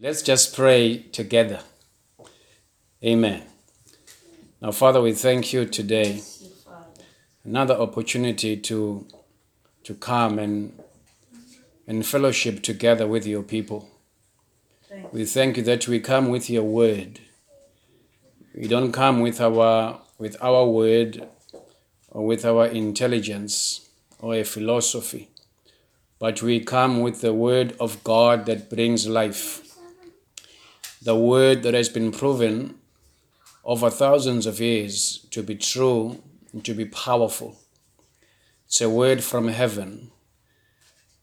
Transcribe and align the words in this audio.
Let's 0.00 0.22
just 0.22 0.56
pray 0.56 0.98
together. 1.12 1.60
Amen. 3.04 3.44
Now, 4.60 4.72
Father, 4.72 5.00
we 5.00 5.12
thank 5.12 5.52
you 5.52 5.66
today. 5.66 6.20
Another 7.44 7.74
opportunity 7.74 8.56
to, 8.56 9.06
to 9.84 9.94
come 9.94 10.40
and, 10.40 10.76
and 11.86 12.04
fellowship 12.04 12.64
together 12.64 13.06
with 13.06 13.24
your 13.24 13.44
people. 13.44 13.88
We 15.12 15.24
thank 15.26 15.58
you 15.58 15.62
that 15.62 15.86
we 15.86 16.00
come 16.00 16.28
with 16.28 16.50
your 16.50 16.64
word. 16.64 17.20
We 18.52 18.66
don't 18.66 18.90
come 18.90 19.20
with 19.20 19.40
our, 19.40 20.00
with 20.18 20.36
our 20.42 20.66
word 20.66 21.24
or 22.08 22.26
with 22.26 22.44
our 22.44 22.66
intelligence 22.66 23.88
or 24.18 24.34
a 24.34 24.42
philosophy, 24.42 25.28
but 26.18 26.42
we 26.42 26.58
come 26.58 27.00
with 27.00 27.20
the 27.20 27.32
word 27.32 27.76
of 27.78 28.02
God 28.02 28.46
that 28.46 28.68
brings 28.68 29.06
life 29.06 29.63
the 31.04 31.14
word 31.14 31.62
that 31.62 31.74
has 31.74 31.90
been 31.90 32.10
proven 32.10 32.74
over 33.62 33.90
thousands 33.90 34.46
of 34.46 34.58
years 34.58 35.26
to 35.30 35.42
be 35.42 35.54
true 35.54 36.22
and 36.52 36.64
to 36.64 36.72
be 36.72 36.86
powerful. 36.86 37.58
It's 38.66 38.80
a 38.80 38.88
word 38.88 39.22
from 39.22 39.48
heaven 39.48 40.10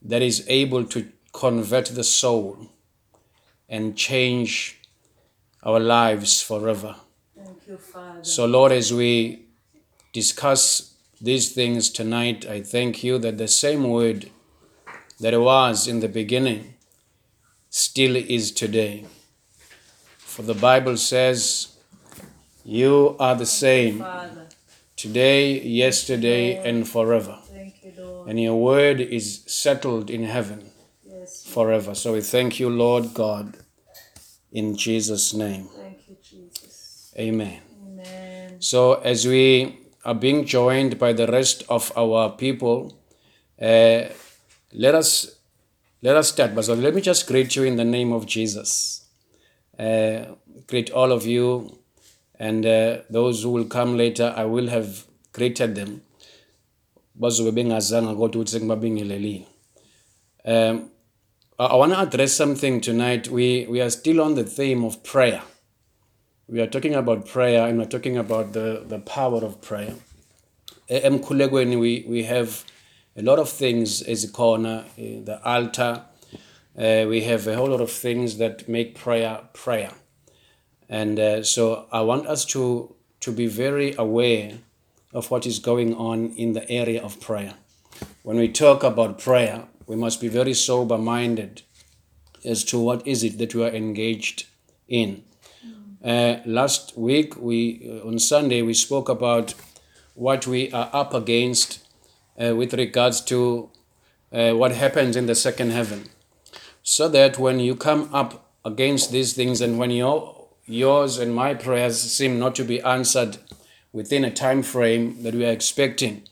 that 0.03 0.22
is 0.22 0.45
able 0.48 0.86
to 0.86 1.12
convert 1.34 1.88
the 1.88 2.03
soul 2.03 2.70
and 3.67 3.98
change 3.98 4.80
our 5.63 5.80
lives 5.80 6.41
forever. 6.41 6.95
Thank 7.36 7.67
you, 7.67 7.77
Father. 7.77 8.23
So, 8.23 8.45
Lord, 8.45 8.72
as 8.72 8.94
we 8.94 9.45
discuss 10.13 10.94
these 11.20 11.53
things 11.53 11.89
tonight, 11.89 12.45
I 12.45 12.61
thank 12.61 13.03
you 13.03 13.17
that 13.20 13.38
the 13.38 13.48
same 13.48 13.89
word 13.89 14.30
that 15.20 15.39
was 15.39 15.88
in 15.88 16.02
the 16.02 16.09
beginning 16.09 16.75
still 17.70 18.16
is 18.16 18.52
today. 18.52 19.05
For 20.41 20.48
the 20.48 20.59
Bible 20.59 20.98
says, 20.98 21.68
You 22.66 23.16
are 23.20 23.36
the 23.36 23.45
same 23.45 24.03
today, 24.95 25.61
yesterday, 25.61 26.58
and 26.67 26.88
forever. 26.88 27.38
You, 27.84 28.23
And 28.25 28.42
your 28.42 28.59
word 28.59 29.00
is 29.02 29.44
settled 29.45 30.09
in 30.09 30.23
heaven 30.23 30.72
Yes. 31.06 31.45
forever. 31.45 31.94
So 31.94 32.14
we 32.14 32.22
thank 32.22 32.59
you, 32.59 32.72
Lord 32.72 33.14
God, 33.14 33.56
in 34.52 34.75
Jesus' 34.75 35.31
name. 35.36 35.69
Thank 35.75 36.09
you, 36.09 36.17
Jesus. 36.23 37.14
Amen. 37.19 37.62
Amen. 37.86 38.59
So, 38.59 38.95
as 38.95 39.28
we 39.28 39.78
are 40.03 40.16
being 40.16 40.45
joined 40.45 40.97
by 40.97 41.14
the 41.14 41.28
rest 41.28 41.66
of 41.69 41.92
our 41.95 42.31
people, 42.31 42.97
uh, 43.62 44.09
let 44.73 44.95
us 44.95 45.36
let 46.02 46.16
us 46.16 46.30
start. 46.30 46.56
But 46.56 46.66
so 46.66 46.73
let 46.73 46.95
me 46.95 47.02
just 47.02 47.28
greet 47.28 47.56
you 47.56 47.64
in 47.64 47.75
the 47.75 47.86
name 47.86 48.12
of 48.12 48.25
Jesus. 48.25 49.00
Uh, 49.82 50.36
greet 50.68 50.92
all 50.92 51.12
of 51.12 51.26
you, 51.26 51.78
and 52.40 52.66
uh, 52.66 52.98
those 53.10 53.44
who 53.44 53.50
will 53.50 53.66
come 53.66 53.98
later. 53.98 54.34
I 54.38 54.46
will 54.46 54.68
have 54.68 55.06
greeted 55.34 55.76
them. 55.76 56.02
bazobe 57.16 57.52
bengazanga 57.52 58.16
kodwa 58.16 58.28
ukuthi 58.42 58.52
sekubabingelelile 58.52 59.46
um, 60.46 60.90
I, 61.59 61.76
want 61.76 61.94
to 61.94 62.00
address 62.00 62.34
something 62.34 62.82
tonight. 62.82 63.28
We, 63.28 63.68
we 63.70 63.82
are 63.82 63.92
still 63.92 64.20
on 64.22 64.34
the 64.34 64.44
theme 64.44 64.84
of 64.84 65.04
prayer. 65.04 65.44
We 66.48 66.59
are 66.59 66.66
talking 66.68 66.96
about 66.96 67.28
prayer 67.28 67.68
and 67.68 67.78
we're 67.78 67.86
talking 67.86 68.18
about 68.18 68.54
the, 68.54 68.84
the 68.88 68.98
power 68.98 69.44
of 69.46 69.62
prayer. 69.62 69.94
E- 70.90 71.00
Emkhulekweni, 71.02 71.80
we, 71.80 72.04
we 72.08 72.24
have 72.24 72.66
a 73.16 73.22
lot 73.22 73.38
of 73.38 73.48
things 73.50 74.02
as 74.02 74.24
a 74.24 74.32
corner, 74.32 74.86
the 74.98 75.40
altar. 75.46 76.02
Uh, 76.77 77.05
we 77.08 77.22
have 77.22 77.47
a 77.47 77.55
whole 77.55 77.69
lot 77.69 77.81
of 77.81 77.91
things 77.91 78.38
that 78.38 78.67
make 78.67 78.95
prayer 78.95 79.41
prayer. 79.53 79.91
And 80.88 81.19
uh, 81.19 81.44
so 81.44 81.88
I 81.91 82.02
want 82.02 82.28
us 82.28 82.45
to, 82.45 82.95
to 83.22 83.31
be 83.31 83.47
very 83.47 83.95
aware 83.97 84.59
of 85.13 85.31
what 85.31 85.45
is 85.45 85.59
going 85.59 85.95
on 85.95 86.31
in 86.36 86.53
the 86.53 86.69
area 86.69 87.01
of 87.01 87.19
prayer. 87.19 87.53
When 88.23 88.38
we 88.38 88.50
talk 88.50 88.84
about 88.84 89.19
prayer, 89.19 89.66
we 89.88 89.96
must 89.96 90.22
be 90.22 90.28
very 90.28 90.53
sober 90.53 90.97
minded 90.97 91.63
as 92.46 92.63
to 92.66 92.79
what 92.79 93.06
is 93.06 93.23
it 93.23 93.38
that 93.38 93.53
we 93.56 93.63
are 93.63 93.69
engaged 93.69 94.47
in. 94.88 95.23
Uh, 96.03 96.38
last 96.46 96.97
week, 96.97 97.38
we 97.38 98.01
uh, 98.03 98.07
on 98.07 98.17
Sunday, 98.17 98.62
we 98.62 98.73
spoke 98.73 99.07
about 99.07 99.53
what 100.16 100.47
we 100.47 100.72
are 100.72 100.90
up 100.94 101.13
against 101.13 101.85
uh, 102.41 102.56
with 102.56 102.73
regards 102.73 103.22
to 103.22 103.69
uh, 104.31 104.51
what 104.51 104.72
happens 104.72 105.16
in 105.16 105.25
the 105.28 105.35
second 105.35 105.72
heaven. 105.72 106.09
So 106.84 107.08
that 107.09 107.38
when 107.38 107.59
you 107.59 107.75
come 107.75 108.09
up 108.14 108.50
against 108.66 109.12
these 109.12 109.34
things 109.34 109.62
and 109.62 109.78
when 109.78 109.92
your, 109.92 110.47
yours 110.66 111.18
and 111.18 111.34
my 111.34 111.53
prayers 111.53 112.00
seem 112.00 112.40
not 112.40 112.56
to 112.56 112.64
be 112.64 112.81
answered 112.81 113.38
within 113.94 114.25
a 114.25 114.31
time 114.31 114.64
frame 114.64 115.22
that 115.24 115.36
we 115.36 115.46
are 115.46 115.52
expecting, 115.52 116.24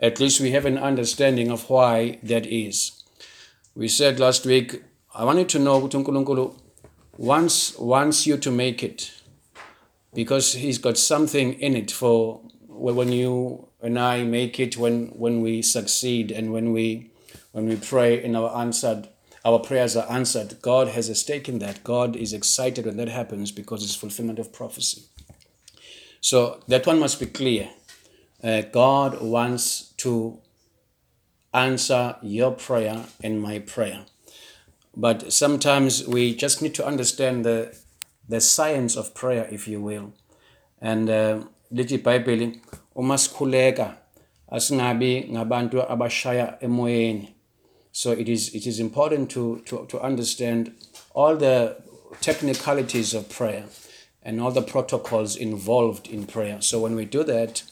at 0.00 0.20
least 0.20 0.40
we 0.40 0.52
have 0.52 0.64
an 0.66 0.78
understanding 0.78 1.50
of 1.50 1.68
why 1.68 2.18
that 2.22 2.46
is. 2.46 3.02
We 3.74 3.88
said 3.88 4.20
last 4.20 4.46
week, 4.46 4.82
I 5.14 5.24
wanted 5.24 5.48
to 5.50 5.58
know 5.58 5.80
ukuthi 5.80 6.04
uNkulunkulu 6.04 6.54
wants 7.18 7.76
wants 7.78 8.26
you 8.26 8.36
to 8.38 8.50
make 8.50 8.82
it 8.82 9.10
because 10.14 10.54
he's 10.54 10.78
got 10.78 10.96
something 10.96 11.52
in 11.54 11.76
it 11.76 11.90
for 11.90 12.40
when 12.68 13.12
you 13.12 13.68
and 13.82 13.98
I 13.98 14.22
make 14.22 14.58
it 14.60 14.76
when 14.76 15.08
when 15.08 15.42
we 15.42 15.62
succeed 15.62 16.30
and 16.30 16.52
when 16.52 16.72
we 16.72 17.10
when 17.52 17.68
we 17.68 17.76
pray 17.76 18.24
and 18.24 18.36
our 18.36 18.56
answered 18.56 19.08
our 19.44 19.58
prayers 19.58 19.96
are 19.96 20.10
answered. 20.10 20.60
God 20.60 20.88
has 20.88 21.08
a 21.08 21.14
stake 21.14 21.48
in 21.48 21.58
that. 21.60 21.82
God 21.84 22.16
is 22.16 22.32
excited 22.32 22.86
when 22.86 22.96
that 22.98 23.08
happens 23.08 23.50
because 23.50 23.82
it's 23.82 23.94
fulfillment 23.94 24.38
of 24.38 24.52
prophecy. 24.52 25.02
So 26.20 26.60
that 26.68 26.86
one 26.86 27.00
must 27.00 27.18
be 27.18 27.26
clear. 27.26 27.70
Uh, 28.42 28.62
God 28.62 29.22
wants 29.22 29.92
to 29.98 30.38
answer 31.54 32.16
your 32.22 32.52
prayer 32.52 33.04
and 33.22 33.40
my 33.40 33.58
prayer. 33.58 34.04
But 34.96 35.32
sometimes 35.32 36.06
we 36.06 36.34
just 36.34 36.62
need 36.62 36.74
to 36.74 36.86
understand 36.86 37.44
the 37.44 37.76
the 38.28 38.40
science 38.40 38.96
of 38.96 39.12
prayer 39.14 39.48
if 39.50 39.66
you 39.66 39.80
will. 39.80 40.12
And 40.80 41.10
uh, 41.10 41.44
lithi 41.72 41.98
ibhayibheli 41.98 42.60
uma 42.94 43.18
sikhuleka 43.18 43.96
asingabi 44.50 45.28
ngabantu 45.30 45.82
abashaya 45.82 46.58
emoyeni 46.60 47.34
so 47.92 48.12
it 48.12 48.28
is 48.28 48.54
it 48.54 48.66
is 48.66 48.80
important 48.80 49.30
to 49.30 49.60
to 49.66 49.86
to 49.86 50.00
understand 50.00 50.72
all 51.14 51.36
the 51.36 51.76
technicalities 52.20 53.14
of 53.14 53.28
prayer 53.28 53.64
and 54.22 54.40
all 54.40 54.50
the 54.50 54.62
protocols 54.62 55.36
involved 55.36 56.06
in 56.06 56.26
prayer. 56.26 56.60
So 56.60 56.80
when 56.80 56.94
we 56.94 57.04
do 57.04 57.24
that 57.24 57.62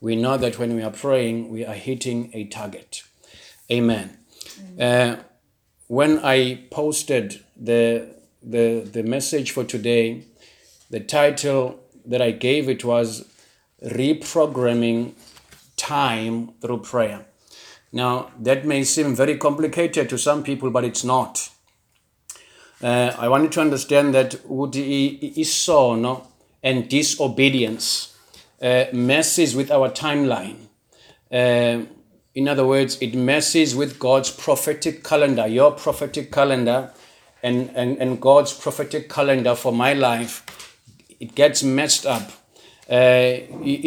we 0.00 0.14
know 0.14 0.36
that 0.36 0.58
when 0.58 0.74
we 0.76 0.82
are 0.82 0.90
praying 0.90 1.50
we 1.50 1.64
are 1.64 1.74
hitting 1.74 2.30
a 2.32 2.44
target. 2.44 3.02
Amen. 3.70 4.18
Uh, 4.78 5.16
when 5.88 6.18
I 6.18 6.66
posted 6.70 7.44
the, 7.56 8.08
the, 8.42 8.88
the 8.90 9.02
message 9.02 9.50
for 9.52 9.64
today, 9.64 10.24
the 10.90 11.00
title 11.00 11.80
that 12.04 12.20
I 12.20 12.30
gave 12.32 12.68
it 12.68 12.84
was 12.84 13.28
Reprogramming 13.84 15.14
Time 15.76 16.52
Through 16.60 16.82
Prayer. 16.82 17.25
Now, 17.96 18.30
that 18.40 18.66
may 18.66 18.84
seem 18.84 19.14
very 19.16 19.38
complicated 19.38 20.08
to 20.10 20.18
some 20.18 20.42
people, 20.42 20.70
but 20.70 20.84
it's 20.84 21.02
not. 21.02 21.48
Uh, 22.82 23.10
I 23.18 23.28
want 23.28 23.44
you 23.44 23.48
to 23.56 23.60
understand 23.62 24.14
that 24.14 24.32
ukuthi 24.56 24.82
i- 24.96 25.18
i- 25.26 25.32
isono 25.44 26.12
and 26.62 26.88
disobedience 26.90 27.86
uh, 28.60 28.84
messes 28.92 29.54
with 29.56 29.70
our 29.70 29.88
timeline. 29.90 30.56
Uh, 31.32 31.86
in 32.34 32.48
other 32.48 32.66
words, 32.66 32.98
it 33.00 33.14
messes 33.14 33.74
with 33.74 33.98
God's 33.98 34.30
prophetic 34.30 35.02
calendar, 35.02 35.46
your 35.46 35.70
prophetic 35.70 36.30
calendar, 36.30 36.90
and, 37.42 37.70
and, 37.74 37.96
and 38.02 38.20
God's 38.20 38.52
prophetic 38.52 39.08
calendar 39.08 39.54
for 39.54 39.72
my 39.72 39.94
life. 39.94 40.42
It 41.18 41.34
gets 41.34 41.62
messed 41.62 42.04
up. 42.04 42.30
Uh, 42.90 43.40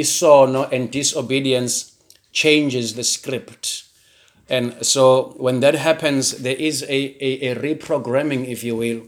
isono 0.04 0.68
and 0.72 0.90
disobedience 0.92 1.96
changes 2.32 2.96
the 2.96 3.04
script. 3.04 3.84
And 4.50 4.84
so 4.86 5.36
when 5.38 5.60
that 5.60 5.76
happens, 5.76 6.40
there 6.40 6.56
is 6.56 6.84
a, 6.84 6.90
a, 6.90 7.52
a 7.52 7.56
reprogramming, 7.56 8.48
if 8.48 8.64
you 8.64 8.76
will, 8.76 9.04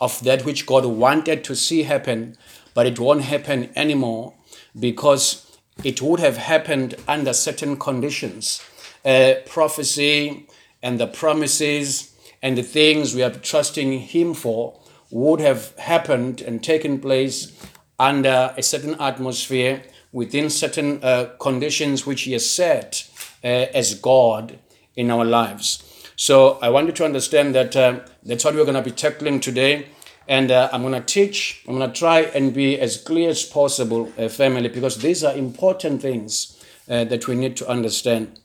of 0.00 0.22
that 0.24 0.44
which 0.44 0.66
God 0.66 0.84
wanted 0.84 1.44
to 1.44 1.56
see 1.56 1.84
happen, 1.84 2.36
but 2.74 2.86
it 2.86 2.98
won't 2.98 3.22
happen 3.22 3.70
anymore 3.74 4.34
because 4.78 5.58
it 5.82 6.02
would 6.02 6.20
have 6.20 6.36
happened 6.36 6.94
under 7.08 7.32
certain 7.32 7.76
conditions. 7.78 8.62
Uh, 9.04 9.34
prophecy 9.46 10.46
and 10.82 11.00
the 11.00 11.06
promises 11.06 12.14
and 12.42 12.58
the 12.58 12.62
things 12.62 13.14
we 13.14 13.22
are 13.22 13.30
trusting 13.30 13.98
Him 14.00 14.34
for 14.34 14.78
would 15.10 15.40
have 15.40 15.76
happened 15.78 16.40
and 16.40 16.62
taken 16.62 16.98
place 16.98 17.52
under 17.98 18.52
a 18.56 18.62
certain 18.62 18.96
atmosphere 19.00 19.82
within 20.10 20.50
certain 20.50 21.02
uh, 21.02 21.30
conditions 21.38 22.04
which 22.04 22.22
He 22.22 22.32
has 22.32 22.48
set 22.48 23.08
uh, 23.44 23.46
as 23.46 23.94
God 23.94 24.58
in 24.96 25.10
our 25.10 25.24
lives. 25.24 25.82
So 26.16 26.58
I 26.62 26.68
want 26.68 26.86
you 26.86 26.92
to 26.92 27.04
understand 27.04 27.54
that 27.54 27.74
uh, 27.74 28.00
that's 28.22 28.44
what 28.44 28.54
we're 28.54 28.64
going 28.64 28.74
to 28.74 28.82
be 28.82 28.90
tackling 28.90 29.40
today. 29.40 29.88
And 30.28 30.50
uh, 30.50 30.68
I'm 30.72 30.82
going 30.82 30.92
to 30.94 31.00
teach, 31.00 31.64
I'm 31.66 31.78
going 31.78 31.92
to 31.92 31.98
try 31.98 32.20
and 32.20 32.54
be 32.54 32.78
as 32.78 32.96
clear 32.96 33.28
as 33.28 33.42
possible, 33.42 34.12
uh, 34.16 34.28
family, 34.28 34.68
because 34.68 34.98
these 34.98 35.24
are 35.24 35.34
important 35.34 36.00
things 36.00 36.62
uh, 36.88 37.04
that 37.04 37.26
we 37.26 37.34
need 37.34 37.56
to 37.56 37.68
understand. 37.68 38.38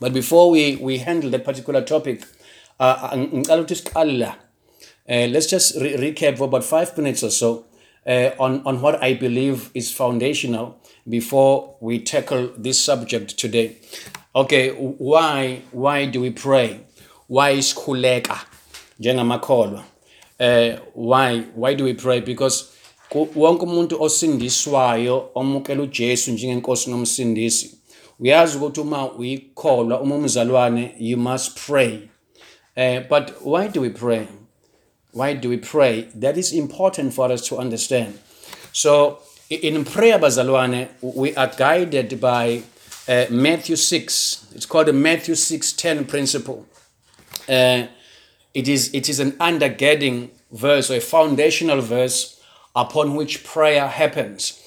But 0.00 0.12
before 0.12 0.50
we, 0.50 0.76
we 0.76 0.98
handle 0.98 1.30
that 1.30 1.44
particular 1.44 1.82
topic, 1.82 2.24
uh. 2.78 3.16
Uh, 5.06 5.26
let's 5.28 5.46
just 5.46 5.80
re- 5.80 5.96
recap 5.96 6.38
for 6.38 6.44
about 6.44 6.64
five 6.64 6.96
minutes 6.96 7.22
or 7.22 7.30
so 7.30 7.66
uh, 8.06 8.30
on, 8.38 8.62
on 8.66 8.80
what 8.80 9.02
I 9.02 9.14
believe 9.14 9.70
is 9.74 9.92
foundational 9.92 10.80
before 11.08 11.76
we 11.80 12.00
tackle 12.00 12.52
this 12.56 12.78
subject 12.82 13.38
today. 13.38 13.76
Okay, 14.36 14.70
why, 14.70 15.62
why 15.70 16.06
do 16.06 16.20
we 16.20 16.30
pray? 16.30 16.80
Why 17.28 17.52
isikhuleka 17.58 18.40
njengamakholwa? 19.00 19.84
eh 20.38 20.78
why, 20.94 21.40
why 21.54 21.74
do 21.74 21.84
we 21.84 21.94
pray? 21.94 22.20
Because 22.20 22.64
wonke 23.14 23.64
umuntu 23.64 24.02
osindiswayo 24.02 25.30
omukela 25.34 25.82
uJesu 25.82 26.30
njengenkosi 26.30 26.90
nomsindisi 26.90 27.74
uyazi 28.20 28.56
ukuthi 28.56 28.80
uma 28.80 29.12
uyikholwa 29.12 30.00
uma 30.00 30.14
umzalwane 30.14 30.94
you 30.98 31.18
must 31.18 31.60
pray 31.66 31.98
uh, 32.76 33.00
but 33.08 33.30
why 33.44 33.68
do 33.68 33.80
we 33.80 33.90
pray 33.90 34.26
why 35.12 35.34
do 35.34 35.48
we 35.48 35.56
pray 35.56 36.02
that 36.20 36.36
is 36.36 36.52
important 36.52 37.12
for 37.14 37.32
us 37.32 37.42
to 37.42 37.56
understand 37.56 38.14
so 38.72 39.18
in 39.48 39.84
prayer 39.84 40.18
bazalwane 40.18 40.88
we 41.02 41.34
are 41.34 41.52
guided 41.58 42.20
by 42.20 42.60
uh, 43.08 43.26
matthew 43.30 43.76
6 43.76 44.46
it's 44.54 44.66
called 44.66 44.86
the 44.86 44.92
matthew 44.92 45.34
6.10 45.34 46.08
principle 46.08 46.66
uh, 47.48 47.86
it 48.54 48.68
is 48.68 48.94
it 48.94 49.08
is 49.08 49.20
an 49.20 49.32
undergirding 49.32 50.30
verse 50.52 50.90
or 50.90 50.94
a 50.94 51.00
foundational 51.00 51.80
verse 51.80 52.40
upon 52.74 53.14
which 53.14 53.44
prayer 53.44 53.88
happens. 53.88 54.60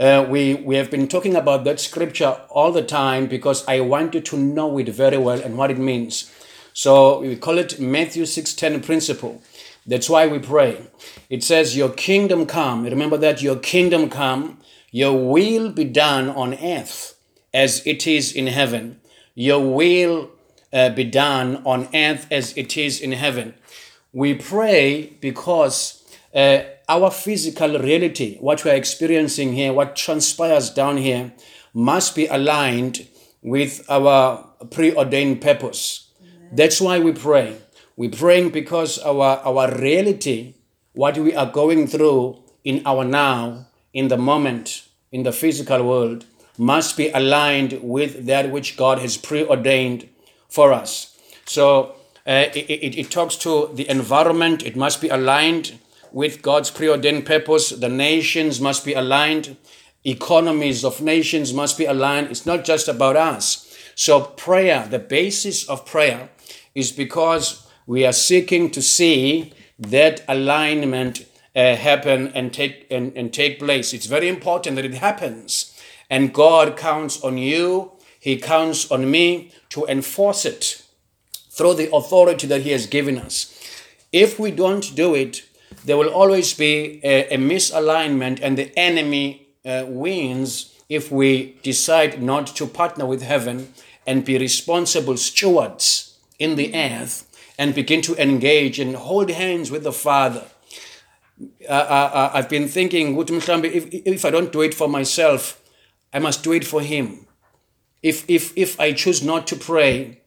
Uh, 0.00 0.26
we 0.28 0.54
we 0.54 0.76
have 0.76 0.90
been 0.90 1.06
talking 1.06 1.36
about 1.36 1.64
that 1.64 1.78
scripture 1.78 2.40
all 2.48 2.72
the 2.72 2.82
time 2.82 3.26
because 3.26 3.66
I 3.68 3.80
want 3.80 4.14
you 4.14 4.20
to 4.20 4.36
know 4.36 4.78
it 4.78 4.88
very 4.88 5.18
well 5.18 5.40
and 5.40 5.56
what 5.56 5.70
it 5.70 5.78
means. 5.78 6.32
So 6.72 7.20
we 7.20 7.36
call 7.36 7.58
it 7.58 7.78
Matthew 7.78 8.26
six 8.26 8.54
ten 8.54 8.80
principle. 8.80 9.42
That's 9.86 10.08
why 10.08 10.26
we 10.26 10.38
pray. 10.38 10.86
It 11.28 11.44
says, 11.44 11.76
"Your 11.76 11.90
kingdom 11.90 12.46
come." 12.46 12.84
Remember 12.84 13.18
that 13.18 13.42
your 13.42 13.56
kingdom 13.56 14.08
come. 14.08 14.58
Your 14.90 15.12
will 15.12 15.70
be 15.70 15.84
done 15.84 16.28
on 16.30 16.54
earth 16.54 17.11
as 17.52 17.86
it 17.86 18.06
is 18.06 18.32
in 18.32 18.46
heaven. 18.46 19.00
Your 19.34 19.60
will 19.60 20.30
uh, 20.72 20.90
be 20.90 21.04
done 21.04 21.62
on 21.64 21.88
earth 21.94 22.26
as 22.30 22.56
it 22.56 22.76
is 22.76 23.00
in 23.00 23.12
heaven. 23.12 23.54
We 24.12 24.34
pray 24.34 25.16
because 25.20 26.02
uh, 26.34 26.62
our 26.88 27.10
physical 27.10 27.78
reality, 27.78 28.36
what 28.38 28.64
we 28.64 28.70
are 28.70 28.74
experiencing 28.74 29.54
here, 29.54 29.72
what 29.72 29.96
transpires 29.96 30.70
down 30.70 30.96
here, 30.98 31.32
must 31.74 32.14
be 32.14 32.26
aligned 32.26 33.06
with 33.42 33.84
our 33.88 34.46
preordained 34.70 35.40
purpose. 35.40 36.10
That's 36.52 36.80
why 36.80 36.98
we 36.98 37.12
pray. 37.12 37.56
We're 37.96 38.10
praying 38.10 38.50
because 38.50 38.98
our, 38.98 39.40
our 39.44 39.74
reality, 39.78 40.54
what 40.92 41.18
we 41.18 41.34
are 41.34 41.50
going 41.50 41.86
through 41.86 42.42
in 42.64 42.82
our 42.86 43.04
now, 43.04 43.66
in 43.92 44.08
the 44.08 44.16
moment, 44.16 44.86
in 45.10 45.22
the 45.22 45.32
physical 45.32 45.82
world, 45.82 46.24
must 46.58 46.96
be 46.96 47.10
aligned 47.10 47.80
with 47.82 48.26
that 48.26 48.50
which 48.50 48.76
God 48.76 48.98
has 48.98 49.16
preordained 49.16 50.08
for 50.48 50.72
us. 50.72 51.16
So 51.46 51.96
uh, 52.26 52.46
it, 52.54 52.70
it, 52.70 52.98
it 52.98 53.10
talks 53.10 53.36
to 53.36 53.70
the 53.74 53.88
environment, 53.88 54.62
it 54.64 54.76
must 54.76 55.00
be 55.00 55.08
aligned 55.08 55.78
with 56.12 56.42
God's 56.42 56.70
preordained 56.70 57.26
purpose. 57.26 57.70
The 57.70 57.88
nations 57.88 58.60
must 58.60 58.84
be 58.84 58.92
aligned, 58.92 59.56
economies 60.04 60.84
of 60.84 61.00
nations 61.00 61.52
must 61.54 61.78
be 61.78 61.86
aligned. 61.86 62.30
It's 62.30 62.46
not 62.46 62.64
just 62.64 62.88
about 62.88 63.16
us. 63.16 63.68
So, 63.94 64.20
prayer, 64.20 64.86
the 64.88 64.98
basis 64.98 65.68
of 65.68 65.86
prayer, 65.86 66.30
is 66.74 66.92
because 66.92 67.66
we 67.86 68.06
are 68.06 68.12
seeking 68.12 68.70
to 68.70 68.82
see 68.82 69.52
that 69.78 70.22
alignment 70.28 71.26
uh, 71.54 71.76
happen 71.76 72.28
and 72.28 72.52
take 72.52 72.86
and, 72.90 73.14
and 73.16 73.32
take 73.32 73.58
place. 73.58 73.92
It's 73.92 74.06
very 74.06 74.28
important 74.28 74.76
that 74.76 74.84
it 74.84 74.94
happens. 74.94 75.71
And 76.12 76.34
God 76.34 76.76
counts 76.76 77.24
on 77.24 77.38
you, 77.38 77.92
He 78.20 78.36
counts 78.36 78.90
on 78.90 79.10
me 79.10 79.50
to 79.70 79.86
enforce 79.86 80.44
it 80.44 80.82
through 81.48 81.76
the 81.76 81.90
authority 81.90 82.46
that 82.48 82.60
He 82.60 82.72
has 82.72 82.86
given 82.86 83.16
us. 83.16 83.58
If 84.12 84.38
we 84.38 84.50
don't 84.50 84.94
do 84.94 85.14
it, 85.14 85.42
there 85.86 85.96
will 85.96 86.10
always 86.10 86.52
be 86.52 87.00
a, 87.02 87.34
a 87.34 87.38
misalignment, 87.38 88.40
and 88.42 88.58
the 88.58 88.78
enemy 88.78 89.46
uh, 89.64 89.86
wins 89.88 90.78
if 90.90 91.10
we 91.10 91.58
decide 91.62 92.22
not 92.22 92.46
to 92.58 92.66
partner 92.66 93.06
with 93.06 93.22
heaven 93.22 93.72
and 94.06 94.22
be 94.22 94.36
responsible 94.36 95.16
stewards 95.16 96.18
in 96.38 96.56
the 96.56 96.74
earth 96.74 97.26
and 97.58 97.74
begin 97.74 98.02
to 98.02 98.14
engage 98.20 98.78
and 98.78 98.96
hold 98.96 99.30
hands 99.30 99.70
with 99.70 99.82
the 99.82 99.92
Father. 99.92 100.44
Uh, 101.66 101.72
uh, 101.72 102.10
uh, 102.12 102.30
I've 102.34 102.50
been 102.50 102.68
thinking, 102.68 103.18
if, 103.18 103.86
if 103.90 104.24
I 104.26 104.30
don't 104.30 104.52
do 104.52 104.60
it 104.60 104.74
for 104.74 104.88
myself, 104.88 105.61
I 106.12 106.18
must 106.18 106.44
do 106.44 106.52
it 106.52 106.66
for 106.66 106.82
Him. 106.82 107.26
If, 108.02 108.28
if, 108.28 108.52
if 108.56 108.78
I 108.80 108.92
choose 108.92 109.22
not 109.22 109.46
to 109.48 109.56
pray, 109.56 110.22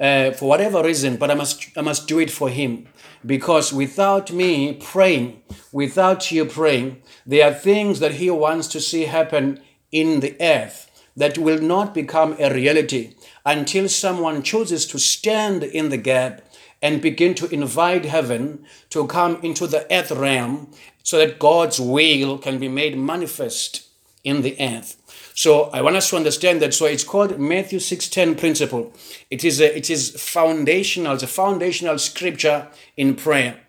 uh, 0.00 0.32
for 0.32 0.48
whatever 0.48 0.82
reason, 0.82 1.16
but 1.16 1.30
I 1.30 1.34
must, 1.34 1.66
I 1.76 1.82
must 1.82 2.08
do 2.08 2.18
it 2.18 2.30
for 2.30 2.48
Him. 2.48 2.88
Because 3.24 3.72
without 3.72 4.32
me 4.32 4.72
praying, 4.72 5.42
without 5.72 6.32
you 6.32 6.46
praying, 6.46 7.02
there 7.26 7.50
are 7.50 7.54
things 7.54 8.00
that 8.00 8.14
He 8.14 8.30
wants 8.30 8.66
to 8.68 8.80
see 8.80 9.04
happen 9.04 9.60
in 9.92 10.20
the 10.20 10.36
earth 10.40 10.90
that 11.16 11.36
will 11.36 11.60
not 11.60 11.92
become 11.92 12.34
a 12.38 12.52
reality 12.52 13.14
until 13.44 13.88
someone 13.88 14.42
chooses 14.42 14.86
to 14.86 14.98
stand 14.98 15.62
in 15.62 15.90
the 15.90 15.98
gap 15.98 16.40
and 16.80 17.02
begin 17.02 17.34
to 17.34 17.52
invite 17.52 18.06
heaven 18.06 18.64
to 18.88 19.06
come 19.06 19.38
into 19.42 19.66
the 19.66 19.86
earth 19.92 20.10
realm 20.10 20.70
so 21.02 21.18
that 21.18 21.38
God's 21.38 21.78
will 21.78 22.38
can 22.38 22.58
be 22.58 22.68
made 22.68 22.96
manifest 22.96 23.86
in 24.24 24.42
the 24.42 24.56
earth. 24.58 24.99
So 25.34 25.64
I 25.72 25.80
want 25.82 25.96
us 25.96 26.10
to 26.10 26.16
understand 26.16 26.60
that. 26.62 26.74
So 26.74 26.86
it's 26.86 27.04
called 27.04 27.38
Matthew 27.38 27.78
6:10 27.78 28.36
principle. 28.36 28.92
It 29.30 29.44
is 29.44 29.60
a, 29.60 29.76
it 29.76 29.90
is 29.90 30.10
foundational, 30.20 31.14
it's 31.14 31.22
a 31.22 31.28
foundational 31.28 31.98
scripture 31.98 32.68
in 32.96 33.14
prayer. 33.14 33.60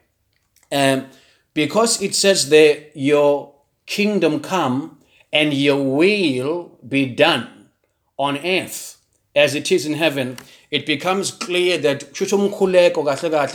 Um, 0.71 1.07
because 1.53 2.01
it 2.01 2.15
says 2.15 2.49
there, 2.49 2.85
your 2.95 3.53
kingdom 3.85 4.39
come 4.39 4.99
and 5.33 5.53
your 5.53 5.83
will 5.83 6.77
be 6.87 7.05
done 7.05 7.69
on 8.17 8.37
earth 8.37 9.01
as 9.35 9.55
it 9.55 9.71
is 9.71 9.85
in 9.85 9.93
heaven, 9.93 10.37
it 10.69 10.85
becomes 10.85 11.31
clear 11.31 11.77
that 11.77 12.03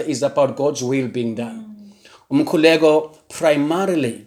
is 0.09 0.23
about 0.23 0.57
God's 0.57 0.83
will 0.83 1.09
being 1.09 1.35
done. 1.35 1.93
Umkhuleko 2.31 3.19
primarily 3.29 4.27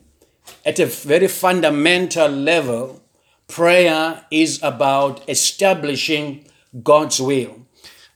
at 0.66 0.80
a 0.80 0.86
very 0.86 1.28
fundamental 1.28 2.30
level, 2.30 3.02
prayer 3.50 4.24
is 4.32 4.62
about 4.64 5.28
establishing 5.28 6.46
God's 6.84 7.20
will. 7.20 7.66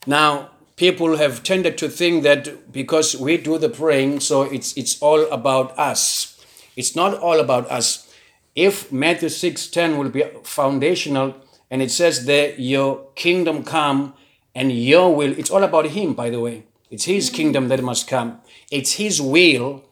Now, 0.08 0.52
people 0.78 1.18
have 1.18 1.44
tended 1.44 1.78
to 1.80 1.90
think 1.90 2.24
that 2.24 2.72
because 2.72 3.16
we 3.18 3.38
do 3.38 3.58
the 3.58 3.70
praying, 3.70 4.22
so 4.22 4.44
it's 4.44 4.78
it's 4.78 5.02
all 5.02 5.22
about 5.32 5.78
us. 5.78 6.40
It's 6.76 6.96
not 6.96 7.14
all 7.20 7.40
about 7.40 7.70
us. 7.70 8.08
If 8.56 8.92
Matthew 8.92 9.30
6:10 9.30 9.98
will 9.98 10.10
be 10.10 10.24
foundational 10.44 11.36
and 11.70 11.82
it 11.82 11.92
says 11.92 12.26
there 12.26 12.54
your 12.58 13.08
kingdom 13.16 13.64
come 13.64 14.14
and 14.56 14.72
your 14.72 15.16
will, 15.16 15.34
it's 15.38 15.50
all 15.50 15.64
about 15.64 15.88
him 15.88 16.14
by 16.14 16.30
the 16.30 16.40
way. 16.40 16.64
It's 16.92 17.06
his 17.06 17.32
kingdom 17.32 17.70
that 17.70 17.82
must 17.82 18.08
come. 18.08 18.40
It's 18.70 18.94
his 18.94 19.20
will 19.20 19.84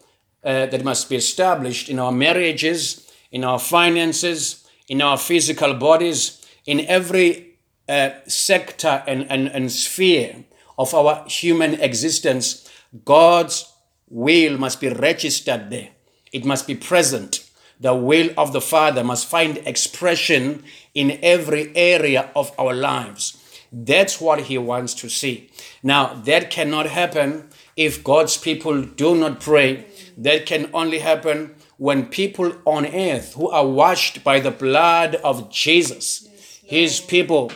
uh, 0.44 0.66
that 0.66 0.84
must 0.84 1.10
be 1.10 1.16
established 1.16 1.88
in 1.88 1.98
our 1.98 2.12
marriages, 2.12 3.10
in 3.32 3.42
our 3.42 3.58
finances, 3.58 4.61
in 4.88 5.02
our 5.02 5.18
physical 5.18 5.74
bodies, 5.74 6.44
in 6.66 6.80
every 6.80 7.58
uh, 7.88 8.10
sector 8.26 9.02
and, 9.06 9.30
and, 9.30 9.48
and 9.48 9.70
sphere 9.70 10.44
of 10.78 10.94
our 10.94 11.24
human 11.28 11.74
existence. 11.74 12.68
God's 13.04 13.72
will 14.08 14.58
must 14.58 14.80
be 14.80 14.88
registered 14.88 15.70
there, 15.70 15.90
it 16.32 16.44
must 16.44 16.66
be 16.66 16.74
present. 16.74 17.48
The 17.80 17.94
will 17.96 18.30
of 18.38 18.52
the 18.52 18.60
Father 18.60 19.02
must 19.02 19.26
find 19.26 19.58
expression 19.58 20.62
in 20.94 21.18
every 21.20 21.74
area 21.74 22.30
of 22.36 22.52
our 22.56 22.72
lives. 22.72 23.36
That's 23.72 24.20
what 24.20 24.42
He 24.42 24.56
wants 24.56 24.94
to 24.94 25.08
see. 25.08 25.50
Now, 25.82 26.14
that 26.24 26.50
cannot 26.50 26.86
happen 26.86 27.48
if 27.76 28.04
God's 28.04 28.36
people 28.36 28.82
do 28.82 29.16
not 29.16 29.40
pray. 29.40 29.86
That 30.16 30.46
can 30.46 30.70
only 30.72 31.00
happen 31.00 31.56
when 31.82 32.06
people 32.06 32.52
on 32.64 32.86
earth 32.86 33.34
who 33.34 33.50
are 33.50 33.66
washed 33.66 34.22
by 34.22 34.38
the 34.38 34.52
blood 34.52 35.16
of 35.16 35.50
Jesus, 35.50 36.28
His 36.62 37.00
people, 37.00 37.50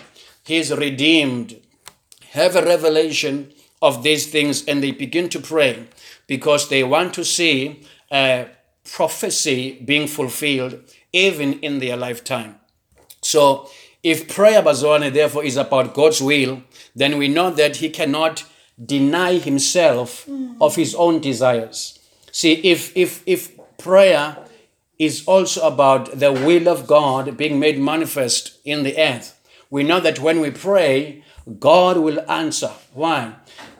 His 0.44 0.74
redeemed, 0.74 1.60
have 2.32 2.56
a 2.56 2.64
revelation 2.64 3.52
of 3.80 4.02
these 4.02 4.26
things 4.26 4.64
and 4.66 4.82
they 4.82 4.90
begin 4.90 5.28
to 5.28 5.38
pray 5.38 5.86
because 6.26 6.68
they 6.68 6.82
want 6.82 7.14
to 7.14 7.24
see 7.24 7.84
uh, 8.10 8.46
prophecy 8.82 9.80
being 9.84 10.08
fulfilled 10.08 10.80
even 11.12 11.60
in 11.60 11.78
their 11.78 11.96
lifetime. 11.96 12.56
So, 13.22 13.70
if 14.02 14.34
prayer, 14.34 14.60
Bazwane, 14.60 15.12
therefore, 15.12 15.44
is 15.44 15.56
about 15.56 15.94
God's 15.94 16.20
will, 16.20 16.64
then 16.96 17.16
we 17.16 17.28
know 17.28 17.50
that 17.50 17.76
he 17.76 17.90
cannot 17.90 18.44
deny 18.84 19.38
himself 19.38 20.28
of 20.60 20.74
his 20.74 20.96
own 20.96 21.20
desires. 21.20 22.00
See, 22.32 22.54
if, 22.54 22.94
if, 22.96 23.22
if 23.24 23.55
prayer 23.86 24.36
is 24.98 25.24
also 25.26 25.66
about 25.66 26.18
the 26.18 26.32
will 26.32 26.68
of 26.68 26.86
God 26.86 27.36
being 27.36 27.60
made 27.60 27.78
manifest 27.78 28.58
in 28.64 28.82
the 28.82 28.98
earth, 28.98 29.28
we 29.70 29.84
know 29.84 30.00
that 30.00 30.18
when 30.18 30.40
we 30.40 30.50
pray, 30.50 31.22
God 31.60 31.98
will 31.98 32.20
answer. 32.28 32.72
Why? 32.94 33.34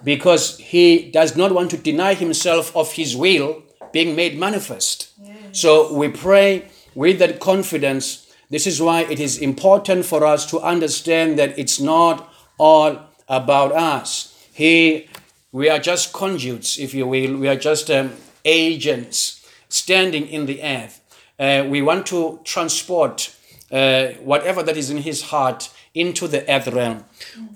Because 0.04 0.58
he 0.58 1.10
does 1.10 1.36
not 1.36 1.52
want 1.52 1.70
to 1.72 1.76
deny 1.76 2.14
himself 2.14 2.74
of 2.76 2.92
his 2.92 3.16
will 3.16 3.64
being 3.92 4.14
made 4.14 4.38
manifest. 4.38 5.08
So 5.52 5.92
we 5.92 6.08
pray 6.08 6.68
with 6.94 7.18
that 7.18 7.40
confidence. 7.40 8.32
This 8.50 8.66
is 8.66 8.80
why 8.80 9.02
it 9.02 9.18
is 9.18 9.38
important 9.38 10.04
for 10.04 10.24
us 10.24 10.46
to 10.50 10.60
understand 10.60 11.38
that 11.38 11.58
it's 11.58 11.80
not 11.80 12.32
all 12.58 12.98
about 13.28 13.72
us. 13.72 14.32
He, 14.52 15.08
we 15.50 15.68
are 15.68 15.80
just 15.80 16.12
conduits, 16.12 16.78
if 16.78 16.94
you 16.94 17.06
will. 17.06 17.36
We 17.36 17.48
are 17.48 17.56
just 17.56 17.90
um, 17.90 18.12
agents 18.44 19.35
standing 19.68 20.26
in 20.26 20.46
the 20.46 20.62
earth. 20.62 21.00
Uh, 21.38 21.66
we 21.68 21.82
want 21.82 22.06
to 22.06 22.40
transport 22.44 23.34
uh, 23.70 24.08
whatever 24.22 24.62
that 24.62 24.76
is 24.76 24.90
in 24.90 24.98
his 24.98 25.22
heart 25.22 25.70
into 25.94 26.28
the 26.28 26.48
earth 26.50 26.68
realm. 26.68 27.04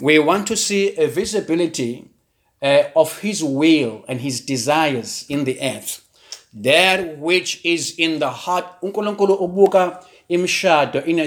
We 0.00 0.18
want 0.18 0.46
to 0.48 0.56
see 0.56 0.96
a 0.96 1.06
visibility 1.06 2.10
uh, 2.62 2.84
of 2.96 3.20
his 3.20 3.42
will 3.44 4.04
and 4.08 4.20
his 4.20 4.40
desires 4.40 5.24
in 5.28 5.44
the 5.44 5.60
earth. 5.60 6.06
That 6.52 7.18
which 7.18 7.64
is 7.64 7.94
in 7.96 8.18
the 8.18 8.30
heart, 8.30 8.66
uNkulunkulu 8.82 9.40
ubuka 9.40 10.04
imshado 10.28 11.04
in 11.04 11.20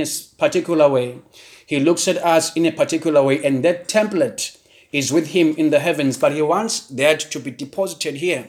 a, 0.00 0.06
particular 0.38 0.88
way. 0.88 1.18
He 1.66 1.80
looks 1.80 2.08
at 2.08 2.16
us 2.18 2.54
in 2.56 2.66
a 2.66 2.72
particular 2.72 3.22
way, 3.22 3.44
and 3.44 3.64
that 3.64 3.88
template 3.88 4.56
is 4.92 5.12
with 5.12 5.28
him 5.28 5.54
in 5.56 5.70
the 5.70 5.80
heavens, 5.80 6.16
but 6.16 6.32
he 6.32 6.42
wants 6.42 6.80
that 6.88 7.20
to 7.20 7.40
be 7.40 7.50
deposited 7.50 8.16
here. 8.16 8.48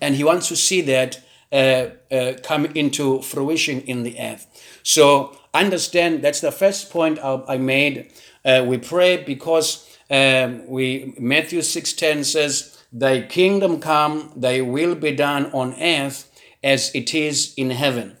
And 0.00 0.14
he 0.14 0.24
wants 0.24 0.48
to 0.48 0.56
see 0.56 0.80
that 0.82 1.20
uh, 1.52 1.88
uh, 2.10 2.32
come 2.42 2.66
into 2.66 3.22
fruition 3.22 3.80
in 3.82 4.02
the 4.02 4.18
earth. 4.18 4.46
So 4.82 5.36
understand 5.54 6.22
that's 6.22 6.40
the 6.40 6.52
first 6.52 6.90
point 6.90 7.18
I, 7.22 7.56
made. 7.56 8.12
Uh, 8.44 8.64
we 8.66 8.78
pray 8.78 9.16
because 9.16 9.98
um, 10.10 10.66
we 10.66 11.14
Matthew 11.18 11.62
six 11.62 11.92
ten 11.92 12.24
says, 12.24 12.78
"Thy 12.92 13.22
kingdom 13.22 13.80
come, 13.80 14.32
Thy 14.36 14.60
will 14.60 14.94
be 14.94 15.12
done 15.12 15.46
on 15.52 15.74
earth 15.80 16.30
as 16.62 16.94
it 16.94 17.14
is 17.14 17.54
in 17.56 17.70
heaven." 17.70 18.16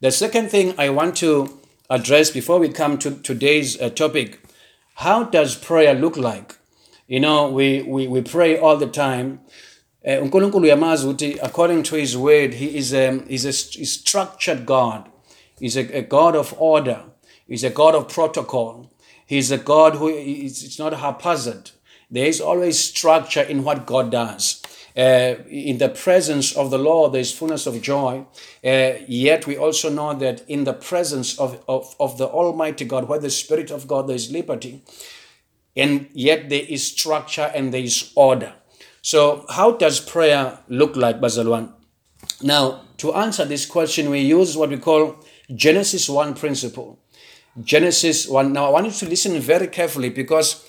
The 0.00 0.10
second 0.10 0.50
thing 0.50 0.74
I 0.78 0.90
want 0.90 1.16
to 1.16 1.58
address 1.90 2.30
before 2.30 2.58
we 2.58 2.68
come 2.68 2.98
to 2.98 3.10
today's 3.22 3.80
uh, 3.80 3.90
topic: 3.90 4.40
How 4.94 5.24
does 5.24 5.54
prayer 5.54 5.94
look 5.94 6.16
like? 6.16 6.56
You 7.06 7.20
know, 7.20 7.50
we 7.50 7.82
we, 7.82 8.08
we 8.08 8.22
pray 8.22 8.58
all 8.58 8.76
the 8.76 8.88
time. 8.88 9.40
Uh, 10.04 10.22
uNkulunkulu 10.22 10.64
uyamazi 10.64 11.06
ukuthi 11.06 11.38
according 11.42 11.82
to 11.82 11.96
his 11.96 12.16
word 12.16 12.54
he 12.54 12.78
is 12.78 12.94
a, 12.94 13.12
he's 13.28 13.44
a 13.44 13.52
st- 13.52 13.78
he's 13.78 13.92
structured 13.92 14.64
God. 14.64 15.02
He's 15.58 15.76
a, 15.76 15.98
a 15.98 16.02
God 16.02 16.36
of 16.36 16.54
order. 16.58 17.02
He's 17.48 17.64
a 17.64 17.70
God 17.70 17.94
of 17.96 18.06
protocol. 18.06 18.90
He's 19.26 19.50
a 19.50 19.58
God 19.58 19.96
who 19.96 20.08
is 20.08 20.62
it's 20.62 20.78
not 20.78 20.92
haphazard. 20.92 21.72
There 22.10 22.26
is 22.26 22.40
always 22.40 22.78
structure 22.78 23.42
in 23.42 23.64
what 23.64 23.86
God 23.86 24.12
does. 24.12 24.62
Uh, 24.96 25.34
in 25.48 25.78
the 25.78 25.88
presence 25.88 26.56
of 26.56 26.70
the 26.70 26.78
Lord 26.78 27.12
there 27.12 27.20
is 27.20 27.32
fullness 27.32 27.66
of 27.66 27.82
joy. 27.82 28.24
Uh, 28.64 28.92
yet 29.08 29.46
we 29.48 29.56
also 29.56 29.90
know 29.90 30.14
that 30.14 30.48
in 30.48 30.64
the 30.64 30.72
presence 30.72 31.38
of, 31.38 31.62
of, 31.68 31.94
of 31.98 32.18
the 32.18 32.26
Almighty 32.26 32.84
God 32.84 33.08
where 33.08 33.18
the 33.18 33.30
Spirit 33.30 33.72
of 33.72 33.88
God 33.88 34.06
there 34.06 34.16
is 34.16 34.30
liberty 34.30 34.82
and 35.76 36.08
yet 36.12 36.48
there 36.48 36.64
is 36.68 36.86
structure 36.86 37.50
and 37.54 37.74
there 37.74 37.82
is 37.82 38.12
order 38.14 38.54
so, 39.02 39.46
how 39.48 39.72
does 39.72 40.00
prayer 40.00 40.58
look 40.68 40.96
like, 40.96 41.20
Bazalwan? 41.20 41.72
Now, 42.42 42.82
to 42.98 43.14
answer 43.14 43.44
this 43.44 43.64
question, 43.64 44.10
we 44.10 44.20
use 44.20 44.56
what 44.56 44.70
we 44.70 44.76
call 44.76 45.16
Genesis 45.54 46.08
1 46.08 46.34
principle. 46.34 46.98
Genesis 47.62 48.28
1. 48.28 48.52
Now, 48.52 48.66
I 48.66 48.70
want 48.70 48.86
you 48.86 48.92
to 48.92 49.08
listen 49.08 49.38
very 49.40 49.68
carefully 49.68 50.10
because 50.10 50.64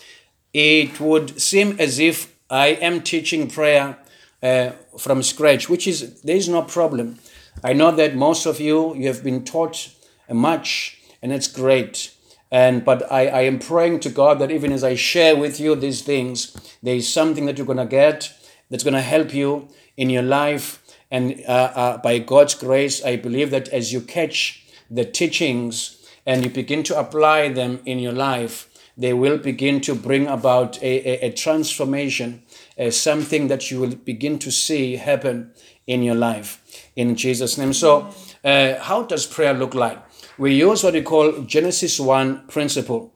it 0.54 1.00
would 1.00 1.40
seem 1.40 1.76
as 1.80 2.00
if 2.00 2.36
I 2.50 2.68
am 2.68 3.02
teaching 3.02 3.50
prayer 3.50 3.98
uh, 4.42 4.72
from 4.98 5.22
scratch, 5.22 5.70
which 5.70 5.88
is, 5.88 6.22
there 6.22 6.36
is 6.36 6.50
no 6.50 6.64
problem. 6.64 7.20
I 7.64 7.74
know 7.74 7.92
that 7.92 8.16
most 8.16 8.46
of 8.46 8.60
you, 8.60 8.96
you 8.96 9.08
have 9.08 9.24
been 9.24 9.44
taught 9.44 9.90
much, 10.32 10.98
and 11.22 11.32
it's 11.32 11.48
great. 11.48 12.12
And 12.52 12.84
but 12.84 13.12
I, 13.12 13.28
I 13.28 13.42
am 13.42 13.60
praying 13.60 14.00
to 14.02 14.10
God 14.10 14.40
that 14.40 14.52
even 14.52 14.72
as 14.72 14.84
I 14.84 14.96
share 14.96 15.36
with 15.36 15.60
you 15.60 15.76
these 15.76 16.02
things, 16.02 16.56
there 16.82 16.96
is 16.96 17.12
something 17.12 17.46
that 17.46 17.58
you're 17.58 17.68
gonna 17.68 17.86
get 17.86 18.34
that's 18.70 18.84
gonna 18.84 19.02
help 19.02 19.34
you 19.34 19.70
in 19.98 20.10
your 20.10 20.24
life. 20.24 20.84
And 21.12 21.44
uh, 21.48 21.72
uh, 21.76 21.98
by 21.98 22.20
God's 22.20 22.56
grace, 22.56 23.04
I 23.04 23.16
believe 23.16 23.52
that 23.52 23.68
as 23.70 23.94
you 23.94 24.02
catch 24.02 24.66
the 24.90 25.06
teachings 25.06 26.08
and 26.26 26.44
you 26.44 26.50
begin 26.50 26.84
to 26.84 27.00
apply 27.00 27.50
them 27.50 27.80
in 27.86 28.00
your 28.00 28.14
life, 28.14 28.68
they 28.98 29.14
will 29.14 29.38
begin 29.38 29.80
to 29.82 29.96
bring 29.96 30.28
about 30.28 30.82
a, 30.84 31.26
a, 31.26 31.28
a 31.28 31.32
transformation, 31.32 32.44
uh, 32.78 32.92
something 32.92 33.48
that 33.48 33.72
you 33.72 33.80
will 33.80 33.96
begin 33.96 34.38
to 34.40 34.52
see 34.52 34.98
happen 34.98 35.52
in 35.88 36.04
your 36.04 36.16
life. 36.16 36.62
In 36.96 37.16
Jesus' 37.16 37.58
name. 37.58 37.74
So, 37.74 38.10
uh, 38.44 38.76
how 38.80 39.04
does 39.04 39.26
prayer 39.26 39.54
look 39.54 39.74
like? 39.74 40.00
We 40.40 40.56
use 40.56 40.84
what 40.84 40.94
we 40.94 41.02
call 41.02 41.42
Genesis 41.42 42.00
1 42.00 42.48
principle. 42.48 43.14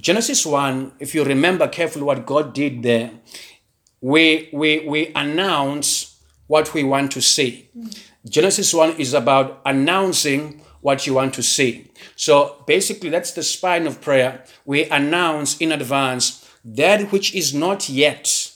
Genesis 0.00 0.46
1, 0.46 0.92
if 0.98 1.14
you 1.14 1.22
remember 1.22 1.68
carefully 1.68 2.04
what 2.04 2.24
God 2.24 2.54
did 2.54 2.82
there, 2.82 3.10
we, 4.00 4.48
we, 4.52 4.80
we 4.88 5.12
announce 5.14 6.22
what 6.46 6.72
we 6.72 6.82
want 6.82 7.12
to 7.12 7.20
see. 7.20 7.68
Genesis 8.26 8.72
1 8.72 8.96
is 8.98 9.12
about 9.12 9.60
announcing 9.66 10.62
what 10.80 11.06
you 11.06 11.14
want 11.14 11.34
to 11.34 11.42
see. 11.42 11.90
So 12.16 12.64
basically, 12.66 13.10
that's 13.10 13.32
the 13.32 13.42
spine 13.42 13.86
of 13.86 14.00
prayer. 14.00 14.42
We 14.64 14.84
announce 14.88 15.58
in 15.58 15.70
advance 15.70 16.50
that 16.64 17.12
which 17.12 17.34
is 17.34 17.52
not 17.54 17.90
yet, 17.90 18.52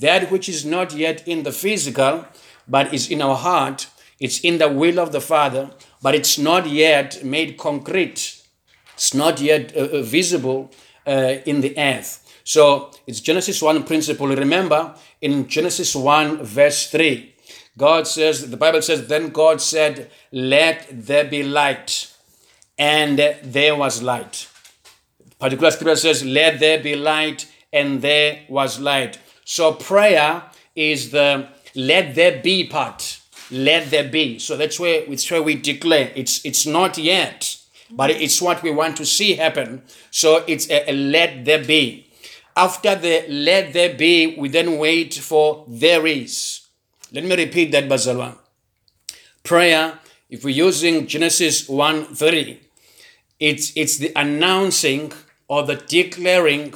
that 0.00 0.30
which 0.30 0.48
is 0.48 0.64
not 0.64 0.94
yet 0.94 1.26
in 1.28 1.42
the 1.42 1.52
physical, 1.52 2.26
but 2.66 2.92
is 2.94 3.10
in 3.10 3.20
our 3.20 3.36
heart, 3.36 3.88
it's 4.18 4.40
in 4.40 4.56
the 4.56 4.68
will 4.68 4.98
of 4.98 5.12
the 5.12 5.20
Father, 5.20 5.70
but 6.04 6.14
it's 6.14 6.36
not 6.36 6.68
yet 6.68 7.24
made 7.24 7.56
concrete. 7.56 8.42
It's 8.92 9.14
not 9.14 9.40
yet 9.40 9.74
uh, 9.74 9.80
uh, 9.80 10.02
visible 10.02 10.70
uh, 11.06 11.36
in 11.46 11.62
the 11.62 11.72
earth. 11.78 12.20
So 12.44 12.90
it's 13.06 13.20
Genesis 13.20 13.62
1 13.62 13.84
principle. 13.84 14.26
Remember, 14.28 14.94
in 15.22 15.48
Genesis 15.48 15.96
1, 15.96 16.42
verse 16.44 16.90
3, 16.90 17.34
God 17.78 18.06
says, 18.06 18.50
the 18.50 18.58
Bible 18.58 18.82
says, 18.82 19.06
Then 19.06 19.30
God 19.30 19.62
said, 19.62 20.10
Let 20.30 20.86
there 20.90 21.24
be 21.24 21.42
light. 21.42 22.14
And 22.76 23.18
there 23.42 23.74
was 23.74 24.02
light. 24.02 24.46
Particular 25.38 25.70
scripture 25.70 25.96
says, 25.96 26.22
Let 26.22 26.60
there 26.60 26.82
be 26.82 26.96
light, 26.96 27.50
and 27.72 28.02
there 28.02 28.42
was 28.50 28.78
light. 28.78 29.18
So 29.46 29.72
prayer 29.72 30.42
is 30.76 31.12
the 31.12 31.48
let 31.74 32.14
there 32.14 32.42
be 32.42 32.66
part 32.66 33.20
let 33.50 33.90
there 33.90 34.08
be. 34.08 34.38
So 34.38 34.56
that's 34.56 34.78
where 34.80 35.04
it's 35.06 35.30
where 35.30 35.42
we 35.42 35.54
declare 35.54 36.10
it's 36.14 36.44
it's 36.44 36.66
not 36.66 36.98
yet, 36.98 37.56
but 37.90 38.10
mm-hmm. 38.10 38.22
it's 38.22 38.40
what 38.40 38.62
we 38.62 38.70
want 38.70 38.96
to 38.98 39.06
see 39.06 39.34
happen. 39.34 39.82
So 40.10 40.44
it's 40.46 40.68
a, 40.70 40.90
a 40.90 40.92
let 40.92 41.44
there 41.44 41.64
be. 41.64 42.10
After 42.56 42.94
the 42.94 43.26
let 43.28 43.72
there 43.72 43.94
be, 43.94 44.36
we 44.36 44.48
then 44.48 44.78
wait 44.78 45.14
for 45.14 45.64
there 45.68 46.06
is. 46.06 46.60
Let 47.12 47.24
me 47.24 47.36
repeat 47.36 47.72
that, 47.72 47.88
Bazalwa. 47.88 48.38
Prayer, 49.42 49.98
if 50.30 50.44
we're 50.44 50.50
using 50.50 51.06
Genesis 51.06 51.68
1 51.68 52.14
3, 52.14 52.60
it's 53.40 53.72
it's 53.76 53.98
the 53.98 54.12
announcing 54.16 55.12
or 55.48 55.64
the 55.64 55.76
declaring 55.76 56.74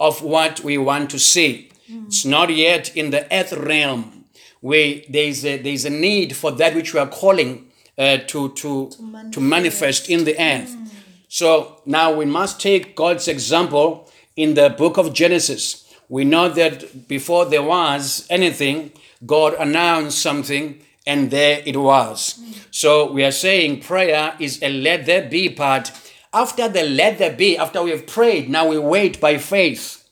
of 0.00 0.22
what 0.22 0.60
we 0.60 0.78
want 0.78 1.10
to 1.10 1.18
see. 1.18 1.70
Mm-hmm. 1.90 2.06
It's 2.06 2.24
not 2.24 2.54
yet 2.54 2.96
in 2.96 3.10
the 3.10 3.32
earth 3.32 3.52
realm 3.52 4.17
where 4.60 5.00
there's 5.08 5.44
a, 5.44 5.58
there's 5.58 5.84
a 5.84 5.90
need 5.90 6.36
for 6.36 6.52
that 6.52 6.74
which 6.74 6.94
we 6.94 7.00
are 7.00 7.08
calling 7.08 7.70
uh, 7.96 8.18
to, 8.26 8.50
to, 8.50 8.90
to 8.90 9.02
manifest. 9.02 9.32
to 9.32 9.40
manifest 9.40 10.10
in 10.10 10.24
the 10.24 10.32
earth. 10.40 10.70
Mm. 10.70 10.88
So 11.28 11.82
now 11.84 12.12
we 12.12 12.24
must 12.24 12.60
take 12.60 12.96
God's 12.96 13.28
example 13.28 14.10
in 14.36 14.54
the 14.54 14.70
book 14.70 14.96
of 14.96 15.12
Genesis. 15.12 15.84
We 16.08 16.24
know 16.24 16.48
that 16.48 17.08
before 17.08 17.44
there 17.44 17.62
was 17.62 18.26
anything, 18.30 18.92
God 19.26 19.54
announced 19.54 20.20
something 20.20 20.80
and 21.06 21.30
there 21.30 21.62
it 21.66 21.76
was. 21.76 22.38
Mm. 22.40 22.66
So 22.70 23.12
we 23.12 23.24
are 23.24 23.32
saying 23.32 23.80
prayer 23.80 24.34
is 24.38 24.62
a 24.62 24.70
let 24.70 25.06
there 25.06 25.28
be 25.28 25.48
part. 25.50 25.90
After 26.32 26.68
the 26.68 26.84
let 26.84 27.18
there 27.18 27.34
be, 27.34 27.58
after 27.58 27.82
we 27.82 27.90
have 27.90 28.06
prayed, 28.06 28.48
now 28.48 28.68
we 28.68 28.78
wait 28.78 29.20
by 29.20 29.38
faith 29.38 30.08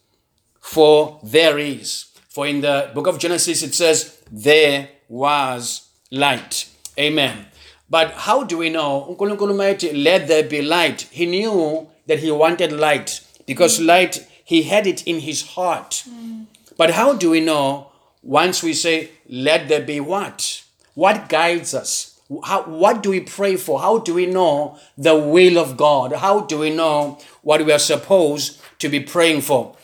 for 0.61 1.21
there 1.23 1.59
is. 1.59 2.07
For 2.29 2.47
in 2.47 2.61
the 2.61 2.91
book 2.95 3.07
of 3.07 3.19
Genesis, 3.19 3.63
it 3.63 3.75
says, 3.75 4.16
There 4.31 4.89
was 5.09 5.89
light. 6.11 6.69
Amen. 6.99 7.47
But 7.89 8.13
how 8.13 8.43
do 8.45 8.59
we 8.59 8.71
know? 8.71 9.17
Let 9.19 10.29
there 10.29 10.43
be 10.43 10.63
light. 10.63 11.03
He 11.11 11.27
knew 11.27 11.89
that 12.07 12.19
he 12.21 12.31
wanted 12.31 12.73
light 12.73 13.21
because 13.47 13.79
mm. 13.79 13.87
light, 13.87 14.27
he 14.45 14.65
had 14.65 14.87
it 14.87 15.07
in 15.07 15.21
his 15.21 15.43
heart. 15.49 16.05
Mm. 16.09 16.47
But 16.77 16.91
how 16.91 17.15
do 17.15 17.31
we 17.31 17.41
know 17.41 17.89
once 18.23 18.63
we 18.63 18.75
say, 18.75 19.11
Let 19.29 19.69
there 19.69 19.83
be 19.83 20.01
what? 20.01 20.65
What 20.95 21.29
guides 21.29 21.75
us? 21.75 22.21
How, 22.45 22.63
what 22.65 23.03
do 23.03 23.11
we 23.11 23.21
pray 23.21 23.57
for? 23.57 23.81
How 23.81 23.99
do 23.99 24.15
we 24.15 24.27
know 24.27 24.79
the 24.99 25.15
will 25.15 25.59
of 25.59 25.77
God? 25.77 26.13
How 26.13 26.41
do 26.41 26.59
we 26.59 26.75
know 26.75 27.19
what 27.43 27.65
we 27.65 27.71
are 27.71 27.79
supposed 27.79 28.61
to 28.81 28.89
be 28.89 28.99
praying 28.99 29.43
for? 29.43 29.77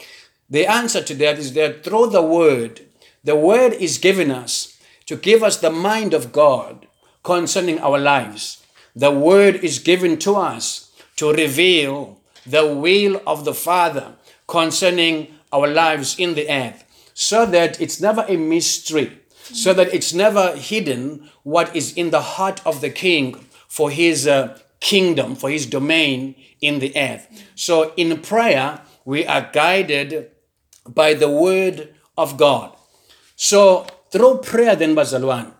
The 0.51 0.67
answer 0.67 1.03
to 1.03 1.15
that 1.15 1.39
is 1.39 1.53
that 1.55 1.85
through 1.85 2.11
the 2.11 2.23
word, 2.23 2.81
the 3.25 3.37
word 3.37 3.73
is 3.75 3.99
given 3.99 4.31
us 4.31 4.81
to 5.07 5.17
give 5.17 5.43
us 5.43 5.59
the 5.59 5.71
mind 5.71 6.15
of 6.15 6.33
God 6.33 6.87
concerning 7.23 7.79
our 7.79 7.99
lives. 7.99 8.65
The 8.97 9.11
word 9.11 9.57
is 9.57 9.79
given 9.79 10.19
to 10.19 10.35
us 10.35 10.91
to 11.17 11.33
reveal 11.33 12.21
the 12.47 12.67
will 12.67 13.23
of 13.27 13.45
the 13.45 13.55
Father 13.55 14.15
concerning 14.47 15.29
our 15.53 15.69
lives 15.69 16.19
in 16.19 16.35
the 16.35 16.51
earth, 16.51 16.85
so 17.15 17.47
that 17.47 17.81
it's 17.81 18.01
never 18.01 18.25
a 18.29 18.37
mystery, 18.37 19.19
so 19.43 19.73
that 19.75 19.93
it's 19.95 20.13
never 20.13 20.57
hidden 20.57 21.31
what 21.43 21.75
is 21.77 21.93
in 21.93 22.11
the 22.11 22.21
heart 22.21 22.61
of 22.67 22.81
the 22.81 22.91
King 22.91 23.35
for 23.69 23.91
his 23.91 24.27
uh, 24.27 24.59
kingdom, 24.81 25.37
for 25.37 25.51
his 25.51 25.67
domain 25.67 26.35
in 26.61 26.81
the 26.81 26.93
earth. 26.97 27.29
So 27.55 27.93
in 27.97 28.21
prayer, 28.21 28.81
we 29.05 29.27
are 29.27 29.49
guided 29.53 30.31
by 30.89 31.15
the 31.15 31.31
word 31.31 31.95
of 32.17 32.37
God. 32.37 32.77
So 33.45 33.89
through 34.13 34.39
prayer, 34.39 34.77
then, 34.77 34.95
Bazalwan, 34.95 35.51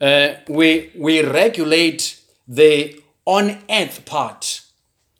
uh, 0.00 0.28
we, 0.48 0.90
we 0.96 1.22
regulate 1.22 2.18
the 2.48 3.02
on 3.26 3.58
earth 3.68 4.06
part. 4.06 4.62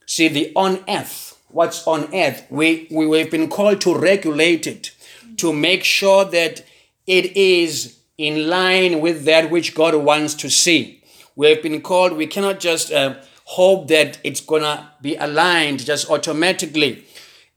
See, 0.06 0.28
the 0.28 0.50
on 0.56 0.82
earth, 0.88 1.38
what's 1.48 1.86
on 1.86 2.08
earth, 2.14 2.46
we, 2.48 2.88
we, 2.90 3.06
we've 3.06 3.30
been 3.30 3.50
called 3.50 3.82
to 3.82 3.94
regulate 3.94 4.66
it, 4.66 4.92
to 5.36 5.52
make 5.52 5.84
sure 5.84 6.24
that 6.24 6.64
it 7.06 7.36
is 7.36 7.98
in 8.16 8.48
line 8.48 9.02
with 9.02 9.26
that 9.26 9.50
which 9.50 9.74
God 9.74 9.94
wants 9.94 10.32
to 10.36 10.48
see. 10.48 11.04
We 11.36 11.50
have 11.50 11.62
been 11.62 11.82
called, 11.82 12.14
we 12.14 12.26
cannot 12.26 12.58
just 12.58 12.90
uh, 12.90 13.16
hope 13.44 13.88
that 13.88 14.18
it's 14.24 14.40
gonna 14.40 14.92
be 15.02 15.14
aligned 15.16 15.84
just 15.84 16.08
automatically. 16.08 17.04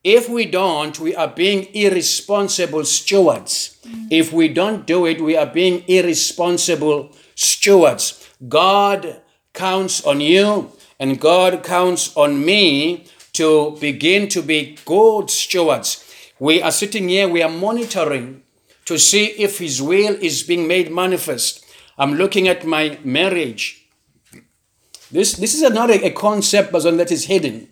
If 0.04 0.30
we 0.30 0.46
don't, 0.46 1.00
we 1.00 1.16
are 1.16 1.28
being 1.28 1.68
irresponsible 1.76 2.86
stewards. 2.86 3.78
If 4.10 4.34
we 4.34 4.48
don't 4.48 4.88
do 4.88 5.06
it, 5.06 5.22
we 5.22 5.38
are 5.38 5.46
being 5.46 5.84
irresponsible 5.88 7.16
stewards. 7.36 8.28
God 8.48 9.22
counts 9.54 10.04
on 10.04 10.20
you 10.20 10.72
and 11.00 11.20
God 11.20 11.64
counts 11.64 12.16
on 12.18 12.44
me 12.44 13.06
to 13.34 13.78
begin 13.80 14.28
to 14.30 14.42
be 14.42 14.78
good 14.86 15.30
stewards. 15.30 16.04
We 16.40 16.62
are 16.62 16.72
sitting 16.72 17.10
here, 17.10 17.28
we 17.28 17.44
are 17.44 17.50
monitoring 17.50 18.44
to 18.86 18.98
see 18.98 19.26
if 19.26 19.60
His 19.60 19.82
will 19.82 20.16
is 20.16 20.42
being 20.42 20.68
made 20.68 20.92
manifest. 20.92 21.64
I'm 21.98 22.16
looking 22.16 22.48
at 22.48 22.66
my 22.66 22.98
marriage. 23.04 23.88
This, 25.12 25.34
this 25.34 25.54
is 25.54 25.70
not 25.72 25.92
a, 25.92 26.06
a 26.06 26.10
concept 26.10 26.72
Bazan, 26.72 26.98
that 26.98 27.12
is 27.12 27.26
hidden. 27.26 27.70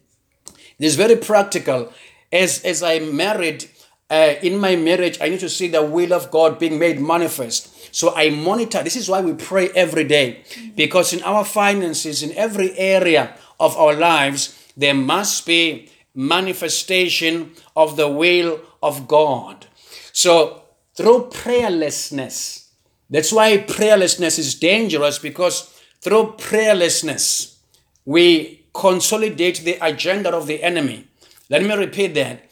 It 0.48 0.86
is 0.86 0.96
very 0.96 1.16
practical. 1.16 1.92
As, 2.32 2.64
as 2.64 2.84
I 2.84 3.00
married, 3.00 3.70
uh, 4.10 4.36
in 4.42 4.58
my 4.58 4.76
marriage, 4.76 5.18
I 5.22 5.30
need 5.30 5.40
to 5.42 5.50
see 5.50 5.68
the 5.68 5.84
will 5.84 6.14
of 6.14 6.32
God 6.32 6.60
being 6.60 6.80
made 6.80 7.00
manifest. 7.00 7.94
So 7.94 8.14
I 8.16 8.30
monitor. 8.30 8.84
This 8.84 8.96
is 8.96 9.10
why 9.10 9.22
we 9.22 9.34
pray 9.34 9.70
every 9.76 10.04
day. 10.04 10.44
Because 10.76 11.14
in 11.14 11.24
our 11.24 11.46
finances, 11.46 12.24
in 12.24 12.32
every 12.34 12.78
area 12.78 13.36
of 13.60 13.78
our 13.78 13.94
lives, 13.94 14.72
there 14.76 14.94
must 14.94 15.46
be 15.46 15.90
manifestation 16.16 17.52
of 17.76 17.98
the 17.98 18.08
will 18.08 18.62
of 18.82 19.08
God. 19.08 19.68
So 20.12 20.64
through 20.96 21.30
prayerlessness, 21.32 22.68
that's 23.10 23.32
why 23.32 23.58
prayerlessness 23.58 24.40
is 24.40 24.56
dangerous 24.56 25.20
because 25.20 25.74
through 26.02 26.36
prayerlessness, 26.38 27.58
we 28.06 28.66
consolidate 28.74 29.62
the 29.62 29.78
agenda 29.82 30.32
of 30.32 30.48
the 30.48 30.64
enemy. 30.64 31.09
Let 31.50 31.64
me 31.64 31.74
repeat 31.74 32.14
that. 32.14 32.50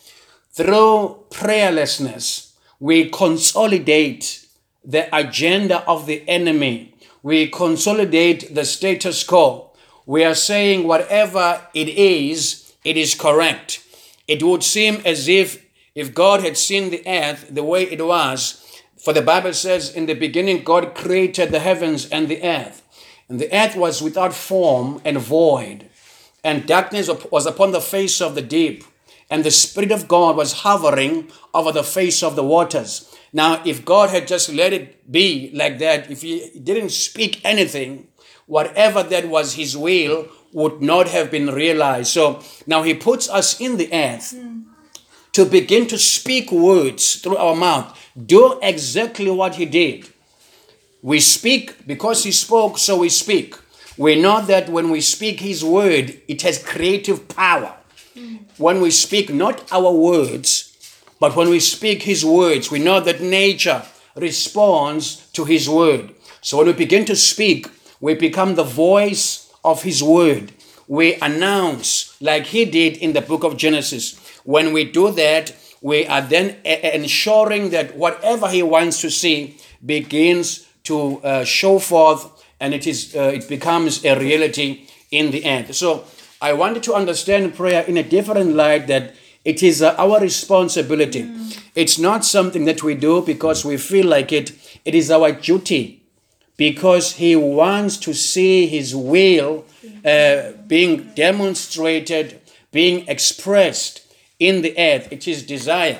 Through 0.51 1.25
prayerlessness, 1.29 2.53
we 2.79 3.09
consolidate 3.09 4.45
the 4.83 5.07
agenda 5.15 5.83
of 5.87 6.05
the 6.07 6.27
enemy. 6.27 6.95
We 7.21 7.47
consolidate 7.47 8.53
the 8.55 8.65
status 8.65 9.23
quo. 9.23 9.71
We 10.05 10.23
are 10.23 10.35
saying 10.35 10.87
whatever 10.87 11.61
it 11.73 11.89
is, 11.89 12.73
it 12.83 12.97
is 12.97 13.13
correct. 13.13 13.83
It 14.27 14.41
would 14.41 14.63
seem 14.63 15.01
as 15.05 15.27
if 15.27 15.63
if 15.97 16.13
God 16.13 16.41
had 16.41 16.57
seen 16.57 16.91
the 16.91 17.01
earth 17.07 17.47
the 17.49 17.63
way 17.63 17.83
it 17.83 18.05
was, 18.05 18.63
for 19.03 19.13
the 19.13 19.21
Bible 19.21 19.53
says, 19.53 19.89
in 19.89 20.05
the 20.05 20.13
beginning, 20.13 20.63
God 20.63 20.93
created 20.93 21.49
the 21.49 21.59
heavens 21.59 22.07
and 22.09 22.27
the 22.27 22.43
earth. 22.43 22.83
And 23.27 23.39
the 23.39 23.51
earth 23.51 23.75
was 23.75 23.99
without 23.99 24.35
form 24.35 25.01
and 25.03 25.17
void, 25.17 25.89
and 26.43 26.65
darkness 26.65 27.09
was 27.31 27.45
upon 27.45 27.71
the 27.71 27.81
face 27.81 28.21
of 28.21 28.35
the 28.35 28.41
deep, 28.41 28.83
and 29.29 29.43
the 29.43 29.51
Spirit 29.51 29.91
of 29.91 30.07
God 30.07 30.35
was 30.37 30.61
hovering 30.61 31.29
over 31.53 31.71
the 31.71 31.83
face 31.83 32.23
of 32.23 32.35
the 32.35 32.43
waters. 32.43 33.13
Now, 33.33 33.61
if 33.65 33.83
God 33.83 34.09
had 34.09 34.27
just 34.27 34.51
let 34.53 34.73
it 34.73 35.11
be 35.11 35.51
like 35.53 35.79
that, 35.79 36.09
if 36.09 36.21
He 36.21 36.59
didn't 36.63 36.91
speak 36.91 37.41
anything, 37.43 38.07
whatever 38.45 39.03
that 39.03 39.27
was 39.27 39.55
His 39.55 39.75
will 39.75 40.29
would 40.53 40.81
not 40.81 41.09
have 41.09 41.29
been 41.29 41.47
realized. 41.47 42.09
So 42.09 42.41
now 42.65 42.83
He 42.83 42.93
puts 42.93 43.29
us 43.29 43.59
in 43.59 43.77
the 43.77 43.93
earth 43.93 44.33
to 45.33 45.45
begin 45.45 45.87
to 45.87 45.97
speak 45.97 46.51
words 46.51 47.17
through 47.17 47.37
our 47.37 47.55
mouth. 47.55 47.95
Do 48.15 48.57
exactly 48.63 49.29
what 49.29 49.55
He 49.55 49.65
did. 49.65 50.07
We 51.01 51.19
speak 51.19 51.85
because 51.85 52.23
He 52.23 52.31
spoke, 52.31 52.77
so 52.77 52.97
we 52.97 53.09
speak. 53.09 53.55
We 53.97 54.21
know 54.21 54.41
that 54.45 54.69
when 54.69 54.89
we 54.91 55.01
speak 55.01 55.39
His 55.39 55.63
word, 55.63 56.21
it 56.27 56.43
has 56.43 56.63
creative 56.63 57.27
power. 57.27 57.73
When 58.57 58.79
we 58.81 58.91
speak 58.91 59.33
not 59.33 59.71
our 59.71 59.91
words, 59.91 60.73
but 61.19 61.35
when 61.35 61.49
we 61.49 61.59
speak 61.59 62.03
His 62.03 62.23
words, 62.23 62.69
we 62.69 62.79
know 62.79 62.99
that 62.99 63.21
nature 63.21 63.83
responds 64.15 65.27
to 65.31 65.45
His 65.45 65.67
word. 65.67 66.13
So 66.41 66.57
when 66.57 66.67
we 66.67 66.73
begin 66.73 67.05
to 67.05 67.15
speak, 67.15 67.67
we 67.99 68.13
become 68.13 68.55
the 68.55 68.63
voice 68.63 69.51
of 69.63 69.83
His 69.83 70.03
word. 70.03 70.51
We 70.87 71.15
announce, 71.15 72.19
like 72.21 72.45
He 72.47 72.65
did 72.65 72.97
in 72.97 73.13
the 73.13 73.21
book 73.21 73.43
of 73.43 73.57
Genesis. 73.57 74.19
When 74.43 74.73
we 74.73 74.85
do 74.85 75.11
that, 75.11 75.55
we 75.81 76.07
are 76.07 76.21
then 76.21 76.57
ensuring 76.63 77.71
that 77.71 77.95
whatever 77.95 78.47
He 78.49 78.61
wants 78.61 79.01
to 79.01 79.09
see 79.09 79.57
begins 79.83 80.67
to 80.83 81.19
uh, 81.21 81.43
show 81.43 81.79
forth 81.79 82.36
and 82.59 82.73
it 82.73 82.87
is 82.87 83.15
uh, 83.15 83.31
it 83.33 83.47
becomes 83.47 84.03
a 84.05 84.17
reality 84.19 84.87
in 85.11 85.31
the 85.31 85.43
end. 85.45 85.73
So 85.75 86.05
i 86.39 86.53
wanted 86.53 86.83
to 86.83 86.93
understand 86.93 87.55
prayer 87.55 87.83
in 87.87 87.97
a 87.97 88.03
different 88.03 88.55
light 88.55 88.85
that 88.87 89.15
it 89.43 89.63
is 89.63 89.81
uh, 89.81 89.95
our 89.97 90.19
responsibility. 90.19 91.29
It's 91.73 91.97
not 91.97 92.25
something 92.25 92.65
that 92.65 92.83
we 92.83 92.95
do 92.95 93.21
because 93.21 93.63
we 93.65 93.77
feel 93.77 94.05
like 94.05 94.31
it. 94.31 94.51
It 94.85 94.93
is 94.95 95.09
our 95.09 95.31
duty 95.31 96.03
because 96.57 97.13
he 97.13 97.35
wants 97.35 97.97
to 97.97 98.13
see 98.13 98.67
his 98.67 98.95
will 98.95 99.65
uh, 100.05 100.51
being 100.67 101.11
demonstrated 101.15 102.41
being 102.71 103.07
expressed 103.07 104.01
in 104.39 104.61
the 104.61 104.77
earth. 104.77 105.07
It 105.11 105.27
is 105.27 105.43
desire. 105.43 105.99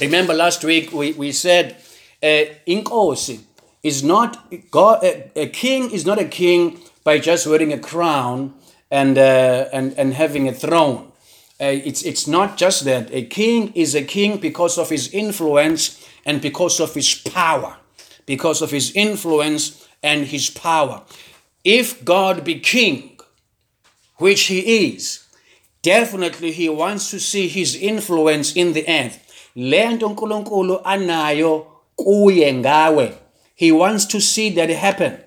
Remember 0.00 0.34
last 0.34 0.64
week 0.64 0.92
we, 0.92 1.12
we 1.12 1.32
said 1.32 1.76
uh, 2.22 2.44
inkosi 2.66 3.40
is 3.86 4.02
not 4.02 4.50
God. 4.70 5.04
A, 5.04 5.30
a 5.36 5.46
king 5.48 5.90
is 5.90 6.04
not 6.04 6.18
a 6.18 6.24
king 6.24 6.78
by 7.04 7.18
just 7.18 7.46
wearing 7.46 7.72
a 7.72 7.78
crown 7.78 8.54
and 8.90 9.16
uh, 9.16 9.68
and 9.72 9.94
and 9.98 10.14
having 10.14 10.48
a 10.48 10.52
throne. 10.52 11.12
Uh, 11.60 11.72
it's 11.88 12.02
it's 12.02 12.26
not 12.26 12.56
just 12.56 12.84
that. 12.84 13.08
A 13.12 13.24
king 13.24 13.72
is 13.74 13.94
a 13.94 14.02
king 14.02 14.38
because 14.38 14.76
of 14.78 14.90
his 14.90 15.08
influence 15.14 16.04
and 16.24 16.42
because 16.42 16.80
of 16.80 16.94
his 16.94 17.14
power, 17.14 17.76
because 18.26 18.60
of 18.60 18.70
his 18.70 18.90
influence 18.94 19.86
and 20.02 20.26
his 20.26 20.50
power. 20.50 21.02
If 21.64 22.04
God 22.04 22.44
be 22.44 22.60
king, 22.60 23.18
which 24.16 24.42
he 24.42 24.60
is, 24.90 25.24
definitely 25.82 26.52
he 26.52 26.68
wants 26.68 27.10
to 27.10 27.18
see 27.20 27.48
his 27.48 27.76
influence 27.76 28.54
in 28.54 28.72
the 28.72 28.84
earth. 28.88 29.22
Lento 29.56 30.08
uNkulunkulu 30.08 30.82
anayo 30.84 31.66
kuye 31.96 32.52
ngawe. 32.52 33.25
He 33.56 33.72
wants 33.72 34.04
to 34.06 34.20
see 34.20 34.50
that 34.50 34.68
happen. 34.68 35.18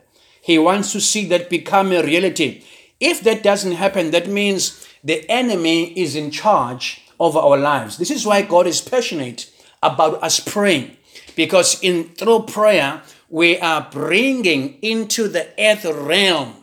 He 0.41 0.57
wants 0.57 0.93
to 0.93 1.01
see 1.01 1.27
that 1.27 1.49
become 1.49 1.91
a 1.91 2.03
reality. 2.03 2.63
If 2.99 3.21
that 3.23 3.43
doesn't 3.43 3.73
happen, 3.73 4.11
that 4.11 4.27
means 4.27 4.87
the 5.03 5.29
enemy 5.29 5.99
is 5.99 6.15
in 6.15 6.29
charge 6.31 7.01
of 7.19 7.35
our 7.35 7.57
lives. 7.57 7.97
This 7.97 8.11
is 8.11 8.25
why 8.25 8.43
God 8.43 8.67
is 8.67 8.81
passionate 8.81 9.51
about 9.81 10.23
us 10.23 10.39
praying. 10.39 10.95
Because 11.35 11.81
in 11.81 12.09
through 12.09 12.43
prayer, 12.43 13.01
we 13.29 13.57
are 13.59 13.87
bringing 13.91 14.77
into 14.81 15.27
the 15.27 15.49
earth 15.57 15.85
realm 15.85 16.53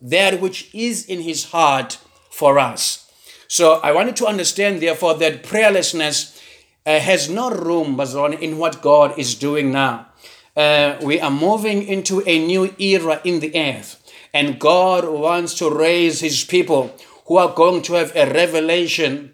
that 0.00 0.40
which 0.40 0.74
is 0.74 1.04
in 1.04 1.20
his 1.20 1.50
heart 1.50 1.98
for 2.30 2.58
us. 2.58 3.10
So 3.48 3.80
I 3.82 3.92
wanted 3.92 4.16
to 4.16 4.26
understand, 4.26 4.80
therefore, 4.80 5.14
that 5.18 5.42
prayerlessness 5.42 6.40
uh, 6.86 6.98
has 7.00 7.28
no 7.28 7.50
room, 7.50 7.96
Bazon, 7.96 8.32
in 8.32 8.58
what 8.58 8.80
God 8.80 9.18
is 9.18 9.34
doing 9.34 9.72
now. 9.72 10.06
Uh, 10.56 10.96
we 11.02 11.20
are 11.20 11.30
moving 11.30 11.82
into 11.82 12.22
a 12.26 12.44
new 12.44 12.74
era 12.78 13.20
in 13.24 13.40
the 13.40 13.56
earth, 13.56 14.02
and 14.34 14.58
God 14.58 15.08
wants 15.08 15.54
to 15.54 15.70
raise 15.70 16.20
his 16.20 16.44
people 16.44 16.94
who 17.26 17.36
are 17.36 17.54
going 17.54 17.82
to 17.82 17.94
have 17.94 18.14
a 18.16 18.32
revelation 18.32 19.32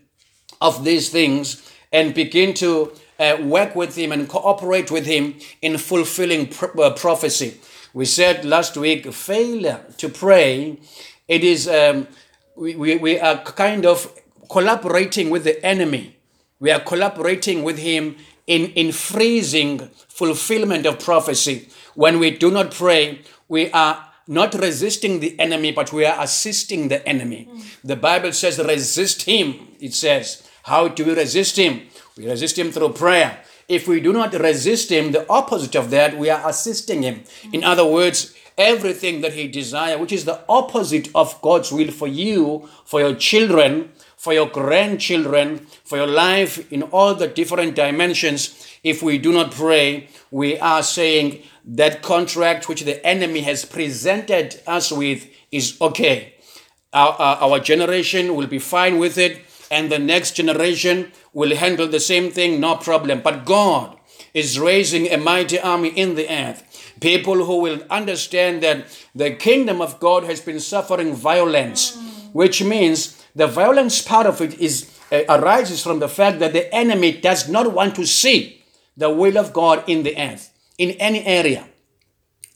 of 0.60 0.84
these 0.84 1.08
things 1.08 1.72
and 1.92 2.14
begin 2.14 2.52
to 2.54 2.92
uh, 3.18 3.38
work 3.40 3.74
with 3.74 3.96
him 3.96 4.12
and 4.12 4.28
cooperate 4.28 4.90
with 4.90 5.06
him 5.06 5.34
in 5.62 5.78
fulfilling 5.78 6.52
uh, 6.78 6.90
prophecy. 6.90 7.58
We 7.94 8.04
said 8.04 8.44
last 8.44 8.76
week, 8.76 9.10
failure 9.12 9.80
to 9.96 10.08
pray, 10.10 10.78
it 11.26 11.42
is, 11.42 11.66
um, 11.66 12.08
we, 12.54 12.76
we, 12.76 12.96
we 12.96 13.18
are 13.18 13.38
kind 13.42 13.86
of 13.86 14.12
collaborating 14.50 15.30
with 15.30 15.44
the 15.44 15.64
enemy. 15.64 16.16
We 16.60 16.70
are 16.70 16.80
collaborating 16.80 17.62
with 17.62 17.78
him 17.78 18.16
in, 18.46 18.66
in 18.72 18.92
freezing 18.92 19.78
fulfillment 20.08 20.86
of 20.86 20.98
prophecy. 20.98 21.68
When 21.94 22.18
we 22.18 22.30
do 22.30 22.50
not 22.50 22.72
pray, 22.72 23.22
we 23.48 23.70
are 23.72 24.06
not 24.28 24.54
resisting 24.54 25.20
the 25.20 25.38
enemy, 25.38 25.72
but 25.72 25.92
we 25.92 26.04
are 26.04 26.20
assisting 26.22 26.88
the 26.88 27.06
enemy. 27.08 27.48
The 27.84 27.96
Bible 27.96 28.32
says, 28.32 28.58
resist 28.58 29.22
him. 29.22 29.68
It 29.80 29.94
says, 29.94 30.48
how 30.64 30.88
do 30.88 31.04
we 31.04 31.14
resist 31.14 31.56
him? 31.56 31.82
We 32.16 32.28
resist 32.28 32.58
him 32.58 32.72
through 32.72 32.94
prayer. 32.94 33.44
If 33.68 33.86
we 33.86 34.00
do 34.00 34.12
not 34.12 34.32
resist 34.32 34.90
him, 34.90 35.12
the 35.12 35.28
opposite 35.28 35.74
of 35.76 35.90
that, 35.90 36.18
we 36.18 36.30
are 36.30 36.48
assisting 36.48 37.02
him. 37.02 37.24
In 37.52 37.64
other 37.64 37.84
words, 37.84 38.34
everything 38.56 39.20
that 39.20 39.34
he 39.34 39.48
desires, 39.48 40.00
which 40.00 40.12
is 40.12 40.24
the 40.24 40.40
opposite 40.48 41.08
of 41.14 41.40
God's 41.42 41.72
will 41.72 41.90
for 41.90 42.08
you, 42.08 42.68
for 42.84 43.00
your 43.00 43.14
children, 43.14 43.92
for 44.16 44.32
your 44.32 44.48
grandchildren, 44.48 45.58
for 45.84 45.98
your 45.98 46.06
life 46.06 46.72
in 46.72 46.82
all 46.84 47.14
the 47.14 47.28
different 47.28 47.74
dimensions, 47.74 48.66
if 48.82 49.02
we 49.02 49.18
do 49.18 49.32
not 49.32 49.52
pray, 49.52 50.08
we 50.30 50.58
are 50.58 50.82
saying 50.82 51.42
that 51.64 52.02
contract 52.02 52.68
which 52.68 52.82
the 52.82 53.04
enemy 53.06 53.42
has 53.42 53.64
presented 53.64 54.62
us 54.66 54.90
with 54.90 55.28
is 55.52 55.76
okay. 55.80 56.34
Our, 56.92 57.12
our, 57.12 57.36
our 57.36 57.60
generation 57.60 58.34
will 58.34 58.46
be 58.46 58.58
fine 58.58 58.98
with 58.98 59.18
it, 59.18 59.42
and 59.70 59.90
the 59.90 59.98
next 59.98 60.32
generation 60.32 61.12
will 61.32 61.54
handle 61.54 61.86
the 61.86 62.00
same 62.00 62.30
thing, 62.30 62.60
no 62.60 62.76
problem. 62.76 63.20
But 63.20 63.44
God 63.44 63.98
is 64.32 64.58
raising 64.58 65.10
a 65.10 65.18
mighty 65.18 65.58
army 65.58 65.88
in 65.88 66.14
the 66.14 66.30
earth. 66.30 66.94
People 67.00 67.44
who 67.44 67.60
will 67.60 67.82
understand 67.90 68.62
that 68.62 68.86
the 69.14 69.32
kingdom 69.32 69.82
of 69.82 70.00
God 70.00 70.24
has 70.24 70.40
been 70.40 70.60
suffering 70.60 71.14
violence, 71.14 71.98
which 72.32 72.62
means 72.62 73.22
the 73.36 73.46
violence 73.46 74.00
part 74.00 74.26
of 74.26 74.40
it 74.40 74.58
is 74.58 74.90
uh, 75.12 75.20
arises 75.28 75.82
from 75.82 76.00
the 76.00 76.08
fact 76.08 76.40
that 76.40 76.54
the 76.54 76.74
enemy 76.74 77.12
does 77.12 77.48
not 77.48 77.72
want 77.72 77.94
to 77.94 78.06
see 78.06 78.64
the 78.96 79.10
will 79.10 79.38
of 79.38 79.52
God 79.52 79.84
in 79.86 80.02
the 80.02 80.18
earth, 80.18 80.50
in 80.78 80.92
any 80.92 81.24
area 81.24 81.68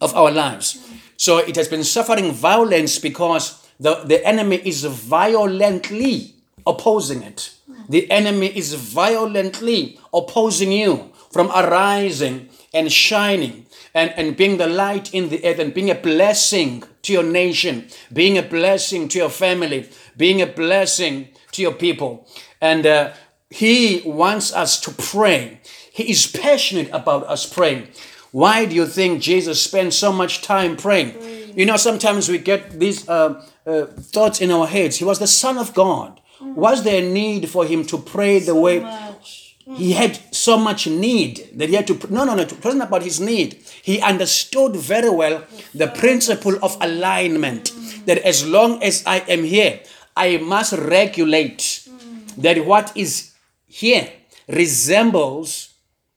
of 0.00 0.16
our 0.16 0.30
lives. 0.30 0.84
So 1.18 1.36
it 1.36 1.54
has 1.56 1.68
been 1.68 1.84
suffering 1.84 2.32
violence 2.32 2.98
because 2.98 3.68
the, 3.78 3.96
the 4.04 4.26
enemy 4.26 4.56
is 4.64 4.84
violently 4.84 6.34
opposing 6.66 7.22
it. 7.22 7.54
The 7.88 8.10
enemy 8.10 8.46
is 8.46 8.72
violently 8.72 9.98
opposing 10.14 10.72
you 10.72 11.12
from 11.30 11.50
arising 11.50 12.48
and 12.72 12.90
shining 12.90 13.66
and, 13.94 14.12
and 14.16 14.36
being 14.36 14.56
the 14.56 14.66
light 14.66 15.12
in 15.12 15.28
the 15.28 15.44
earth 15.44 15.58
and 15.58 15.74
being 15.74 15.90
a 15.90 15.94
blessing 15.94 16.84
to 17.02 17.12
your 17.12 17.22
nation, 17.22 17.88
being 18.12 18.38
a 18.38 18.42
blessing 18.42 19.08
to 19.08 19.18
your 19.18 19.30
family, 19.30 19.88
being 20.20 20.42
a 20.42 20.46
blessing 20.46 21.28
to 21.52 21.62
your 21.62 21.72
people. 21.72 22.28
And 22.60 22.86
uh, 22.86 23.12
he 23.48 24.02
wants 24.04 24.54
us 24.54 24.78
to 24.82 24.90
pray. 24.92 25.60
He 25.92 26.10
is 26.10 26.26
passionate 26.26 26.90
about 26.92 27.22
us 27.26 27.46
praying. 27.46 27.88
Why 28.30 28.66
do 28.66 28.74
you 28.76 28.86
think 28.86 29.22
Jesus 29.22 29.60
spent 29.62 29.92
so 29.94 30.12
much 30.12 30.42
time 30.42 30.76
praying? 30.76 31.10
You 31.56 31.64
know, 31.66 31.76
sometimes 31.76 32.28
we 32.28 32.38
get 32.38 32.78
these 32.78 33.08
uh, 33.08 33.42
uh, 33.66 33.86
thoughts 34.14 34.40
in 34.40 34.50
our 34.52 34.66
heads. 34.66 34.98
He 34.98 35.04
was 35.04 35.18
the 35.18 35.26
Son 35.26 35.58
of 35.58 35.74
God. 35.74 36.20
Was 36.40 36.84
there 36.84 37.02
a 37.02 37.08
need 37.08 37.48
for 37.48 37.64
him 37.64 37.84
to 37.86 37.98
pray 37.98 38.38
the 38.38 38.54
way 38.54 38.80
much. 38.80 39.56
he 39.76 39.92
had 39.92 40.18
so 40.34 40.56
much 40.56 40.86
need 40.86 41.48
that 41.56 41.68
he 41.68 41.74
had 41.74 41.86
to? 41.88 41.94
No, 42.12 42.24
no, 42.24 42.34
no. 42.34 42.42
It 42.42 42.64
wasn't 42.64 42.84
about 42.84 43.02
his 43.02 43.20
need. 43.20 43.58
He 43.82 44.00
understood 44.00 44.76
very 44.76 45.10
well 45.10 45.44
the 45.74 45.88
principle 45.88 46.56
of 46.62 46.76
alignment. 46.80 47.72
That 48.06 48.18
as 48.18 48.46
long 48.46 48.82
as 48.82 49.02
I 49.06 49.18
am 49.28 49.44
here, 49.44 49.80
I 50.20 50.36
must 50.36 50.74
regulate 50.74 51.88
that 52.36 52.66
what 52.66 52.94
is 52.94 53.32
here 53.66 54.12
resembles 54.46 55.72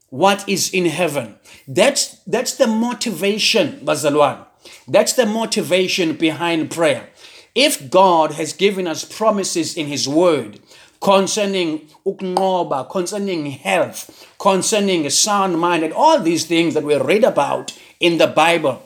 what 0.09 0.43
is 0.45 0.73
in 0.73 0.87
heaven. 0.87 1.35
That's 1.69 2.19
that's 2.27 2.55
the 2.57 2.67
motivation, 2.67 3.79
Bazalwan. 3.85 4.45
That's 4.89 5.13
the 5.13 5.25
motivation 5.25 6.17
behind 6.17 6.69
prayer. 6.69 7.07
If 7.55 7.89
God 7.89 8.33
has 8.33 8.51
given 8.51 8.87
us 8.87 9.05
promises 9.05 9.77
in 9.77 9.87
His 9.87 10.05
Word 10.05 10.59
concerning 10.99 11.87
ukunqoba, 12.05 12.89
concerning 12.89 13.51
health, 13.51 14.27
concerning 14.37 15.05
a 15.05 15.11
sound 15.11 15.61
mind, 15.61 15.81
and 15.85 15.93
all 15.93 16.19
these 16.19 16.45
things 16.45 16.73
that 16.73 16.83
we 16.83 16.97
read 16.97 17.23
about 17.23 17.71
in 18.01 18.17
the 18.17 18.27
Bible, 18.27 18.83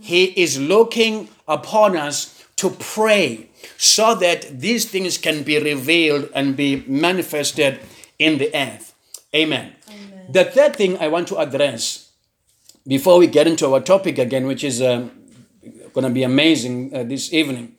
He 0.00 0.26
is 0.40 0.60
looking 0.60 1.28
upon 1.48 1.96
us 1.96 2.46
to 2.58 2.70
pray 2.70 3.49
so 3.76 4.14
that 4.16 4.60
these 4.60 4.88
things 4.88 5.18
can 5.18 5.42
be 5.42 5.58
revealed 5.58 6.28
and 6.34 6.56
be 6.56 6.84
manifested 6.86 7.80
in 8.18 8.38
the 8.38 8.54
earth. 8.54 8.94
Amen. 9.34 9.74
The 10.28 10.44
third 10.44 10.76
thing 10.76 10.98
I 10.98 11.08
want 11.08 11.28
to 11.28 11.38
address 11.38 12.10
before 12.86 13.18
we 13.18 13.26
get 13.26 13.46
into 13.46 13.72
our 13.72 13.80
topic 13.80 14.18
again, 14.18 14.46
which 14.46 14.64
is 14.64 14.80
um, 14.80 15.10
going 15.92 16.04
to 16.04 16.10
be 16.10 16.22
amazing 16.22 16.94
uh, 16.94 17.02
this 17.02 17.32
evening. 17.32 17.76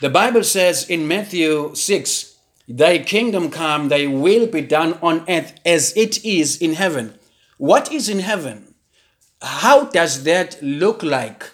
The 0.00 0.10
Bible 0.10 0.44
says 0.44 0.88
in 0.88 1.08
Matthew 1.08 1.74
6, 1.74 2.36
Thy 2.68 2.98
kingdom 2.98 3.50
come, 3.50 3.88
thy 3.88 4.06
will 4.06 4.46
be 4.46 4.60
done 4.60 4.98
on 5.02 5.24
earth 5.28 5.54
as 5.64 5.96
it 5.96 6.24
is 6.24 6.56
in 6.58 6.74
heaven. 6.74 7.18
What 7.56 7.90
is 7.90 8.08
in 8.08 8.20
heaven? 8.20 8.74
How 9.40 9.84
does 9.84 10.24
that 10.24 10.58
look 10.62 11.02
like? 11.02 11.50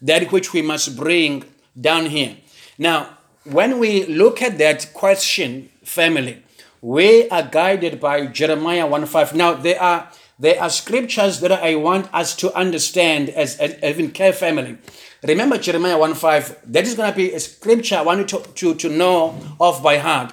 That 0.00 0.30
which 0.30 0.52
we 0.52 0.62
must 0.62 0.96
bring 0.96 1.44
down 1.80 2.06
here. 2.06 2.36
Now, 2.78 3.18
when 3.44 3.80
we 3.80 4.06
look 4.06 4.40
at 4.40 4.58
that 4.58 4.92
question, 4.94 5.70
family, 5.84 6.42
we 6.80 7.28
are 7.28 7.42
guided 7.42 8.00
by 8.00 8.26
Jeremiah 8.26 8.86
1 8.86 9.06
5. 9.06 9.34
Now, 9.34 9.54
there 9.54 9.82
are 9.82 10.08
there 10.38 10.62
are 10.62 10.70
scriptures 10.70 11.40
that 11.40 11.50
I 11.50 11.74
want 11.74 12.14
us 12.14 12.36
to 12.36 12.54
understand 12.54 13.30
as, 13.30 13.56
as 13.56 13.74
even 13.82 14.12
care 14.12 14.32
family. 14.32 14.78
Remember 15.24 15.58
Jeremiah 15.58 15.98
1 15.98 16.14
5. 16.14 16.72
That 16.72 16.86
is 16.86 16.94
going 16.94 17.10
to 17.10 17.16
be 17.16 17.32
a 17.32 17.40
scripture 17.40 17.96
I 17.96 18.02
want 18.02 18.20
you 18.20 18.38
to, 18.38 18.48
to, 18.48 18.74
to 18.76 18.88
know 18.88 19.34
off 19.58 19.82
by 19.82 19.98
heart. 19.98 20.32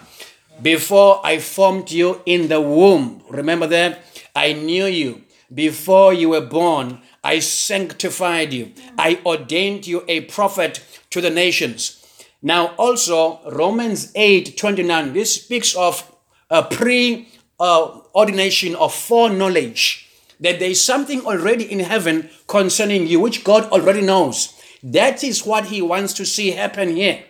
Before 0.61 1.25
I 1.25 1.39
formed 1.39 1.89
you 1.89 2.21
in 2.27 2.49
the 2.49 2.61
womb, 2.61 3.23
remember 3.27 3.65
that? 3.67 4.01
I 4.35 4.53
knew 4.53 4.85
you. 4.85 5.23
Before 5.51 6.13
you 6.13 6.29
were 6.29 6.41
born, 6.45 7.01
I 7.23 7.39
sanctified 7.39 8.53
you. 8.53 8.73
I 8.99 9.19
ordained 9.25 9.87
you 9.87 10.03
a 10.07 10.21
prophet 10.21 10.83
to 11.09 11.21
the 11.21 11.31
nations. 11.31 12.04
Now, 12.45 12.75
also, 12.77 13.39
Romans 13.49 14.11
8 14.13 14.55
29, 14.55 15.13
this 15.13 15.33
speaks 15.33 15.73
of 15.75 16.15
a 16.51 16.61
pre 16.61 17.27
ordination 17.59 18.75
of 18.75 18.93
foreknowledge, 18.93 20.07
that 20.39 20.59
there 20.59 20.69
is 20.69 20.83
something 20.83 21.25
already 21.25 21.63
in 21.63 21.79
heaven 21.79 22.29
concerning 22.45 23.07
you, 23.07 23.19
which 23.19 23.43
God 23.43 23.71
already 23.71 24.01
knows. 24.01 24.53
That 24.83 25.23
is 25.23 25.43
what 25.43 25.65
He 25.65 25.81
wants 25.81 26.13
to 26.13 26.25
see 26.25 26.51
happen 26.51 26.95
here. 26.95 27.23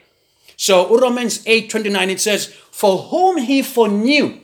So, 0.57 0.99
Romans 0.99 1.41
8 1.47 1.69
29, 1.69 2.09
it 2.09 2.19
says, 2.19 2.47
For 2.47 2.97
whom 3.03 3.37
He 3.37 3.61
foreknew, 3.61 4.41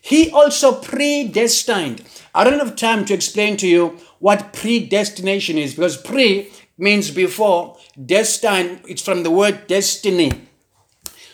He 0.00 0.30
also 0.30 0.80
predestined. 0.80 2.02
I 2.34 2.44
don't 2.44 2.58
have 2.58 2.76
time 2.76 3.04
to 3.04 3.12
explain 3.12 3.58
to 3.58 3.68
you 3.68 3.98
what 4.18 4.54
predestination 4.54 5.58
is 5.58 5.74
because 5.74 5.98
pre 5.98 6.50
means 6.78 7.10
before, 7.10 7.76
destined, 8.02 8.80
it's 8.88 9.02
from 9.02 9.22
the 9.22 9.30
word 9.30 9.66
destiny. 9.66 10.32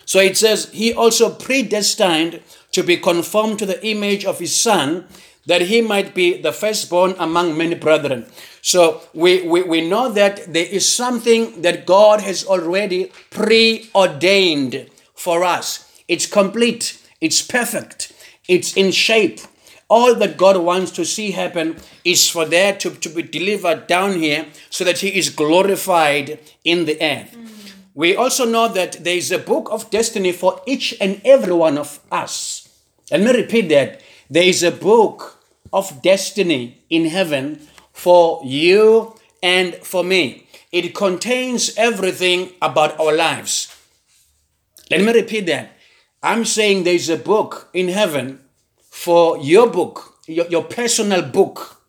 So 0.05 0.18
it 0.18 0.37
says, 0.37 0.70
He 0.73 0.92
also 0.92 1.31
predestined 1.33 2.42
to 2.73 2.83
be 2.83 2.96
conformed 2.96 3.59
to 3.61 3.66
the 3.66 3.85
image 3.87 4.25
of 4.25 4.38
His 4.38 4.55
Son, 4.55 5.07
that 5.46 5.62
He 5.62 5.81
might 5.81 6.14
be 6.14 6.40
the 6.40 6.53
firstborn 6.53 7.14
among 7.18 7.57
many 7.57 7.75
brethren. 7.75 8.27
So 8.62 9.03
we, 9.14 9.42
we, 9.42 9.62
we 9.62 9.88
know 9.88 10.11
that 10.12 10.53
there 10.53 10.66
is 10.66 10.88
something 10.88 11.62
that 11.62 11.87
God 11.87 12.20
has 12.20 12.44
already 12.44 13.12
preordained 13.31 14.90
for 15.14 15.44
us. 15.44 15.90
It's 16.09 16.27
complete, 16.27 17.01
it's 17.20 17.40
perfect, 17.40 18.12
it's 18.49 18.77
in 18.77 18.90
shape. 18.90 19.40
All 19.90 20.14
that 20.14 20.38
God 20.38 20.57
wants 20.57 20.92
to 20.92 21.05
see 21.05 21.33
happen 21.33 21.76
is 22.05 22.31
for 22.31 22.46
that 22.46 22.81
to, 22.81 22.90
to 22.90 23.09
be 23.09 23.22
delivered 23.22 23.88
down 23.88 24.20
here 24.20 24.46
so 24.70 24.85
that 24.85 25.00
He 25.00 25.18
is 25.18 25.29
glorified 25.29 26.38
in 26.64 26.87
the 26.87 26.96
earth. 27.03 27.37
We 27.92 28.14
also 28.14 28.44
know 28.44 28.68
that 28.68 29.05
there 29.05 29.16
is 29.16 29.33
a 29.33 29.38
book 29.38 29.68
of 29.70 29.90
destiny 29.90 30.33
for 30.33 30.62
each 30.64 30.94
and 31.00 31.20
every 31.24 31.53
one 31.53 31.76
of 31.76 31.98
us. 32.11 32.68
Let 33.11 33.20
me 33.20 33.33
repeat 33.33 33.68
that. 33.70 34.00
There 34.31 34.44
is 34.44 34.62
a 34.62 34.70
book 34.70 35.42
of 35.72 36.00
destiny 36.00 36.83
in 36.88 37.07
heaven 37.07 37.66
for 37.92 38.40
you 38.44 39.16
and 39.42 39.74
for 39.74 40.05
me. 40.05 40.46
It 40.70 40.94
contains 40.94 41.76
everything 41.76 42.53
about 42.62 42.98
our 43.00 43.14
lives. 43.14 43.74
Let 44.88 45.00
me 45.00 45.12
repeat 45.12 45.46
that. 45.46 45.72
I'm 46.22 46.44
saying 46.44 46.85
there's 46.85 47.09
a 47.09 47.16
book 47.16 47.68
in 47.74 47.88
heaven 47.88 48.40
for 49.01 49.39
your 49.39 49.67
book, 49.67 50.19
your, 50.27 50.47
your 50.49 50.63
personal 50.63 51.23
book. 51.23 51.81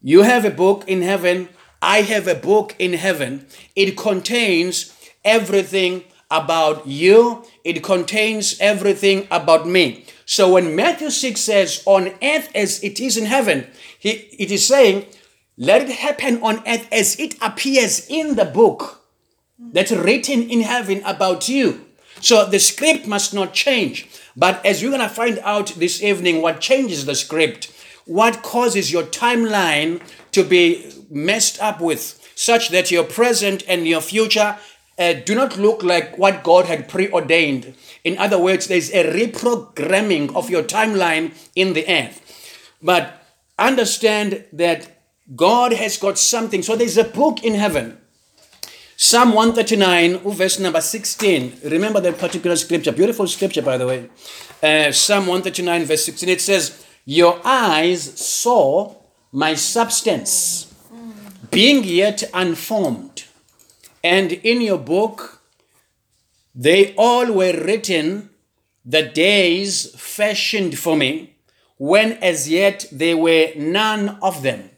You 0.00 0.22
have 0.22 0.44
a 0.44 0.50
book 0.50 0.82
in 0.88 1.02
heaven. 1.02 1.48
I 1.80 2.02
have 2.02 2.26
a 2.26 2.34
book 2.34 2.74
in 2.80 2.94
heaven. 2.94 3.46
It 3.76 3.96
contains 3.96 4.92
everything 5.24 6.02
about 6.28 6.88
you, 6.88 7.44
it 7.62 7.84
contains 7.84 8.58
everything 8.58 9.28
about 9.30 9.68
me. 9.68 10.06
So 10.24 10.54
when 10.54 10.74
Matthew 10.74 11.10
6 11.10 11.38
says, 11.38 11.82
on 11.84 12.08
earth 12.22 12.48
as 12.54 12.82
it 12.82 12.98
is 12.98 13.16
in 13.16 13.26
heaven, 13.26 13.66
he, 13.98 14.10
it 14.38 14.50
is 14.50 14.66
saying, 14.66 15.06
let 15.58 15.82
it 15.82 15.90
happen 15.90 16.42
on 16.42 16.66
earth 16.66 16.88
as 16.90 17.20
it 17.20 17.36
appears 17.40 18.06
in 18.08 18.34
the 18.36 18.46
book 18.46 19.04
that's 19.58 19.92
written 19.92 20.48
in 20.48 20.62
heaven 20.62 21.02
about 21.04 21.48
you. 21.48 21.84
So 22.22 22.46
the 22.46 22.60
script 22.60 23.06
must 23.06 23.34
not 23.34 23.52
change. 23.52 24.08
But 24.36 24.64
as 24.64 24.82
we're 24.82 24.90
going 24.90 25.00
to 25.00 25.08
find 25.08 25.38
out 25.40 25.74
this 25.76 26.02
evening, 26.02 26.40
what 26.40 26.60
changes 26.60 27.04
the 27.04 27.14
script, 27.14 27.70
what 28.06 28.42
causes 28.42 28.92
your 28.92 29.02
timeline 29.02 30.00
to 30.30 30.44
be 30.44 30.90
messed 31.10 31.60
up 31.60 31.80
with, 31.80 32.18
such 32.34 32.70
that 32.70 32.90
your 32.90 33.04
present 33.04 33.64
and 33.68 33.86
your 33.86 34.00
future 34.00 34.56
uh, 34.98 35.14
do 35.14 35.34
not 35.34 35.58
look 35.58 35.82
like 35.82 36.16
what 36.16 36.44
God 36.44 36.66
had 36.66 36.88
preordained. 36.88 37.74
In 38.04 38.16
other 38.18 38.38
words, 38.38 38.68
there's 38.68 38.90
a 38.90 39.04
reprogramming 39.04 40.34
of 40.34 40.48
your 40.48 40.62
timeline 40.62 41.32
in 41.54 41.72
the 41.72 41.86
earth. 41.88 42.20
But 42.80 43.26
understand 43.58 44.44
that 44.52 45.02
God 45.34 45.72
has 45.72 45.98
got 45.98 46.18
something. 46.18 46.62
So 46.62 46.76
there's 46.76 46.96
a 46.96 47.04
book 47.04 47.42
in 47.42 47.54
heaven. 47.54 47.98
Psalm 49.04 49.32
139, 49.32 50.18
verse 50.32 50.60
number 50.60 50.80
16. 50.80 51.58
Remember 51.64 52.00
that 52.00 52.18
particular 52.18 52.54
scripture. 52.54 52.92
Beautiful 52.92 53.26
scripture, 53.26 53.60
by 53.60 53.76
the 53.76 53.84
way. 53.84 54.08
Uh, 54.62 54.92
Psalm 54.92 55.26
139, 55.26 55.86
verse 55.86 56.04
16. 56.04 56.28
It 56.28 56.40
says, 56.40 56.86
Your 57.04 57.40
eyes 57.44 58.16
saw 58.20 58.94
my 59.32 59.54
substance, 59.54 60.72
being 61.50 61.82
yet 61.82 62.22
unformed. 62.32 63.24
And 64.04 64.34
in 64.34 64.60
your 64.60 64.78
book, 64.78 65.42
they 66.54 66.94
all 66.94 67.32
were 67.32 67.60
written, 67.60 68.30
the 68.84 69.02
days 69.02 69.92
fashioned 70.00 70.78
for 70.78 70.96
me, 70.96 71.34
when 71.76 72.12
as 72.22 72.48
yet 72.48 72.86
there 72.92 73.16
were 73.16 73.48
none 73.56 74.10
of 74.22 74.44
them. 74.44 74.70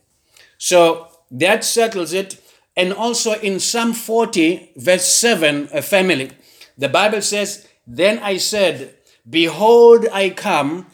So 0.56 1.08
that 1.30 1.62
settles 1.62 2.14
it. 2.14 2.40
And 2.76 2.92
also 2.92 3.34
in 3.34 3.60
Psalm 3.60 3.92
40, 3.92 4.72
verse 4.76 5.06
7, 5.06 5.68
a 5.72 5.82
family, 5.82 6.30
the 6.76 6.88
Bible 6.88 7.22
says, 7.22 7.68
Then 7.86 8.18
I 8.18 8.38
said, 8.38 8.94
Behold, 9.28 10.06
I 10.12 10.30
come 10.30 10.86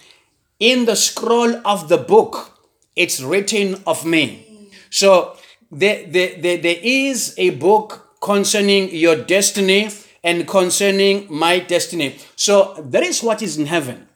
in 0.59 0.85
the 0.85 0.95
scroll 0.95 1.57
of 1.67 1.89
the 1.89 1.97
book, 1.97 2.59
it's 2.95 3.23
written 3.23 3.83
of 3.87 4.05
me. 4.05 4.71
So 4.91 5.37
there, 5.73 6.05
there, 6.07 6.41
there, 6.41 6.59
there 6.59 6.77
is 6.83 7.35
a 7.39 7.51
book 7.51 8.19
concerning 8.21 8.95
your 8.95 9.17
destiny 9.17 9.89
and 10.23 10.47
concerning 10.47 11.27
my 11.31 11.61
destiny. 11.61 12.19
So 12.37 12.75
that 12.79 13.03
is 13.03 13.23
what 13.23 13.41
is 13.41 13.57
in 13.57 13.67
heaven. 13.67 14.09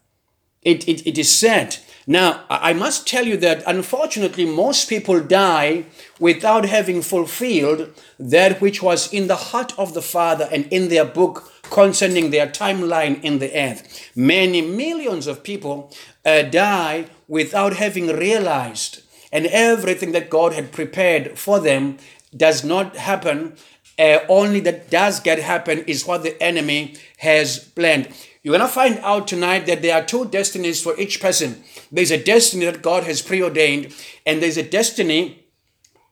It, 0.60 0.86
it, 0.86 1.06
it 1.06 1.18
is 1.18 1.30
said. 1.30 1.78
Now, 2.06 2.44
I 2.50 2.74
must 2.74 3.06
tell 3.06 3.26
you 3.26 3.36
that 3.38 3.62
unfortunately, 3.66 4.44
most 4.44 4.88
people 4.88 5.20
die 5.20 5.86
without 6.20 6.66
having 6.66 7.00
fulfilled 7.00 7.94
that 8.18 8.60
which 8.60 8.82
was 8.82 9.12
in 9.12 9.26
the 9.26 9.36
heart 9.36 9.72
of 9.78 9.94
the 9.94 10.02
Father 10.02 10.48
and 10.52 10.66
in 10.70 10.88
their 10.88 11.06
book 11.06 11.50
concerning 11.70 12.30
their 12.30 12.46
timeline 12.46 13.22
in 13.22 13.38
the 13.38 13.56
earth. 13.58 14.10
Many 14.14 14.60
millions 14.60 15.26
of 15.26 15.42
people 15.42 15.92
uh, 16.24 16.42
die 16.42 17.06
without 17.26 17.74
having 17.76 18.08
realized, 18.08 19.02
and 19.32 19.46
everything 19.46 20.12
that 20.12 20.28
God 20.28 20.52
had 20.52 20.72
prepared 20.72 21.38
for 21.38 21.58
them 21.58 21.96
does 22.36 22.64
not 22.64 22.96
happen 22.96 23.56
uh, 23.98 24.18
only 24.28 24.60
that 24.60 24.90
does 24.90 25.20
get 25.20 25.38
happen 25.38 25.78
is 25.86 26.06
what 26.06 26.22
the 26.22 26.40
enemy 26.42 26.96
has 27.18 27.58
planned. 27.58 28.08
You're 28.42 28.56
going 28.56 28.68
to 28.68 28.72
find 28.72 28.98
out 28.98 29.28
tonight 29.28 29.66
that 29.66 29.82
there 29.82 29.94
are 29.94 30.04
two 30.04 30.26
destinies 30.26 30.82
for 30.82 30.98
each 30.98 31.20
person. 31.20 31.62
There's 31.94 32.10
a 32.10 32.22
destiny 32.22 32.66
that 32.66 32.82
God 32.82 33.04
has 33.04 33.22
preordained, 33.22 33.94
and 34.26 34.42
there's 34.42 34.56
a 34.56 34.68
destiny, 34.68 35.46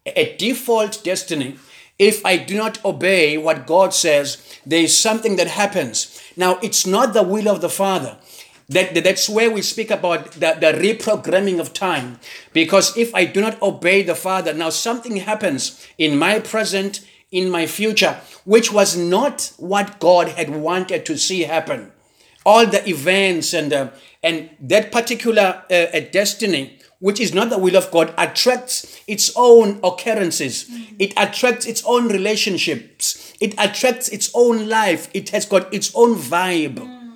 a 0.07 0.37
default 0.37 1.03
destiny. 1.03 1.57
If 1.99 2.25
I 2.25 2.37
do 2.37 2.57
not 2.57 2.85
obey 2.85 3.37
what 3.37 3.67
God 3.67 3.93
says, 3.93 4.61
there 4.65 4.83
is 4.83 4.97
something 4.97 5.35
that 5.37 5.49
happens. 5.49 6.23
Now, 6.37 6.61
it's 6.63 6.87
not 6.87 7.15
the 7.15 7.25
will 7.25 7.49
of 7.49 7.61
the 7.61 7.69
Father. 7.69 8.17
That, 8.69 8.95
that's 9.03 9.29
where 9.29 9.51
we 9.51 9.61
speak 9.61 9.91
about 9.91 10.33
the, 10.33 10.57
the 10.61 10.73
reprogramming 10.73 11.59
of 11.59 11.75
time. 11.75 12.21
Because 12.53 12.97
if 12.97 13.13
I 13.13 13.25
do 13.25 13.41
not 13.41 13.61
obey 13.61 14.03
the 14.03 14.15
Father, 14.15 14.55
now 14.55 14.71
something 14.71 15.17
happens 15.17 15.85
in 15.99 16.17
my 16.17 16.39
present, 16.39 17.01
in 17.33 17.51
my 17.51 17.67
future, 17.67 18.21
which 18.45 18.73
was 18.73 18.97
not 18.97 19.53
what 19.57 19.99
God 19.99 20.29
had 20.29 20.51
wanted 20.51 21.05
to 21.07 21.19
see 21.19 21.43
happen. 21.43 21.92
All 22.45 22.67
the 22.67 22.89
events 22.89 23.55
and 23.55 23.73
uh, 23.73 23.91
and 24.23 24.51
that 24.61 24.93
particular 24.93 25.63
uh, 25.71 26.01
destiny, 26.13 26.79
which 27.01 27.21
is 27.21 27.35
not 27.35 27.51
the 27.51 27.59
will 27.59 27.77
of 27.77 27.91
God, 27.91 28.15
attracts 28.17 29.01
its 29.07 29.33
own 29.37 29.81
occurrences. 29.83 30.65
Mm-hmm. 30.65 30.97
It 30.99 31.13
attracts 31.17 31.67
its 31.67 31.85
own 31.85 32.09
relationships. 32.09 33.35
It 33.41 33.55
attracts 33.59 34.09
its 34.09 34.31
own 34.35 34.69
life. 34.69 35.11
It 35.13 35.31
has 35.31 35.47
got 35.47 35.73
its 35.75 35.93
own 35.95 36.15
vibe. 36.17 36.77
Mm. 36.77 37.13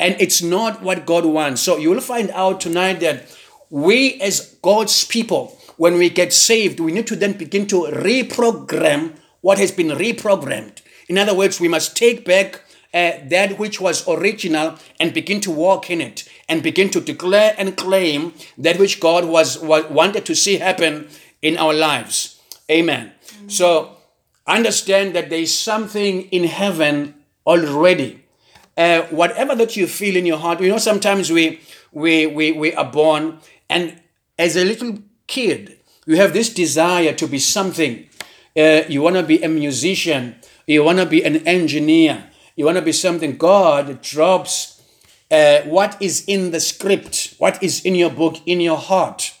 And 0.00 0.16
it's 0.20 0.42
not 0.42 0.82
what 0.82 1.06
God 1.06 1.24
wants. 1.24 1.62
So 1.62 1.76
you 1.76 1.90
will 1.90 2.00
find 2.00 2.30
out 2.32 2.60
tonight 2.60 3.00
that 3.00 3.32
we 3.70 4.20
as 4.20 4.56
God's 4.62 5.04
people, 5.04 5.56
when 5.76 5.94
we 5.94 6.10
get 6.10 6.32
saved, 6.32 6.80
we 6.80 6.92
need 6.92 7.06
to 7.06 7.16
then 7.16 7.34
begin 7.34 7.66
to 7.68 7.82
reprogram 7.82 9.16
what 9.40 9.58
has 9.58 9.70
been 9.70 9.88
reprogrammed. 9.88 10.82
In 11.08 11.18
other 11.18 11.34
words, 11.34 11.60
we 11.60 11.68
must 11.68 11.96
take 11.96 12.24
back 12.24 12.62
uh, 12.96 13.12
that 13.28 13.58
which 13.58 13.80
was 13.80 14.08
original 14.08 14.78
and 14.98 15.12
begin 15.12 15.40
to 15.42 15.50
walk 15.50 15.90
in 15.90 16.00
it 16.00 16.26
and 16.48 16.62
begin 16.62 16.88
to 16.88 17.00
declare 17.00 17.54
and 17.58 17.76
claim 17.76 18.32
that 18.56 18.78
which 18.78 19.00
God 19.00 19.26
was, 19.26 19.58
was 19.58 19.84
wanted 19.90 20.24
to 20.24 20.34
see 20.34 20.56
happen 20.56 21.08
in 21.42 21.58
our 21.58 21.74
lives. 21.74 22.40
Amen. 22.70 23.12
Mm-hmm. 23.26 23.48
So 23.48 23.98
understand 24.46 25.14
that 25.14 25.28
there 25.28 25.40
is 25.40 25.56
something 25.56 26.22
in 26.30 26.44
heaven 26.44 27.14
already. 27.46 28.24
Uh, 28.76 29.02
whatever 29.10 29.54
that 29.54 29.76
you 29.76 29.86
feel 29.86 30.16
in 30.16 30.24
your 30.24 30.38
heart, 30.38 30.60
you 30.60 30.68
know, 30.68 30.78
sometimes 30.78 31.30
we 31.30 31.60
we 31.92 32.26
we 32.26 32.52
we 32.52 32.74
are 32.74 32.90
born 32.90 33.38
and 33.68 34.00
as 34.38 34.56
a 34.56 34.64
little 34.64 34.98
kid, 35.26 35.78
you 36.06 36.16
have 36.16 36.32
this 36.32 36.52
desire 36.52 37.12
to 37.14 37.26
be 37.26 37.38
something 37.38 38.06
uh, 38.56 38.82
you 38.88 39.02
want 39.02 39.16
to 39.16 39.22
be 39.22 39.42
a 39.42 39.48
musician, 39.48 40.36
you 40.66 40.82
want 40.82 40.98
to 40.98 41.06
be 41.06 41.22
an 41.22 41.46
engineer, 41.46 42.30
you 42.56 42.64
want 42.64 42.76
to 42.76 42.82
be 42.82 42.92
something, 42.92 43.36
God 43.36 44.02
drops 44.02 44.82
uh, 45.30 45.60
what 45.62 45.96
is 46.00 46.24
in 46.26 46.50
the 46.50 46.60
script, 46.60 47.34
what 47.38 47.62
is 47.62 47.84
in 47.84 47.94
your 47.94 48.10
book, 48.10 48.36
in 48.46 48.60
your 48.60 48.78
heart. 48.78 49.34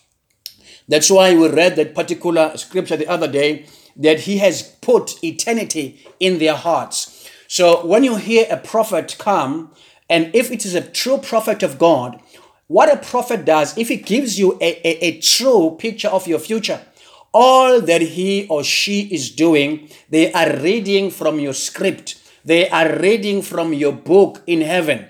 That's 0.88 1.10
why 1.10 1.34
we 1.34 1.48
read 1.48 1.76
that 1.76 1.94
particular 1.94 2.56
scripture 2.56 2.96
the 2.96 3.08
other 3.08 3.26
day 3.26 3.66
that 3.96 4.20
He 4.20 4.38
has 4.38 4.62
put 4.62 5.24
eternity 5.24 6.06
in 6.20 6.38
their 6.38 6.54
hearts. 6.54 7.28
So 7.48 7.84
when 7.86 8.04
you 8.04 8.16
hear 8.16 8.46
a 8.50 8.56
prophet 8.56 9.16
come, 9.18 9.72
and 10.08 10.34
if 10.34 10.50
it 10.50 10.64
is 10.64 10.74
a 10.74 10.80
true 10.80 11.18
prophet 11.18 11.62
of 11.62 11.78
God, 11.78 12.20
what 12.68 12.92
a 12.92 12.96
prophet 12.96 13.44
does, 13.44 13.76
if 13.78 13.88
he 13.88 13.96
gives 13.96 14.38
you 14.38 14.58
a, 14.60 14.80
a, 14.86 15.04
a 15.06 15.20
true 15.20 15.76
picture 15.78 16.08
of 16.08 16.26
your 16.26 16.40
future, 16.40 16.80
all 17.32 17.80
that 17.80 18.00
he 18.00 18.46
or 18.48 18.64
she 18.64 19.02
is 19.02 19.30
doing, 19.30 19.88
they 20.10 20.32
are 20.32 20.56
reading 20.58 21.10
from 21.10 21.38
your 21.38 21.52
script. 21.52 22.20
They 22.46 22.68
are 22.70 22.98
reading 22.98 23.42
from 23.42 23.74
your 23.74 23.92
book 23.92 24.42
in 24.46 24.60
heaven. 24.60 25.08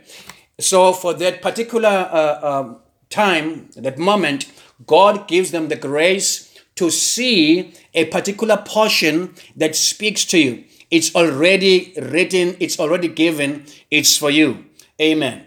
So, 0.59 0.95
for 0.95 1.13
that 1.15 1.43
particular 1.43 2.09
uh, 2.11 2.41
um, 2.43 2.77
time, 3.11 3.69
that 3.77 3.99
moment, 3.99 4.51
God 4.87 5.29
gives 5.29 5.51
them 5.51 5.69
the 5.69 5.77
grace 5.77 6.59
to 6.77 6.91
see 6.91 7.75
a 7.93 8.07
particular 8.07 8.57
portion 8.57 9.35
that 9.55 9.77
speaks 9.77 10.25
to 10.27 10.39
you. 10.39 10.65
It's 10.91 11.15
already 11.15 11.93
written, 12.01 12.57
it's 12.59 12.81
already 12.81 13.09
given, 13.09 13.67
it's 13.91 14.17
for 14.17 14.31
you. 14.31 14.65
Amen. 15.01 15.47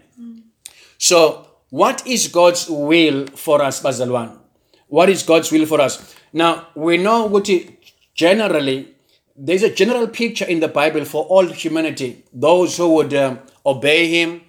So, 0.96 1.48
what 1.70 2.06
is 2.06 2.28
God's 2.28 2.68
will 2.68 3.26
for 3.28 3.62
us, 3.62 3.82
Bazalwan? 3.82 4.38
What 4.86 5.08
is 5.08 5.24
God's 5.24 5.50
will 5.50 5.66
for 5.66 5.80
us? 5.80 6.14
Now, 6.32 6.68
we 6.76 6.98
know 6.98 7.26
what 7.26 7.48
generally, 8.14 8.94
there's 9.42 9.62
a 9.62 9.74
general 9.74 10.06
picture 10.06 10.44
in 10.44 10.60
the 10.60 10.68
Bible 10.68 11.04
for 11.06 11.24
all 11.24 11.46
humanity. 11.46 12.24
Those 12.32 12.76
who 12.76 12.92
would 12.94 13.14
um, 13.14 13.40
obey 13.64 14.06
Him 14.08 14.42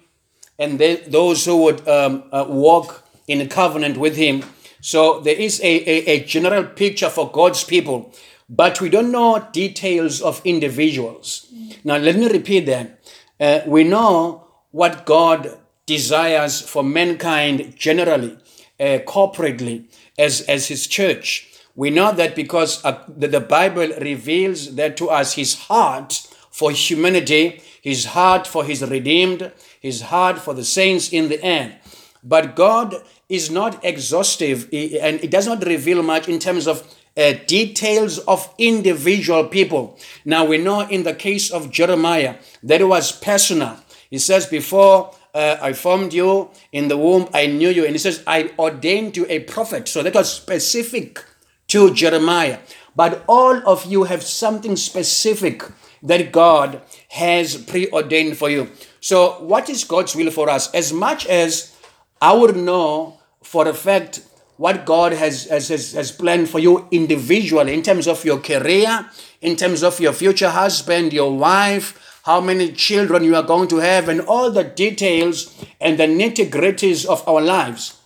and 0.58 0.78
they, 0.78 0.96
those 0.96 1.46
who 1.46 1.56
would 1.64 1.88
um, 1.88 2.24
uh, 2.30 2.44
walk 2.46 3.02
in 3.26 3.48
covenant 3.48 3.96
with 3.96 4.16
Him. 4.16 4.44
So 4.82 5.20
there 5.20 5.34
is 5.34 5.60
a, 5.60 5.64
a, 5.64 6.16
a 6.16 6.24
general 6.24 6.64
picture 6.64 7.08
for 7.08 7.30
God's 7.30 7.64
people, 7.64 8.12
but 8.50 8.82
we 8.82 8.90
don't 8.90 9.10
know 9.10 9.48
details 9.52 10.20
of 10.20 10.42
individuals. 10.44 11.46
Now, 11.84 11.96
let 11.96 12.16
me 12.16 12.28
repeat 12.28 12.66
that. 12.66 13.00
Uh, 13.40 13.60
we 13.66 13.84
know 13.84 14.46
what 14.72 15.06
God 15.06 15.58
desires 15.86 16.60
for 16.60 16.84
mankind 16.84 17.74
generally, 17.76 18.36
uh, 18.78 18.98
corporately, 19.06 19.86
as, 20.18 20.42
as 20.42 20.68
His 20.68 20.86
church. 20.86 21.51
We 21.74 21.90
know 21.90 22.12
that 22.12 22.36
because 22.36 22.84
uh, 22.84 23.02
the, 23.08 23.28
the 23.28 23.40
Bible 23.40 23.88
reveals 24.00 24.74
that 24.74 24.96
to 24.98 25.08
us 25.08 25.34
His 25.34 25.54
heart 25.54 26.26
for 26.50 26.70
humanity, 26.70 27.62
His 27.80 28.06
heart 28.06 28.46
for 28.46 28.64
His 28.64 28.82
redeemed, 28.82 29.52
His 29.80 30.02
heart 30.02 30.38
for 30.38 30.54
the 30.54 30.64
saints 30.64 31.12
in 31.12 31.28
the 31.28 31.42
end. 31.42 31.74
But 32.22 32.54
God 32.54 33.02
is 33.28 33.50
not 33.50 33.82
exhaustive 33.84 34.64
and 34.72 35.22
it 35.24 35.30
does 35.30 35.46
not 35.46 35.64
reveal 35.64 36.02
much 36.02 36.28
in 36.28 36.38
terms 36.38 36.66
of 36.66 36.86
uh, 37.16 37.34
details 37.46 38.18
of 38.20 38.52
individual 38.58 39.48
people. 39.48 39.98
Now 40.24 40.44
we 40.44 40.58
know 40.58 40.80
in 40.80 41.02
the 41.02 41.14
case 41.14 41.50
of 41.50 41.70
Jeremiah 41.70 42.36
that 42.62 42.80
it 42.80 42.84
was 42.84 43.12
personal. 43.12 43.78
He 44.10 44.18
says, 44.18 44.46
Before 44.46 45.14
uh, 45.34 45.56
I 45.60 45.72
formed 45.72 46.12
you 46.12 46.50
in 46.72 46.88
the 46.88 46.98
womb, 46.98 47.28
I 47.32 47.46
knew 47.46 47.70
you. 47.70 47.84
And 47.84 47.92
he 47.92 47.98
says, 47.98 48.22
I 48.26 48.52
ordained 48.58 49.16
you 49.16 49.26
a 49.28 49.40
prophet. 49.40 49.88
So 49.88 50.02
that 50.02 50.14
was 50.14 50.32
specific 50.32 51.24
to 51.72 51.92
Jeremiah. 51.92 52.58
But 52.94 53.24
all 53.26 53.56
of 53.66 53.86
you 53.86 54.04
have 54.04 54.22
something 54.22 54.76
specific 54.76 55.62
that 56.02 56.32
God 56.32 56.82
has 57.08 57.56
preordained 57.56 58.36
for 58.36 58.50
you. 58.50 58.70
So, 59.00 59.42
what 59.42 59.70
is 59.70 59.84
God's 59.84 60.14
will 60.14 60.30
for 60.30 60.50
us? 60.50 60.72
As 60.74 60.92
much 60.92 61.26
as 61.26 61.74
I 62.20 62.34
would 62.34 62.56
know 62.56 63.20
for 63.42 63.66
a 63.66 63.74
fact 63.74 64.22
what 64.56 64.84
God 64.84 65.12
has, 65.12 65.46
has, 65.46 65.68
has, 65.68 66.12
planned 66.12 66.48
for 66.48 66.58
you 66.58 66.86
individually 66.90 67.72
in 67.74 67.82
terms 67.82 68.06
of 68.06 68.24
your 68.24 68.38
career, 68.38 69.08
in 69.40 69.56
terms 69.56 69.82
of 69.82 69.98
your 69.98 70.12
future 70.12 70.50
husband, 70.50 71.12
your 71.12 71.36
wife, 71.36 72.20
how 72.24 72.40
many 72.40 72.70
children 72.72 73.24
you 73.24 73.34
are 73.34 73.42
going 73.42 73.66
to 73.68 73.78
have, 73.78 74.08
and 74.08 74.20
all 74.20 74.50
the 74.50 74.62
details 74.62 75.52
and 75.80 75.98
the 75.98 76.06
nitty 76.06 76.48
gritties 76.50 77.06
of 77.06 77.26
our 77.26 77.40
lives. 77.40 77.98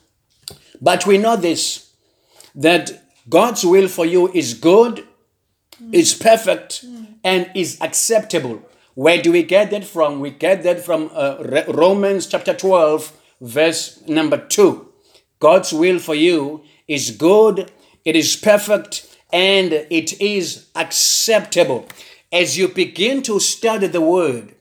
But 0.81 1.07
we 1.07 1.18
know 1.18 1.37
this 1.37 1.90
that 2.55 3.06
God's 3.29 3.65
will 3.65 3.89
for 3.89 4.07
you 4.07 4.31
is 4.33 4.55
good, 4.55 5.07
is 5.93 6.15
perfect, 6.15 6.85
and 7.25 7.51
is 7.55 7.79
acceptable. 7.81 8.62
Where 8.95 9.21
do 9.21 9.33
we 9.33 9.43
get 9.43 9.71
that 9.71 9.85
from? 9.85 10.21
We 10.21 10.31
get 10.31 10.62
that 10.62 10.85
from 10.85 11.11
uh, 11.12 11.62
Romans 11.69 12.27
chapter 12.27 12.55
12, 12.55 13.12
verse 13.41 14.03
number 14.07 14.39
2. 14.39 14.89
God's 15.39 15.73
will 15.73 15.99
for 15.99 16.15
you 16.15 16.62
is 16.89 17.11
good, 17.11 17.71
it 18.05 18.17
is 18.17 18.37
perfect, 18.37 19.07
and 19.33 19.73
it 19.73 20.21
is 20.21 20.69
acceptable. 20.75 21.87
As 22.33 22.57
you 22.57 22.69
begin 22.69 23.23
to 23.25 23.39
study 23.39 23.87
the 23.87 24.01
word, 24.01 24.56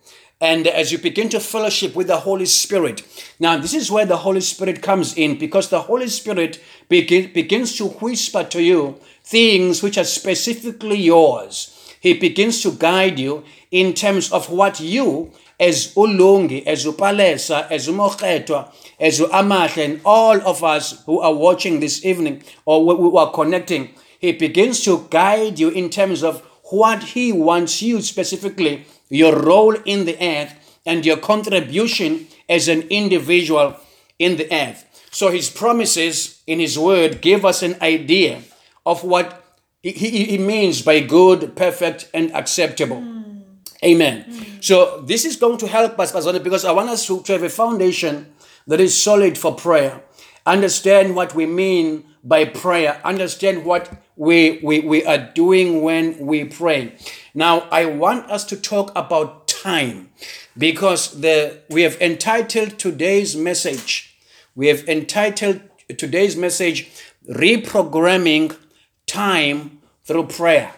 and 0.45 0.67
as 0.67 0.91
you 0.91 0.99
begin 0.99 1.27
to 1.27 1.39
fellowship 1.39 1.95
with 1.95 2.05
the 2.05 2.19
Holy 2.19 2.45
Spirit. 2.45 3.01
Now, 3.39 3.57
this 3.57 3.73
is 3.73 3.89
where 3.89 4.05
the 4.05 4.17
Holy 4.17 4.41
Spirit 4.41 4.83
comes 4.83 5.17
in 5.17 5.39
because 5.39 5.69
the 5.69 5.81
Holy 5.81 6.07
Spirit 6.07 6.61
begin, 6.87 7.33
begins 7.33 7.75
to 7.77 7.85
whisper 7.87 8.43
to 8.43 8.61
you 8.61 8.99
things 9.23 9.81
which 9.81 9.97
are 9.97 10.03
specifically 10.03 10.99
yours. 10.99 11.95
He 11.99 12.13
begins 12.13 12.61
to 12.61 12.69
guide 12.69 13.17
you 13.17 13.43
in 13.71 13.95
terms 13.95 14.31
of 14.31 14.51
what 14.51 14.79
you, 14.79 15.31
as 15.59 15.95
Ulungi, 15.95 16.63
as 16.67 16.85
Upalesa, 16.85 17.67
as 17.71 17.87
Umokhetwa, 17.87 18.71
as 18.99 19.19
Amahle, 19.21 19.83
and 19.83 20.01
all 20.05 20.39
of 20.41 20.63
us 20.63 21.03
who 21.07 21.21
are 21.21 21.33
watching 21.33 21.79
this 21.79 22.05
evening 22.05 22.43
or 22.65 22.95
who 22.95 23.17
are 23.17 23.31
connecting, 23.31 23.89
he 24.19 24.31
begins 24.31 24.83
to 24.83 25.07
guide 25.09 25.57
you 25.57 25.69
in 25.69 25.89
terms 25.89 26.23
of 26.23 26.45
what 26.65 27.01
he 27.01 27.31
wants 27.31 27.81
you 27.81 28.01
specifically, 28.01 28.85
your 29.09 29.39
role 29.39 29.75
in 29.85 30.05
the 30.05 30.17
earth, 30.21 30.53
and 30.85 31.05
your 31.05 31.17
contribution 31.17 32.27
as 32.47 32.67
an 32.67 32.81
individual 32.89 33.75
in 34.19 34.37
the 34.37 34.51
earth. 34.53 34.85
So 35.11 35.31
his 35.31 35.49
promises 35.49 36.41
in 36.45 36.59
his 36.59 36.77
word 36.77 37.21
give 37.21 37.45
us 37.45 37.63
an 37.63 37.75
idea 37.81 38.41
of 38.85 39.03
what 39.03 39.43
he, 39.81 40.25
he 40.25 40.37
means 40.37 40.81
by 40.81 40.99
good, 40.99 41.55
perfect, 41.55 42.09
and 42.13 42.31
acceptable. 42.35 42.97
Mm. 42.97 43.41
Amen. 43.83 44.25
Mm. 44.27 44.63
So 44.63 45.01
this 45.01 45.25
is 45.25 45.35
going 45.35 45.57
to 45.59 45.67
help 45.67 45.99
us, 45.99 46.11
Pastor, 46.11 46.39
because 46.39 46.65
I 46.65 46.71
want 46.71 46.89
us 46.89 47.05
to, 47.07 47.21
to 47.21 47.33
have 47.33 47.43
a 47.43 47.49
foundation 47.49 48.33
that 48.67 48.79
is 48.79 48.99
solid 48.99 49.37
for 49.37 49.55
prayer. 49.55 50.01
Understand 50.45 51.15
what 51.15 51.35
we 51.35 51.45
mean 51.45 52.03
by 52.23 52.45
prayer. 52.45 52.99
Understand 53.03 53.63
what 53.63 53.89
we, 54.15 54.59
we, 54.63 54.79
we 54.79 55.05
are 55.05 55.17
doing 55.17 55.81
when 55.81 56.17
we 56.25 56.45
pray. 56.45 56.95
Now, 57.33 57.67
I 57.71 57.85
want 57.85 58.29
us 58.29 58.45
to 58.45 58.57
talk 58.57 58.91
about 58.95 59.47
time 59.47 60.09
because 60.57 61.21
the 61.21 61.61
we 61.69 61.81
have 61.81 61.99
entitled 62.01 62.79
today's 62.79 63.35
message. 63.35 64.17
We 64.55 64.67
have 64.67 64.87
entitled 64.87 65.61
today's 65.97 66.37
message 66.37 66.89
reprogramming 67.27 68.57
time 69.05 69.81
through 70.03 70.27
prayer. 70.27 70.73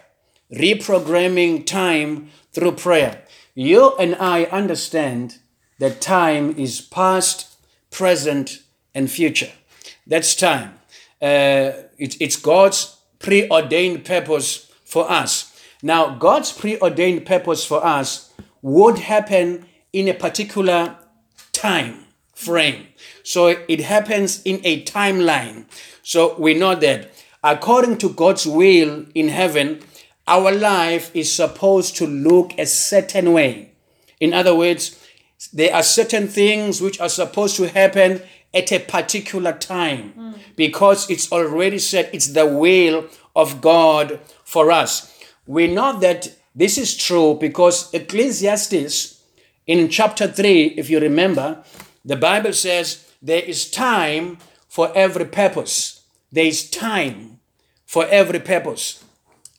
Reprogramming 0.51 1.65
time 1.65 2.29
through 2.53 2.73
prayer. 2.73 3.23
You 3.53 3.95
and 3.97 4.15
I 4.15 4.45
understand 4.45 5.39
that 5.79 6.01
time 6.01 6.55
is 6.57 6.81
past, 6.81 7.57
present, 7.91 8.63
and 8.95 9.11
future. 9.11 9.51
That's 10.07 10.35
time. 10.35 10.79
Uh, 11.21 11.85
it, 11.97 12.19
it's 12.19 12.35
God's 12.35 12.96
preordained 13.19 14.05
purpose 14.05 14.71
for 14.83 15.09
us. 15.09 15.53
Now, 15.81 16.15
God's 16.15 16.51
preordained 16.51 17.25
purpose 17.25 17.65
for 17.65 17.85
us 17.85 18.33
would 18.61 18.99
happen 18.99 19.65
in 19.93 20.07
a 20.07 20.13
particular 20.13 20.97
time 21.51 22.05
frame. 22.33 22.87
So 23.23 23.55
it 23.67 23.81
happens 23.81 24.41
in 24.43 24.61
a 24.63 24.83
timeline. 24.83 25.65
So 26.03 26.37
we 26.37 26.53
know 26.53 26.75
that 26.75 27.11
according 27.43 27.97
to 27.99 28.09
God's 28.09 28.45
will 28.45 29.05
in 29.13 29.29
heaven, 29.29 29.81
our 30.27 30.51
life 30.51 31.09
is 31.15 31.31
supposed 31.31 31.95
to 31.97 32.05
look 32.07 32.57
a 32.57 32.65
certain 32.65 33.33
way. 33.33 33.71
In 34.19 34.33
other 34.33 34.55
words, 34.55 35.03
there 35.53 35.73
are 35.73 35.83
certain 35.83 36.27
things 36.27 36.81
which 36.81 36.99
are 36.99 37.09
supposed 37.09 37.55
to 37.57 37.69
happen 37.69 38.21
at 38.57 38.71
a 38.71 38.79
particular 38.79 39.53
time 39.53 40.13
mm. 40.17 40.39
because 40.55 41.09
it's 41.09 41.31
already 41.31 41.77
said 41.77 42.09
it's 42.11 42.27
the 42.27 42.45
will 42.45 43.05
of 43.35 43.61
God 43.61 44.19
for 44.43 44.71
us. 44.71 45.13
We 45.45 45.67
know 45.67 45.97
that 45.99 46.35
this 46.55 46.77
is 46.77 46.97
true 46.97 47.37
because 47.39 47.93
Ecclesiastes 47.93 49.21
in 49.67 49.89
chapter 49.89 50.27
3, 50.27 50.73
if 50.77 50.89
you 50.89 50.99
remember, 50.99 51.63
the 52.03 52.15
Bible 52.15 52.53
says 52.53 53.05
there 53.21 53.43
is 53.43 53.69
time 53.69 54.37
for 54.67 54.91
every 54.95 55.25
purpose. 55.25 56.01
There 56.31 56.45
is 56.45 56.69
time 56.69 57.39
for 57.85 58.05
every 58.07 58.39
purpose. 58.39 59.03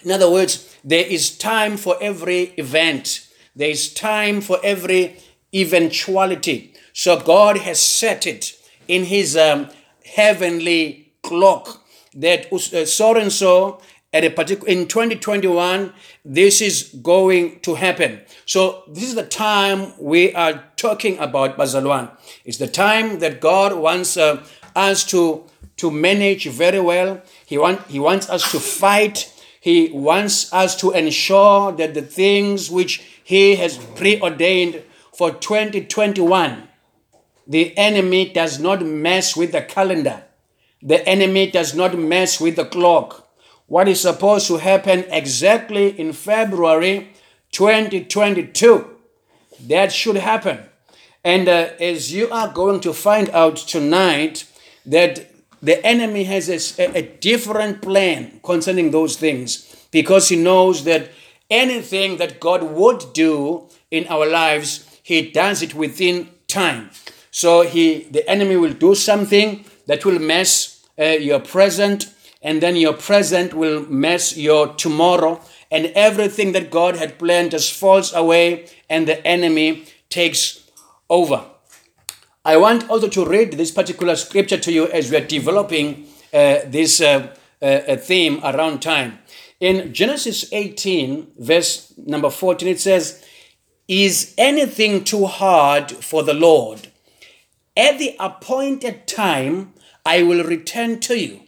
In 0.03 0.11
other 0.11 0.31
words, 0.31 0.77
there 0.83 1.07
is 1.07 1.37
time 1.37 1.77
for 1.77 1.97
every 2.01 2.55
event. 2.57 3.29
There 3.55 3.71
is 3.71 3.93
time 3.93 4.41
for 4.41 4.59
every 4.65 5.19
eventuality. 5.55 6.75
So 6.93 7.21
God 7.21 7.59
has 7.59 7.81
set 7.81 8.27
it 8.27 8.58
in 8.89 9.05
His 9.05 9.37
um, 9.37 9.69
heavenly 10.05 11.13
clock 11.23 11.85
that 12.15 12.53
uh, 12.53 12.85
so 12.85 13.17
and 13.17 13.33
so 13.33 13.81
at 14.13 14.25
a 14.25 14.31
particular 14.31 14.69
in 14.69 14.89
2021 14.89 15.93
this 16.25 16.61
is 16.61 16.95
going 17.03 17.61
to 17.61 17.75
happen. 17.75 18.21
So 18.47 18.85
this 18.89 19.05
is 19.05 19.15
the 19.15 19.27
time 19.27 19.93
we 19.99 20.35
are 20.35 20.65
talking 20.77 21.19
about 21.19 21.59
bazalwan 21.59 22.11
it's 22.45 22.59
the 22.59 22.67
time 22.67 23.19
that 23.19 23.41
god 23.41 23.75
wants 23.75 24.17
uh, 24.17 24.45
us 24.75 25.05
to 25.05 25.45
to 25.79 25.91
manage 25.91 26.49
very 26.49 26.81
well. 26.81 27.23
He 27.47 27.57
want 27.57 27.87
he 27.89 27.99
wants 27.99 28.29
us 28.29 28.51
to 28.53 28.61
fight. 28.61 29.33
He 29.61 29.91
wants 29.93 30.53
us 30.53 30.77
to 30.77 30.91
ensure 30.93 31.73
that 31.73 31.95
the 31.95 32.03
things 32.03 32.71
which 32.71 33.03
he 33.25 33.57
has 33.57 33.77
preordained 33.77 34.83
for 35.13 35.33
2021 35.33 36.68
the 37.49 37.77
enemy 37.77 38.31
does 38.33 38.61
not 38.61 38.85
mess 38.85 39.37
with 39.37 39.53
the 39.53 39.63
calendar 39.63 40.23
the 40.83 41.07
enemy 41.09 41.51
does 41.51 41.75
not 41.75 41.99
mess 41.99 42.41
with 42.41 42.57
the 42.57 42.65
clock 42.65 43.29
what 43.69 43.87
is 43.87 44.01
supposed 44.01 44.47
to 44.47 44.57
happen 44.57 45.05
exactly 45.11 45.89
in 46.01 46.13
February 46.13 47.13
2022. 47.53 48.89
That 49.67 49.93
should 49.93 50.17
happen. 50.17 50.61
And 51.23 51.49
uh, 51.49 51.71
as 51.79 52.13
you 52.13 52.31
are 52.31 52.51
going 52.53 52.81
to 52.81 52.93
find 52.95 53.29
out 53.31 53.57
tonight, 53.57 54.51
that 54.87 55.31
the 55.61 55.85
enemy 55.85 56.25
has 56.25 56.49
a 56.79 57.03
different 57.03 57.83
plan 57.83 58.41
concerning 58.43 58.91
those 58.91 59.17
things 59.17 59.87
because 59.91 60.29
he 60.29 60.37
knows 60.37 60.85
that 60.85 61.11
anything 61.51 62.17
that 62.17 62.41
God 62.41 62.63
would 62.63 63.13
do 63.13 63.67
in 63.91 64.07
our 64.09 64.27
lives, 64.27 64.99
he 65.03 65.31
does 65.31 65.63
it 65.63 65.75
within 65.75 66.31
time. 66.47 66.91
So 67.39 67.63
he, 67.63 68.01
the 68.11 68.29
enemy 68.29 68.57
will 68.57 68.73
do 68.73 68.97
something 68.97 69.65
that 69.87 70.05
will 70.05 70.19
mess 70.19 70.85
uh, 70.99 71.05
your 71.05 71.39
present, 71.39 72.13
and 72.43 72.61
then 72.61 72.75
your 72.75 72.95
present 72.95 73.55
will 73.55 73.87
mess 73.89 74.37
your 74.37 74.75
tomorrow, 74.75 75.41
and 75.71 75.87
everything 75.95 76.51
that 76.55 76.73
God 76.73 76.97
had 76.97 77.17
planned 77.17 77.53
just 77.53 77.73
falls 77.73 78.13
away, 78.13 78.67
and 78.91 79.07
the 79.07 79.25
enemy 79.25 79.85
takes 80.09 80.69
over. 81.09 81.45
I 82.45 82.57
want 82.57 82.91
also 82.91 83.07
to 83.07 83.25
read 83.25 83.53
this 83.53 83.71
particular 83.71 84.17
scripture 84.17 84.59
to 84.59 84.73
you 84.73 84.89
as 84.89 85.09
we 85.09 85.19
are 85.19 85.25
developing 85.25 86.09
uh, 86.35 86.63
this 86.67 87.01
uh, 87.01 87.37
uh, 87.63 87.95
theme 87.99 88.41
around 88.43 88.83
time. 88.83 89.21
In 89.61 89.95
Genesis 89.95 90.53
18, 90.53 91.35
verse 91.39 91.95
number 91.97 92.31
14, 92.31 92.67
it 92.67 92.81
says, 92.81 93.25
Is 93.87 94.35
anything 94.37 95.05
too 95.05 95.27
hard 95.27 95.93
for 95.93 96.25
the 96.25 96.35
Lord? 96.35 96.89
At 97.79 98.01
the 98.01 98.17
appointed 98.19 99.07
time, 99.07 99.73
I 100.05 100.25
will 100.25 100.43
return 100.43 100.99
to 101.01 101.17
you 101.17 101.43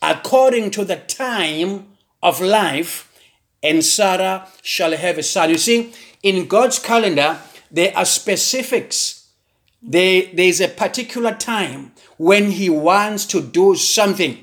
according 0.00 0.70
to 0.70 0.84
the 0.84 0.96
time 0.96 1.88
of 2.22 2.40
life, 2.40 3.12
and 3.62 3.84
Sarah 3.84 4.48
shall 4.62 4.96
have 4.96 5.18
a 5.18 5.22
son. 5.22 5.50
You 5.50 5.58
see, 5.58 5.92
in 6.22 6.46
God's 6.46 6.78
calendar, 6.78 7.38
there 7.70 7.94
are 7.94 8.06
specifics. 8.06 9.28
There, 9.82 10.22
there's 10.32 10.62
a 10.62 10.68
particular 10.68 11.34
time 11.34 11.92
when 12.16 12.52
He 12.52 12.70
wants 12.70 13.26
to 13.26 13.42
do 13.42 13.74
something. 13.74 14.42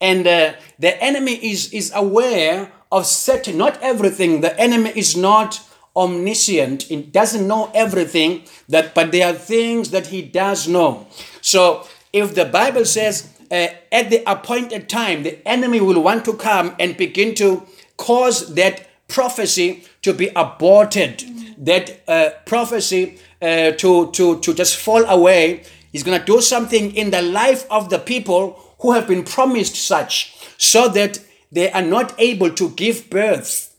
And 0.00 0.26
uh, 0.26 0.54
the 0.80 1.00
enemy 1.00 1.34
is, 1.34 1.72
is 1.72 1.92
aware 1.94 2.72
of 2.90 3.06
certain, 3.06 3.56
not 3.56 3.80
everything. 3.82 4.40
The 4.40 4.58
enemy 4.58 4.90
is 4.96 5.16
not 5.16 5.60
omniscient. 5.96 6.90
It 6.90 7.12
doesn't 7.12 7.48
know 7.48 7.70
everything, 7.74 8.42
that, 8.68 8.94
but 8.94 9.12
there 9.12 9.28
are 9.28 9.32
things 9.32 9.90
that 9.90 10.08
he 10.08 10.22
does 10.22 10.68
know. 10.68 11.06
So 11.40 11.86
if 12.12 12.34
the 12.34 12.44
Bible 12.44 12.84
says 12.84 13.32
uh, 13.50 13.68
at 13.90 14.10
the 14.10 14.22
appointed 14.30 14.88
time, 14.88 15.22
the 15.22 15.46
enemy 15.48 15.80
will 15.80 16.02
want 16.02 16.24
to 16.26 16.34
come 16.34 16.74
and 16.78 16.96
begin 16.96 17.34
to 17.36 17.66
cause 17.96 18.54
that 18.54 18.86
prophecy 19.08 19.84
to 20.02 20.12
be 20.12 20.30
aborted, 20.36 21.24
that 21.58 22.02
uh, 22.08 22.30
prophecy 22.44 23.18
uh, 23.40 23.70
to, 23.72 24.10
to, 24.12 24.40
to 24.40 24.54
just 24.54 24.76
fall 24.76 25.04
away. 25.06 25.62
He's 25.92 26.02
going 26.02 26.18
to 26.18 26.24
do 26.24 26.40
something 26.40 26.94
in 26.94 27.10
the 27.10 27.22
life 27.22 27.64
of 27.70 27.88
the 27.88 27.98
people 27.98 28.60
who 28.80 28.92
have 28.92 29.08
been 29.08 29.24
promised 29.24 29.76
such 29.76 30.36
so 30.58 30.88
that 30.88 31.20
they 31.50 31.70
are 31.70 31.82
not 31.82 32.14
able 32.18 32.50
to 32.50 32.70
give 32.70 33.08
birth 33.08 33.74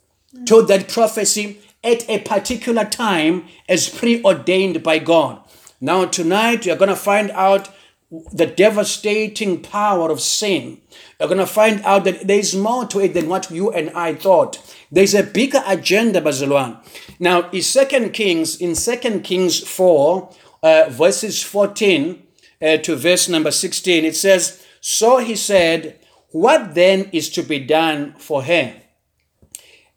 to 0.45 0.61
that 0.63 0.87
prophecy 0.87 1.59
at 1.83 2.09
a 2.09 2.19
particular 2.19 2.85
time 2.85 3.45
as 3.69 3.89
preordained 3.89 4.83
by 4.83 4.99
God. 4.99 5.41
Now, 5.79 6.05
tonight, 6.05 6.65
you're 6.65 6.75
going 6.75 6.89
to 6.89 6.95
find 6.95 7.31
out 7.31 7.69
the 8.09 8.45
devastating 8.45 9.61
power 9.61 10.09
of 10.09 10.21
sin. 10.21 10.79
You're 11.19 11.27
going 11.27 11.39
to 11.39 11.45
find 11.45 11.81
out 11.81 12.05
that 12.05 12.25
there 12.25 12.39
is 12.39 12.55
more 12.55 12.85
to 12.87 12.99
it 12.99 13.13
than 13.13 13.27
what 13.27 13.51
you 13.51 13.71
and 13.71 13.89
I 13.91 14.15
thought. 14.15 14.75
There's 14.91 15.13
a 15.13 15.23
bigger 15.23 15.61
agenda, 15.67 16.21
Bazalwan. 16.21 16.81
Now, 17.19 17.49
in 17.51 17.61
Second 17.61 18.11
Kings, 18.11 18.61
in 18.61 18.75
Second 18.75 19.23
Kings 19.23 19.59
4, 19.59 20.33
uh, 20.63 20.85
verses 20.89 21.43
14 21.43 22.23
uh, 22.61 22.77
to 22.77 22.95
verse 22.95 23.27
number 23.27 23.51
16, 23.51 24.05
it 24.05 24.15
says, 24.15 24.65
So 24.79 25.17
he 25.17 25.35
said, 25.35 25.99
What 26.31 26.75
then 26.75 27.09
is 27.11 27.29
to 27.31 27.43
be 27.43 27.59
done 27.59 28.13
for 28.17 28.43
her? 28.43 28.81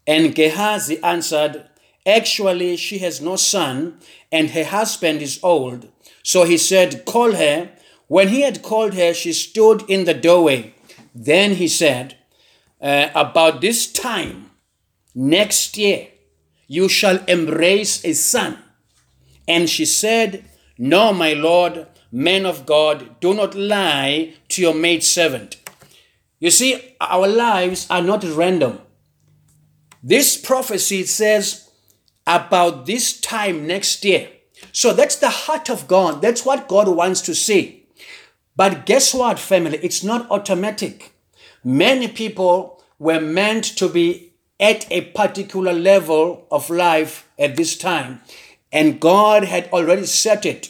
And 0.05 0.35
Gehazi 0.35 1.01
answered, 1.01 1.69
Actually, 2.05 2.77
she 2.77 2.97
has 2.99 3.21
no 3.21 3.35
son, 3.35 3.99
and 4.31 4.51
her 4.51 4.63
husband 4.63 5.21
is 5.21 5.39
old. 5.43 5.87
So 6.23 6.43
he 6.43 6.57
said, 6.57 7.05
Call 7.05 7.33
her. 7.33 7.71
When 8.07 8.29
he 8.29 8.41
had 8.41 8.61
called 8.61 8.93
her, 8.95 9.13
she 9.13 9.33
stood 9.33 9.83
in 9.89 10.05
the 10.05 10.13
doorway. 10.13 10.73
Then 11.15 11.55
he 11.55 11.67
said, 11.67 12.17
"Uh, 12.81 13.09
About 13.15 13.61
this 13.61 13.91
time 13.91 14.51
next 15.13 15.77
year, 15.77 16.07
you 16.67 16.87
shall 16.89 17.23
embrace 17.25 18.03
a 18.05 18.13
son. 18.13 18.57
And 19.47 19.69
she 19.69 19.85
said, 19.85 20.45
No, 20.77 21.13
my 21.13 21.33
lord, 21.33 21.87
man 22.11 22.45
of 22.45 22.65
God, 22.65 23.19
do 23.19 23.33
not 23.33 23.55
lie 23.55 24.33
to 24.49 24.61
your 24.61 24.73
maidservant. 24.73 25.57
You 26.39 26.49
see, 26.49 26.95
our 26.99 27.27
lives 27.27 27.87
are 27.89 28.01
not 28.01 28.23
random. 28.23 28.79
This 30.01 30.37
prophecy 30.37 31.03
says 31.03 31.69
about 32.25 32.85
this 32.85 33.19
time 33.19 33.67
next 33.67 34.03
year. 34.05 34.29
So 34.71 34.93
that's 34.93 35.15
the 35.15 35.29
heart 35.29 35.69
of 35.69 35.87
God. 35.87 36.21
That's 36.21 36.45
what 36.45 36.67
God 36.67 36.87
wants 36.87 37.21
to 37.21 37.35
see. 37.35 37.85
But 38.55 38.85
guess 38.85 39.13
what, 39.13 39.39
family? 39.39 39.79
It's 39.81 40.03
not 40.03 40.29
automatic. 40.29 41.13
Many 41.63 42.07
people 42.07 42.83
were 42.99 43.21
meant 43.21 43.63
to 43.77 43.89
be 43.89 44.33
at 44.59 44.89
a 44.91 45.01
particular 45.01 45.73
level 45.73 46.45
of 46.51 46.69
life 46.69 47.27
at 47.39 47.55
this 47.55 47.75
time, 47.75 48.21
and 48.71 48.99
God 48.99 49.43
had 49.43 49.67
already 49.73 50.05
set 50.05 50.45
it. 50.45 50.69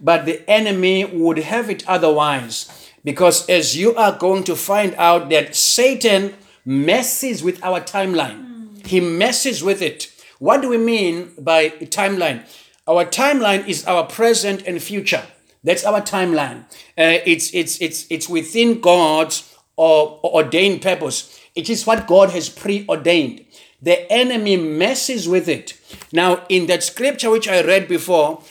But 0.00 0.26
the 0.26 0.48
enemy 0.48 1.04
would 1.04 1.38
have 1.38 1.70
it 1.70 1.88
otherwise. 1.88 2.68
Because 3.04 3.48
as 3.48 3.76
you 3.76 3.94
are 3.96 4.16
going 4.16 4.44
to 4.44 4.54
find 4.54 4.94
out 4.94 5.28
that 5.30 5.56
Satan 5.56 6.34
messes 6.64 7.42
with 7.42 7.62
our 7.64 7.80
timeline, 7.80 8.86
he 8.86 9.00
messes 9.00 9.62
with 9.62 9.82
it. 9.82 10.11
What 10.42 10.60
do 10.60 10.70
we 10.70 10.76
mean 10.76 11.30
by 11.38 11.68
timeline? 11.68 12.42
Our 12.88 13.04
timeline 13.04 13.68
is 13.68 13.84
our 13.84 14.06
present 14.08 14.64
and 14.66 14.82
future. 14.82 15.22
That's 15.62 15.84
our 15.84 16.00
timeline. 16.00 16.64
Uh, 16.98 17.22
it's 17.24 17.54
it's 17.54 17.80
it's 17.80 18.06
it's 18.10 18.28
within 18.28 18.80
God's 18.80 19.54
or, 19.76 20.18
ordained 20.24 20.82
purpose. 20.82 21.38
It 21.54 21.70
is 21.70 21.86
what 21.86 22.08
God 22.08 22.30
has 22.30 22.48
preordained. 22.48 23.44
The 23.80 24.12
enemy 24.12 24.56
messes 24.56 25.28
with 25.28 25.48
it. 25.48 25.78
Now, 26.10 26.44
in 26.48 26.66
that 26.66 26.82
scripture 26.82 27.30
which 27.30 27.46
I 27.46 27.62
read 27.62 27.86
before, 27.86 28.42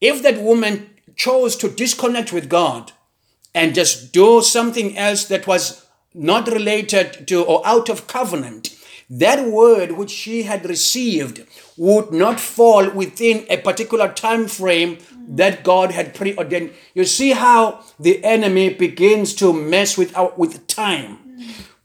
if 0.00 0.22
that 0.22 0.40
woman 0.40 0.88
chose 1.14 1.56
to 1.56 1.68
disconnect 1.68 2.32
with 2.32 2.48
God 2.48 2.92
and 3.54 3.74
just 3.74 4.14
do 4.14 4.40
something 4.40 4.96
else 4.96 5.26
that 5.26 5.46
was 5.46 5.84
not 6.14 6.48
related 6.48 7.28
to 7.28 7.44
or 7.44 7.60
out 7.66 7.90
of 7.90 8.06
covenant, 8.06 8.77
that 9.10 9.48
word 9.48 9.92
which 9.92 10.10
she 10.10 10.42
had 10.42 10.68
received 10.68 11.46
would 11.76 12.12
not 12.12 12.38
fall 12.38 12.90
within 12.90 13.46
a 13.48 13.56
particular 13.56 14.12
time 14.12 14.46
frame 14.46 14.98
that 15.28 15.64
God 15.64 15.92
had 15.92 16.14
preordained. 16.14 16.72
You 16.94 17.04
see 17.04 17.30
how 17.30 17.84
the 17.98 18.22
enemy 18.24 18.70
begins 18.70 19.34
to 19.36 19.52
mess 19.52 19.96
with 19.96 20.16
our 20.16 20.32
with 20.36 20.66
time. 20.66 21.18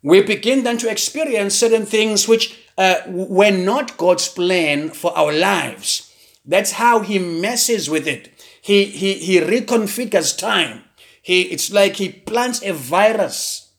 We 0.02 0.22
begin 0.22 0.64
then 0.64 0.78
to 0.80 0.90
experience 0.90 1.56
certain 1.56 1.86
things 1.86 2.28
which 2.28 2.60
uh, 2.78 2.98
were 3.08 3.52
not 3.52 3.98
God's 3.98 4.28
plan 4.28 4.90
for 4.90 5.18
our 5.18 5.32
lives. 5.32 6.12
That's 6.46 6.72
how 6.72 7.00
he 7.00 7.20
messes 7.20 7.90
with 7.90 8.06
it. 8.06 8.30
He 8.62 8.86
he 8.86 9.14
he 9.14 9.40
reconfigures 9.40 10.38
time. 10.38 10.84
He 11.22 11.44
it's 11.44 11.72
like 11.72 11.96
he 11.98 12.10
plants 12.10 12.62
a 12.64 12.74
virus 12.74 13.72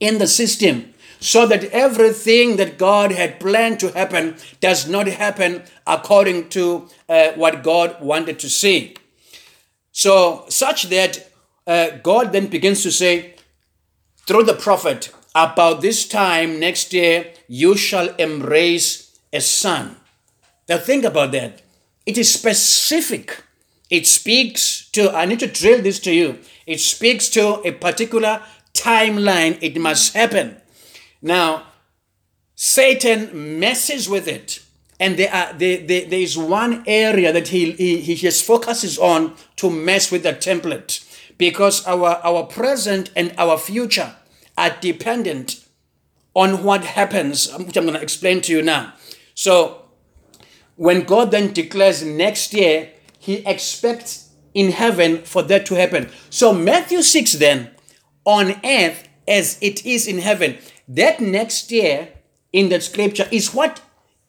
in 0.00 0.18
the 0.18 0.26
system 0.26 0.92
so 1.20 1.46
that 1.46 1.64
everything 1.64 2.56
that 2.56 2.78
God 2.78 3.12
had 3.12 3.40
planned 3.40 3.80
to 3.80 3.92
happen 3.92 4.36
does 4.60 4.88
not 4.88 5.06
happen 5.06 5.62
according 5.86 6.48
to 6.50 6.88
uh, 7.08 7.32
what 7.32 7.62
God 7.62 8.00
wanted 8.00 8.38
to 8.40 8.48
see. 8.48 8.94
So, 9.92 10.44
such 10.48 10.84
that 10.90 11.30
uh, 11.66 11.90
God 12.02 12.32
then 12.32 12.46
begins 12.46 12.82
to 12.84 12.92
say 12.92 13.34
through 14.26 14.44
the 14.44 14.54
prophet, 14.54 15.10
about 15.34 15.80
this 15.80 16.06
time 16.06 16.58
next 16.58 16.92
year, 16.92 17.32
you 17.46 17.76
shall 17.76 18.14
embrace 18.16 19.18
a 19.32 19.40
son. 19.40 19.96
Now, 20.68 20.78
think 20.78 21.04
about 21.04 21.32
that. 21.32 21.62
It 22.04 22.18
is 22.18 22.32
specific. 22.32 23.42
It 23.88 24.06
speaks 24.06 24.90
to, 24.90 25.14
I 25.14 25.24
need 25.26 25.40
to 25.40 25.46
drill 25.46 25.82
this 25.82 26.00
to 26.00 26.12
you. 26.12 26.38
It 26.66 26.80
speaks 26.80 27.28
to 27.30 27.62
a 27.66 27.72
particular 27.72 28.42
timeline. 28.74 29.58
It 29.60 29.80
must 29.80 30.14
happen. 30.14 30.56
Now, 31.20 31.64
Satan 32.54 33.58
messes 33.60 34.08
with 34.08 34.26
it. 34.26 34.62
And 35.00 35.16
there, 35.16 35.32
are, 35.32 35.52
there, 35.52 35.78
there, 35.78 36.06
there 36.06 36.20
is 36.20 36.36
one 36.36 36.82
area 36.86 37.32
that 37.32 37.48
he, 37.48 37.70
he, 37.72 38.16
just 38.16 38.44
focuses 38.44 38.98
on 38.98 39.34
to 39.56 39.70
mess 39.70 40.10
with 40.10 40.24
the 40.24 40.32
template. 40.32 41.04
Because 41.38 41.86
our, 41.86 42.20
our 42.24 42.44
present 42.44 43.12
and 43.14 43.32
our 43.38 43.58
future 43.58 44.16
are 44.56 44.76
dependent 44.80 45.64
on 46.34 46.64
what 46.64 46.84
happens, 46.84 47.48
um, 47.52 47.66
which 47.66 47.76
I'm 47.76 47.84
going 47.84 47.94
to 47.94 48.02
explain 48.02 48.40
to 48.42 48.52
you 48.52 48.62
now. 48.62 48.92
So, 49.34 49.84
when 50.74 51.02
God 51.04 51.30
then 51.30 51.52
declares 51.52 52.04
next 52.04 52.52
year, 52.52 52.90
he 53.18 53.46
expects 53.46 54.30
in 54.52 54.72
heaven 54.72 55.22
for 55.22 55.42
that 55.42 55.66
to 55.66 55.74
happen. 55.76 56.10
So, 56.30 56.52
Matthew 56.52 57.02
6 57.02 57.34
then, 57.34 57.70
on 58.24 58.60
earth 58.64 59.08
as 59.28 59.58
it 59.60 59.86
is 59.86 60.08
in 60.08 60.18
heaven, 60.18 60.58
that 60.88 61.20
next 61.20 61.70
year 61.70 62.08
in 62.52 62.68
that 62.70 62.82
scripture 62.82 63.28
is 63.30 63.54
what 63.54 63.80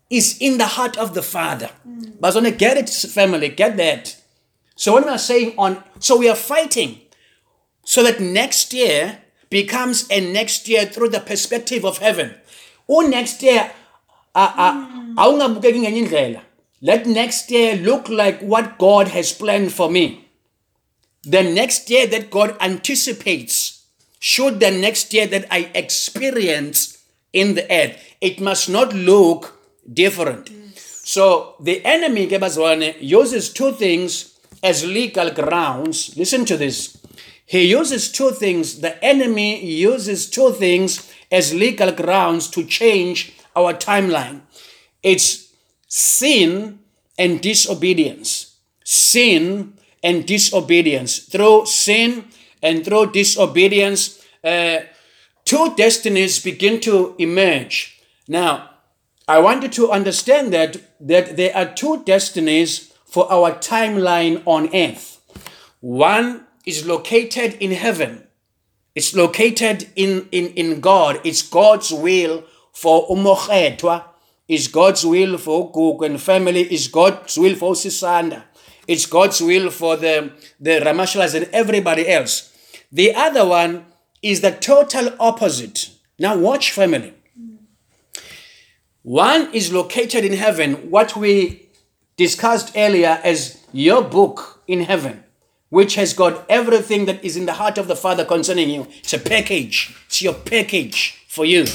is 0.10 0.38
in 0.40 0.58
the 0.58 0.66
heart 0.66 0.98
of 0.98 1.14
the 1.14 1.22
Father. 1.22 1.70
But 2.20 2.36
when 2.36 2.52
get 2.58 2.78
it, 2.78 2.90
family, 2.90 3.50
get 3.50 3.78
that. 3.78 4.18
So, 4.76 4.94
when 4.94 5.04
we 5.04 5.10
are 5.10 5.18
saying 5.18 5.54
on, 5.58 5.84
so 6.00 6.18
we 6.18 6.30
are 6.30 6.36
fighting 6.36 7.02
so 7.84 8.04
that 8.04 8.20
next 8.20 8.74
year 8.74 9.20
becomes 9.50 10.08
a 10.10 10.20
next 10.20 10.68
year 10.68 10.86
through 10.86 11.10
the 11.10 11.20
perspective 11.20 11.86
of 11.86 11.98
heaven. 11.98 12.36
Oh, 12.88 13.02
next 13.02 13.42
year, 13.44 13.72
uh, 14.36 14.54
uh, 14.56 15.24
awungabukeki 15.24 15.80
ngenye 15.80 16.06
indlela. 16.06 16.42
let 16.82 17.06
next 17.06 17.52
year 17.52 17.76
look 17.76 18.08
like 18.10 18.40
what 18.42 18.78
God 18.78 19.10
has 19.10 19.34
planned 19.34 19.74
for 19.74 19.90
me. 19.92 20.30
The 21.24 21.44
next 21.44 21.90
year 21.90 22.08
that 22.08 22.32
God 22.32 22.56
anticipates, 22.62 23.79
should 24.20 24.60
the 24.60 24.72
next 24.72 25.14
year 25.14 25.28
that 25.28 25.48
I 25.50 25.72
experience 25.74 27.04
in 27.32 27.56
the 27.56 27.72
earth, 27.72 27.98
it 28.22 28.40
must 28.40 28.70
not 28.70 28.94
look 28.94 29.60
different. 29.92 30.50
So 30.76 31.56
the 31.60 31.84
enemy, 31.86 32.28
uses 33.00 33.52
two 33.52 33.72
things 33.72 34.40
as 34.62 34.86
legal 34.86 35.32
grounds. 35.32 36.16
Listen 36.18 36.46
to 36.46 36.58
this. 36.58 36.98
He 37.46 37.66
uses 37.66 38.12
two 38.12 38.32
things. 38.32 38.82
The 38.82 39.04
enemy 39.04 39.66
uses 39.66 40.30
two 40.30 40.52
things 40.52 41.12
as 41.32 41.54
legal 41.54 41.92
grounds 41.92 42.48
to 42.52 42.64
change 42.66 43.34
our 43.56 43.74
timeline. 43.74 44.42
It's 45.02 45.52
sin 45.88 46.80
and 47.18 47.42
disobedience. 47.42 48.58
Sin 48.84 49.74
and 50.04 50.28
disobedience. 50.28 51.20
Through 51.20 51.66
sin 51.66 52.26
and 52.62 52.84
through 52.86 53.12
disobedience, 53.12 54.24
uh, 54.44 54.80
two 55.46 55.76
destinies 55.76 56.40
begin 56.40 56.80
to 56.82 57.16
emerge. 57.18 58.02
Now, 58.28 58.70
I 59.28 59.40
want 59.40 59.64
you 59.64 59.70
to 59.70 59.92
understand 59.92 60.54
that, 60.54 60.78
that 61.00 61.38
there 61.38 61.56
are 61.56 61.74
two 61.74 62.04
destinies 62.04 62.94
for 63.06 63.32
our 63.32 63.52
timeline 63.52 64.42
on 64.46 64.76
earth. 64.76 65.22
One 65.82 66.46
is 66.66 66.86
located 66.86 67.54
in 67.60 67.72
heaven. 67.72 68.28
It's 68.96 69.16
located 69.16 69.90
in, 69.96 70.28
in, 70.32 70.48
in 70.54 70.82
God. 70.82 71.22
It's 71.24 71.42
God's 71.42 71.92
will 71.92 72.44
for 72.74 73.08
umokhetwa. 73.08 74.04
It's 74.48 74.68
God's 74.68 75.06
will 75.06 75.38
for 75.38 75.72
Cook 75.72 76.04
and 76.04 76.20
family. 76.20 76.62
It's 76.62 76.88
God's 76.88 77.38
will 77.38 77.56
for 77.56 77.74
Sisanda. 77.74 78.44
It's 78.90 79.06
God's 79.06 79.40
will 79.40 79.70
for 79.70 79.98
the, 79.98 80.32
the 80.60 80.82
Ramashalas 80.84 81.36
and 81.36 81.48
everybody 81.54 82.10
else. 82.10 82.52
The 82.92 83.14
other 83.14 83.46
one 83.46 83.86
is 84.24 84.42
the 84.42 84.50
total 84.50 85.14
opposite. 85.20 85.92
Now 86.18 86.36
watch 86.36 86.72
family. 86.72 87.14
One 89.04 89.54
is 89.54 89.72
located 89.72 90.26
in 90.26 90.34
heaven, 90.34 90.90
what 90.90 91.16
we 91.16 91.70
discussed 92.18 92.72
earlier 92.76 93.22
as 93.24 93.64
your 93.72 94.02
book 94.02 94.64
in 94.68 94.80
heaven, 94.80 95.24
which 95.70 95.94
has 95.94 96.14
got 96.14 96.44
everything 96.50 97.06
that 97.06 97.24
is 97.24 97.38
in 97.38 97.46
the 97.46 97.54
heart 97.54 97.78
of 97.78 97.88
the 97.88 97.96
Father 97.96 98.26
concerning 98.26 98.72
you. 98.72 98.88
It's 99.02 99.14
a 99.14 99.20
package, 99.20 99.96
it's 100.08 100.24
your 100.24 100.34
package 100.34 101.26
for 101.28 101.46
you. 101.46 101.68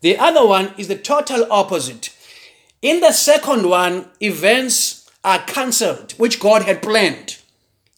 The 0.00 0.16
other 0.16 0.46
one 0.46 0.74
is 0.78 0.86
the 0.86 0.96
total 0.96 1.44
opposite. 1.50 2.16
In 2.82 3.00
the 3.00 3.10
second 3.10 3.68
one, 3.68 4.10
events 4.20 5.01
are 5.24 5.40
cancelled, 5.40 6.12
which 6.12 6.40
God 6.40 6.62
had 6.62 6.82
planned. 6.82 7.38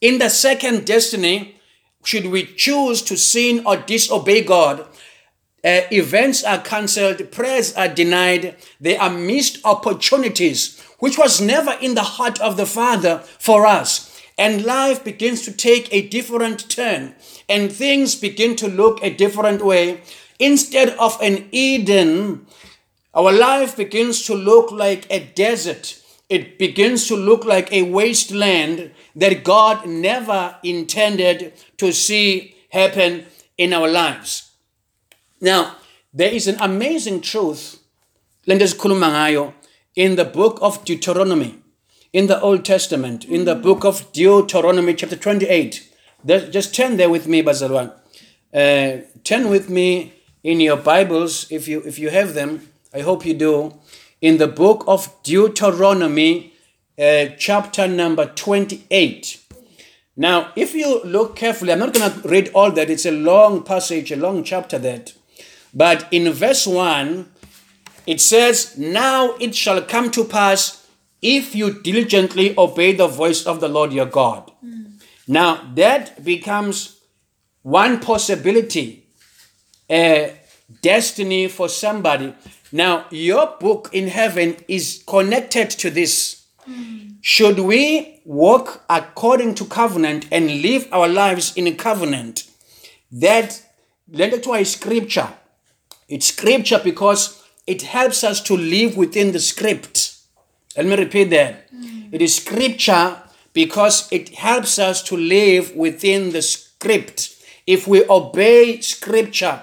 In 0.00 0.18
the 0.18 0.28
second 0.28 0.86
destiny, 0.86 1.60
should 2.04 2.26
we 2.26 2.44
choose 2.44 3.00
to 3.02 3.16
sin 3.16 3.62
or 3.66 3.76
disobey 3.76 4.42
God, 4.44 4.86
uh, 5.64 5.80
events 5.90 6.44
are 6.44 6.58
cancelled, 6.58 7.32
prayers 7.32 7.74
are 7.74 7.88
denied, 7.88 8.56
there 8.78 9.00
are 9.00 9.10
missed 9.10 9.64
opportunities, 9.64 10.78
which 10.98 11.16
was 11.16 11.40
never 11.40 11.72
in 11.80 11.94
the 11.94 12.02
heart 12.02 12.38
of 12.42 12.58
the 12.58 12.66
Father 12.66 13.20
for 13.38 13.66
us. 13.66 14.10
And 14.36 14.64
life 14.64 15.02
begins 15.02 15.42
to 15.42 15.52
take 15.52 15.88
a 15.90 16.08
different 16.08 16.68
turn, 16.68 17.14
and 17.48 17.72
things 17.72 18.14
begin 18.14 18.56
to 18.56 18.68
look 18.68 19.02
a 19.02 19.14
different 19.14 19.64
way. 19.64 20.02
Instead 20.38 20.90
of 20.98 21.16
an 21.22 21.48
Eden, 21.52 22.46
our 23.14 23.32
life 23.32 23.76
begins 23.76 24.26
to 24.26 24.34
look 24.34 24.70
like 24.70 25.06
a 25.08 25.20
desert. 25.20 26.02
It 26.28 26.58
begins 26.58 27.06
to 27.08 27.16
look 27.16 27.44
like 27.44 27.70
a 27.72 27.82
wasteland 27.82 28.92
that 29.14 29.44
God 29.44 29.86
never 29.86 30.56
intended 30.62 31.52
to 31.76 31.92
see 31.92 32.56
happen 32.70 33.26
in 33.56 33.72
our 33.72 33.88
lives. 33.88 34.50
Now, 35.40 35.76
there 36.12 36.32
is 36.32 36.48
an 36.48 36.56
amazing 36.60 37.20
truth 37.20 37.78
in 38.46 38.58
the 40.16 40.24
book 40.24 40.58
of 40.60 40.84
Deuteronomy, 40.84 41.58
in 42.12 42.26
the 42.26 42.40
Old 42.40 42.64
Testament, 42.64 43.24
in 43.24 43.44
the 43.44 43.54
book 43.54 43.84
of 43.84 44.12
Deuteronomy, 44.12 44.94
chapter 44.94 45.16
28. 45.16 45.88
Just 46.26 46.74
turn 46.74 46.96
there 46.96 47.10
with 47.10 47.26
me, 47.26 47.42
Bazalwan. 47.42 47.92
Uh, 48.52 48.98
turn 49.24 49.48
with 49.50 49.68
me 49.68 50.12
in 50.42 50.60
your 50.60 50.76
Bibles, 50.76 51.50
if 51.50 51.68
you 51.68 51.82
if 51.84 51.98
you 51.98 52.10
have 52.10 52.34
them. 52.34 52.68
I 52.92 53.00
hope 53.00 53.26
you 53.26 53.34
do. 53.34 53.74
In 54.24 54.38
the 54.38 54.48
book 54.48 54.84
of 54.86 55.22
Deuteronomy, 55.22 56.54
uh, 56.98 57.26
chapter 57.36 57.86
number 57.86 58.24
28. 58.24 59.38
Now, 60.16 60.50
if 60.56 60.74
you 60.74 61.02
look 61.04 61.36
carefully, 61.36 61.72
I'm 61.74 61.80
not 61.80 61.92
going 61.92 62.10
to 62.10 62.26
read 62.26 62.50
all 62.54 62.70
that. 62.72 62.88
It's 62.88 63.04
a 63.04 63.10
long 63.10 63.64
passage, 63.64 64.10
a 64.10 64.16
long 64.16 64.42
chapter 64.42 64.78
that. 64.78 65.12
But 65.74 66.08
in 66.10 66.32
verse 66.32 66.66
1, 66.66 67.30
it 68.06 68.18
says, 68.18 68.78
Now 68.78 69.34
it 69.40 69.54
shall 69.54 69.82
come 69.82 70.10
to 70.12 70.24
pass 70.24 70.88
if 71.20 71.54
you 71.54 71.82
diligently 71.82 72.54
obey 72.56 72.94
the 72.94 73.08
voice 73.08 73.44
of 73.44 73.60
the 73.60 73.68
Lord 73.68 73.92
your 73.92 74.06
God. 74.06 74.50
Now, 75.28 75.70
that 75.74 76.24
becomes 76.24 76.98
one 77.60 78.00
possibility, 78.00 79.04
a 79.90 80.34
destiny 80.80 81.48
for 81.48 81.68
somebody. 81.68 82.32
Now, 82.74 83.06
your 83.12 83.54
book 83.60 83.90
in 83.92 84.08
heaven 84.08 84.56
is 84.66 85.04
connected 85.06 85.70
to 85.70 85.90
this. 85.90 86.44
Should 87.20 87.60
we 87.60 88.20
walk 88.24 88.82
according 88.90 89.54
to 89.56 89.64
covenant 89.66 90.26
and 90.32 90.60
live 90.60 90.88
our 90.90 91.06
lives 91.06 91.54
in 91.54 91.68
a 91.68 91.74
covenant? 91.74 92.50
That 93.12 93.62
to 94.12 94.54
a 94.54 94.64
scripture. 94.64 95.28
It's 96.08 96.26
scripture 96.26 96.80
because 96.82 97.44
it 97.64 97.82
helps 97.82 98.24
us 98.24 98.40
to 98.40 98.56
live 98.56 98.96
within 98.96 99.30
the 99.30 99.38
script. 99.38 100.16
Let 100.76 100.86
me 100.86 100.96
repeat 100.96 101.30
that. 101.30 101.68
It 102.10 102.20
is 102.20 102.34
scripture 102.34 103.22
because 103.52 104.08
it 104.10 104.30
helps 104.30 104.80
us 104.80 105.00
to 105.04 105.16
live 105.16 105.76
within 105.76 106.32
the 106.32 106.42
script. 106.42 107.36
If 107.68 107.86
we 107.86 108.04
obey 108.08 108.80
scripture, 108.80 109.60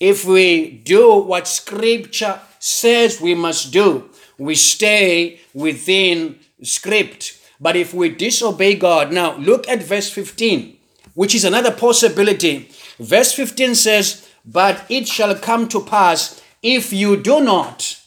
if 0.00 0.24
we 0.24 0.70
do 0.70 1.16
what 1.18 1.48
scripture 1.48 2.40
says 2.66 3.20
we 3.20 3.34
must 3.34 3.72
do, 3.72 4.10
we 4.38 4.54
stay 4.54 5.40
within 5.54 6.38
script. 6.62 7.40
But 7.60 7.76
if 7.76 7.94
we 7.94 8.10
disobey 8.10 8.74
God, 8.74 9.12
now 9.12 9.36
look 9.36 9.68
at 9.68 9.82
verse 9.82 10.10
15, 10.10 10.76
which 11.14 11.34
is 11.34 11.44
another 11.44 11.70
possibility. 11.70 12.68
Verse 12.98 13.32
15 13.32 13.74
says, 13.74 14.28
But 14.44 14.84
it 14.88 15.06
shall 15.06 15.34
come 15.36 15.68
to 15.68 15.80
pass 15.80 16.42
if 16.62 16.92
you 16.92 17.16
do 17.16 17.40
not. 17.40 18.00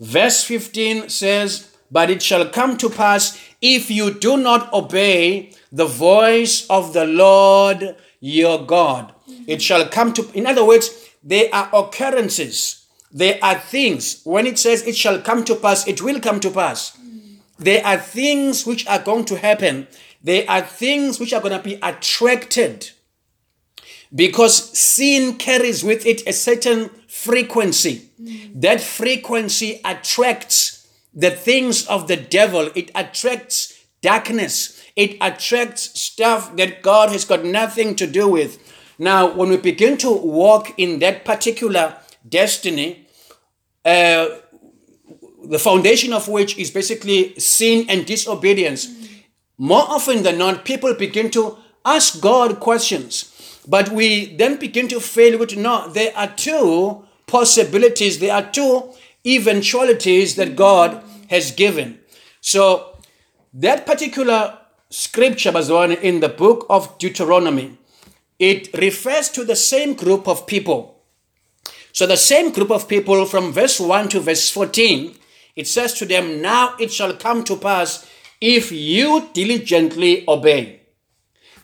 Verse 0.00 0.44
15 0.44 1.08
says, 1.08 1.76
But 1.90 2.08
it 2.10 2.22
shall 2.22 2.48
come 2.48 2.76
to 2.78 2.88
pass 2.88 3.38
if 3.60 3.90
you 3.90 4.14
do 4.14 4.36
not 4.36 4.72
obey 4.72 5.52
the 5.72 5.86
voice 5.86 6.66
of 6.70 6.92
the 6.92 7.04
Lord 7.04 7.96
your 8.20 8.64
God. 8.64 9.12
It 9.46 9.60
shall 9.60 9.88
come 9.88 10.12
to, 10.14 10.30
in 10.32 10.46
other 10.46 10.64
words, 10.64 10.90
there 11.22 11.48
are 11.52 11.68
occurrences, 11.72 12.85
there 13.12 13.38
are 13.42 13.58
things. 13.58 14.20
When 14.24 14.46
it 14.46 14.58
says 14.58 14.82
it 14.86 14.96
shall 14.96 15.20
come 15.20 15.44
to 15.44 15.54
pass, 15.54 15.86
it 15.86 16.02
will 16.02 16.20
come 16.20 16.40
to 16.40 16.50
pass. 16.50 16.96
There 17.58 17.84
are 17.84 17.98
things 17.98 18.66
which 18.66 18.86
are 18.86 18.98
going 18.98 19.24
to 19.26 19.38
happen. 19.38 19.86
There 20.22 20.44
are 20.48 20.62
things 20.62 21.18
which 21.18 21.32
are 21.32 21.40
going 21.40 21.56
to 21.56 21.62
be 21.62 21.78
attracted 21.82 22.90
because 24.14 24.78
sin 24.78 25.36
carries 25.36 25.82
with 25.82 26.06
it 26.06 26.26
a 26.26 26.32
certain 26.32 26.90
frequency. 27.08 28.08
That 28.54 28.80
frequency 28.80 29.80
attracts 29.84 30.88
the 31.14 31.30
things 31.30 31.86
of 31.86 32.08
the 32.08 32.16
devil, 32.16 32.70
it 32.74 32.90
attracts 32.94 33.84
darkness, 34.02 34.82
it 34.94 35.16
attracts 35.20 35.98
stuff 35.98 36.54
that 36.56 36.82
God 36.82 37.10
has 37.10 37.24
got 37.24 37.44
nothing 37.44 37.96
to 37.96 38.06
do 38.06 38.28
with. 38.28 38.62
Now, 38.98 39.32
when 39.32 39.48
we 39.48 39.56
begin 39.56 39.96
to 39.98 40.10
walk 40.10 40.74
in 40.78 40.98
that 41.00 41.24
particular 41.24 41.96
destiny, 42.28 43.06
uh, 43.84 44.28
the 45.44 45.58
foundation 45.58 46.12
of 46.12 46.28
which 46.28 46.58
is 46.58 46.70
basically 46.70 47.38
sin 47.38 47.86
and 47.88 48.06
disobedience. 48.06 48.88
more 49.58 49.86
often 49.88 50.22
than 50.22 50.36
not, 50.38 50.64
people 50.64 50.92
begin 50.94 51.30
to 51.30 51.56
ask 51.84 52.20
God 52.20 52.60
questions. 52.60 53.32
But 53.66 53.88
we 53.88 54.36
then 54.36 54.58
begin 54.58 54.86
to 54.88 55.00
fail 55.00 55.38
with 55.38 55.56
no, 55.56 55.88
there 55.88 56.12
are 56.16 56.28
two 56.28 57.04
possibilities, 57.26 58.18
there 58.18 58.34
are 58.34 58.50
two 58.50 58.92
eventualities 59.26 60.36
that 60.36 60.56
God 60.56 61.02
has 61.30 61.50
given. 61.50 61.98
So 62.40 62.98
that 63.54 63.86
particular 63.86 64.58
scripture 64.90 65.52
one 65.52 65.92
in 65.92 66.20
the 66.20 66.28
book 66.28 66.66
of 66.68 66.96
Deuteronomy. 66.98 67.78
It 68.38 68.72
refers 68.74 69.30
to 69.30 69.44
the 69.44 69.56
same 69.56 69.94
group 69.94 70.28
of 70.28 70.46
people. 70.46 70.95
So 71.96 72.06
the 72.06 72.18
same 72.18 72.52
group 72.52 72.70
of 72.70 72.88
people 72.88 73.24
from 73.24 73.54
verse 73.54 73.80
1 73.80 74.10
to 74.10 74.20
verse 74.20 74.50
14, 74.50 75.14
it 75.56 75.66
says 75.66 75.94
to 75.94 76.04
them, 76.04 76.42
Now 76.42 76.74
it 76.78 76.92
shall 76.92 77.16
come 77.16 77.42
to 77.44 77.56
pass 77.56 78.06
if 78.38 78.70
you 78.70 79.30
diligently 79.32 80.22
obey. 80.28 80.80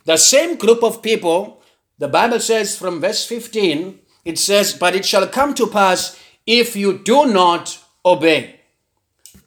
The 0.07 0.17
same 0.17 0.57
group 0.57 0.83
of 0.83 1.03
people, 1.03 1.61
the 1.99 2.09
Bible 2.09 2.41
says 2.41 2.79
from 2.79 3.03
verse 3.03 3.27
15, 3.27 3.99
it 4.25 4.39
says, 4.39 4.73
But 4.73 4.95
it 4.95 5.05
shall 5.05 5.29
come 5.29 5.53
to 5.53 5.67
pass 5.67 6.19
if 6.47 6.77
you 6.77 6.97
do 6.97 7.27
not 7.27 7.79
obey. 8.03 8.59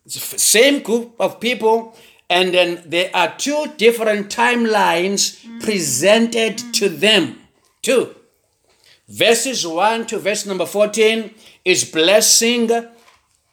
Same 0.06 0.84
group 0.84 1.16
of 1.20 1.40
people, 1.40 1.98
and 2.30 2.54
then 2.54 2.84
there 2.86 3.10
are 3.16 3.36
two 3.36 3.74
different 3.78 4.30
timelines 4.30 5.44
presented 5.64 6.60
to 6.76 6.90
them. 6.90 7.40
Two. 7.82 8.14
Verses 9.08 9.66
1 9.68 10.08
to 10.08 10.18
verse 10.18 10.45
number 10.45 10.66
14 10.66 11.34
is 11.64 11.89
blessing 11.89 12.70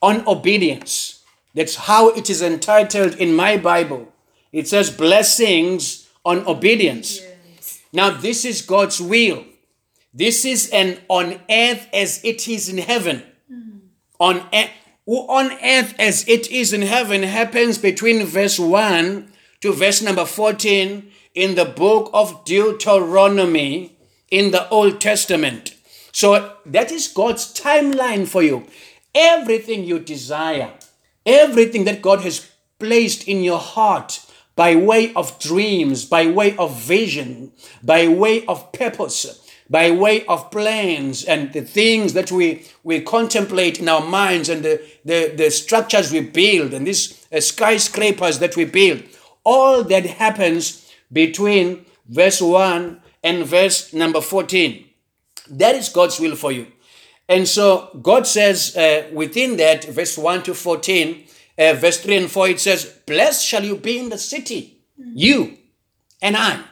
on 0.00 0.26
obedience. 0.26 1.22
That's 1.54 1.74
how 1.74 2.08
it 2.10 2.30
is 2.30 2.40
entitled 2.40 3.14
in 3.16 3.34
my 3.34 3.58
Bible. 3.58 4.12
It 4.52 4.68
says 4.68 4.90
blessings 4.90 6.08
on 6.24 6.46
obedience. 6.46 7.20
Now, 7.92 8.10
this 8.10 8.44
is 8.44 8.62
God's 8.62 9.00
will. 9.00 9.44
This 10.14 10.44
is 10.44 10.70
an 10.70 10.98
on 11.08 11.40
earth 11.50 11.86
as 11.92 12.24
it 12.24 12.48
is 12.48 12.68
in 12.68 12.78
heaven. 12.78 13.22
Hmm. 13.48 13.78
On 14.18 14.46
earth, 14.52 14.70
on 15.06 15.52
earth 15.62 15.94
as 15.98 16.26
it 16.28 16.50
is 16.50 16.72
in 16.72 16.82
heaven 16.82 17.22
happens 17.22 17.76
between 17.78 18.24
verse 18.24 18.58
1 18.58 19.30
to 19.60 19.72
verse 19.72 20.00
number 20.00 20.24
14 20.24 21.10
in 21.34 21.54
the 21.54 21.64
book 21.64 22.10
of 22.12 22.44
Deuteronomy 22.44 23.96
in 24.32 24.50
the 24.50 24.68
Old 24.70 25.00
Testament. 25.00 25.76
So 26.10 26.54
that 26.66 26.90
is 26.90 27.06
God's 27.06 27.54
timeline 27.54 28.26
for 28.26 28.42
you. 28.42 28.66
Everything 29.14 29.84
you 29.84 30.00
desire, 30.00 30.72
everything 31.24 31.84
that 31.84 32.02
God 32.02 32.22
has 32.22 32.50
placed 32.78 33.28
in 33.28 33.44
your 33.44 33.58
heart 33.58 34.24
by 34.56 34.74
way 34.74 35.12
of 35.14 35.38
dreams, 35.38 36.06
by 36.06 36.26
way 36.26 36.56
of 36.56 36.80
vision, 36.80 37.52
by 37.82 38.08
way 38.08 38.44
of 38.46 38.72
purpose, 38.72 39.38
by 39.68 39.90
way 39.90 40.24
of 40.26 40.50
plans 40.50 41.24
and 41.24 41.52
the 41.52 41.62
things 41.62 42.14
that 42.14 42.32
we, 42.32 42.64
we 42.82 43.00
contemplate 43.00 43.78
in 43.78 43.88
our 43.88 44.04
minds 44.04 44.48
and 44.48 44.62
the, 44.62 44.82
the, 45.04 45.32
the 45.36 45.50
structures 45.50 46.10
we 46.10 46.20
build 46.20 46.72
and 46.72 46.86
these 46.86 47.26
uh, 47.32 47.40
skyscrapers 47.40 48.38
that 48.38 48.56
we 48.56 48.64
build. 48.64 49.02
All 49.44 49.84
that 49.84 50.06
happens 50.06 50.90
between 51.10 51.84
verse 52.08 52.40
1 52.40 53.01
and 53.22 53.44
verse 53.44 53.92
number 53.92 54.20
14. 54.20 54.84
That 55.50 55.74
is 55.74 55.88
God's 55.88 56.18
will 56.20 56.36
for 56.36 56.52
you. 56.52 56.66
And 57.28 57.46
so 57.46 57.88
God 58.02 58.26
says 58.26 58.76
uh, 58.76 59.08
within 59.12 59.56
that, 59.56 59.84
verse 59.84 60.18
1 60.18 60.42
to 60.44 60.54
14, 60.54 61.24
uh, 61.58 61.74
verse 61.74 62.00
3 62.00 62.16
and 62.16 62.30
4, 62.30 62.48
it 62.48 62.60
says, 62.60 62.84
Blessed 63.06 63.46
shall 63.46 63.64
you 63.64 63.76
be 63.76 63.98
in 63.98 64.08
the 64.08 64.18
city, 64.18 64.80
you 64.96 65.56
and 66.20 66.36
I. 66.36 66.62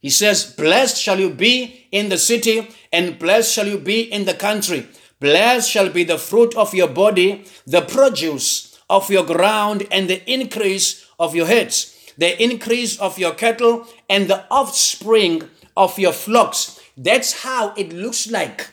He 0.00 0.10
says, 0.10 0.54
Blessed 0.54 1.00
shall 1.00 1.18
you 1.18 1.30
be 1.30 1.88
in 1.90 2.08
the 2.08 2.18
city, 2.18 2.68
and 2.92 3.18
blessed 3.18 3.52
shall 3.52 3.66
you 3.66 3.78
be 3.78 4.02
in 4.02 4.24
the 4.24 4.34
country. 4.34 4.86
Blessed 5.18 5.70
shall 5.70 5.90
be 5.90 6.04
the 6.04 6.18
fruit 6.18 6.54
of 6.56 6.74
your 6.74 6.88
body, 6.88 7.44
the 7.66 7.80
produce 7.80 8.78
of 8.88 9.10
your 9.10 9.24
ground, 9.24 9.86
and 9.90 10.08
the 10.08 10.22
increase 10.30 11.06
of 11.18 11.34
your 11.34 11.46
heads, 11.46 12.12
the 12.18 12.40
increase 12.42 12.98
of 13.00 13.18
your 13.18 13.32
cattle, 13.32 13.86
and 14.08 14.28
the 14.28 14.44
offspring 14.50 15.48
of 15.76 15.98
your 15.98 16.12
flocks. 16.12 16.80
That's 16.96 17.42
how 17.42 17.74
it 17.76 17.92
looks 17.92 18.30
like. 18.30 18.70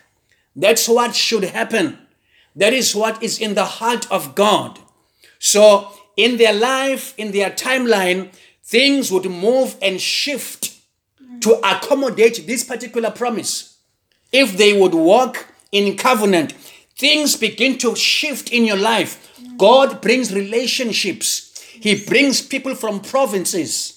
That's 0.55 0.87
what 0.87 1.15
should 1.15 1.43
happen. 1.43 1.99
That 2.55 2.73
is 2.73 2.95
what 2.95 3.21
is 3.21 3.39
in 3.39 3.55
the 3.55 3.65
heart 3.65 4.09
of 4.11 4.35
God. 4.35 4.79
So, 5.39 5.91
in 6.15 6.37
their 6.37 6.53
life, 6.53 7.13
in 7.17 7.31
their 7.31 7.49
timeline, 7.49 8.31
things 8.63 9.11
would 9.11 9.25
move 9.25 9.75
and 9.81 9.99
shift 9.99 10.73
to 11.41 11.53
accommodate 11.55 12.45
this 12.47 12.63
particular 12.63 13.11
promise. 13.11 13.77
If 14.31 14.57
they 14.57 14.79
would 14.79 14.93
walk 14.93 15.47
in 15.71 15.97
covenant, 15.97 16.53
things 16.97 17.35
begin 17.35 17.77
to 17.79 17.95
shift 17.95 18.51
in 18.51 18.65
your 18.65 18.77
life. 18.77 19.39
God 19.57 20.01
brings 20.01 20.33
relationships, 20.33 21.59
He 21.59 22.05
brings 22.05 22.41
people 22.41 22.75
from 22.75 23.01
provinces, 23.01 23.92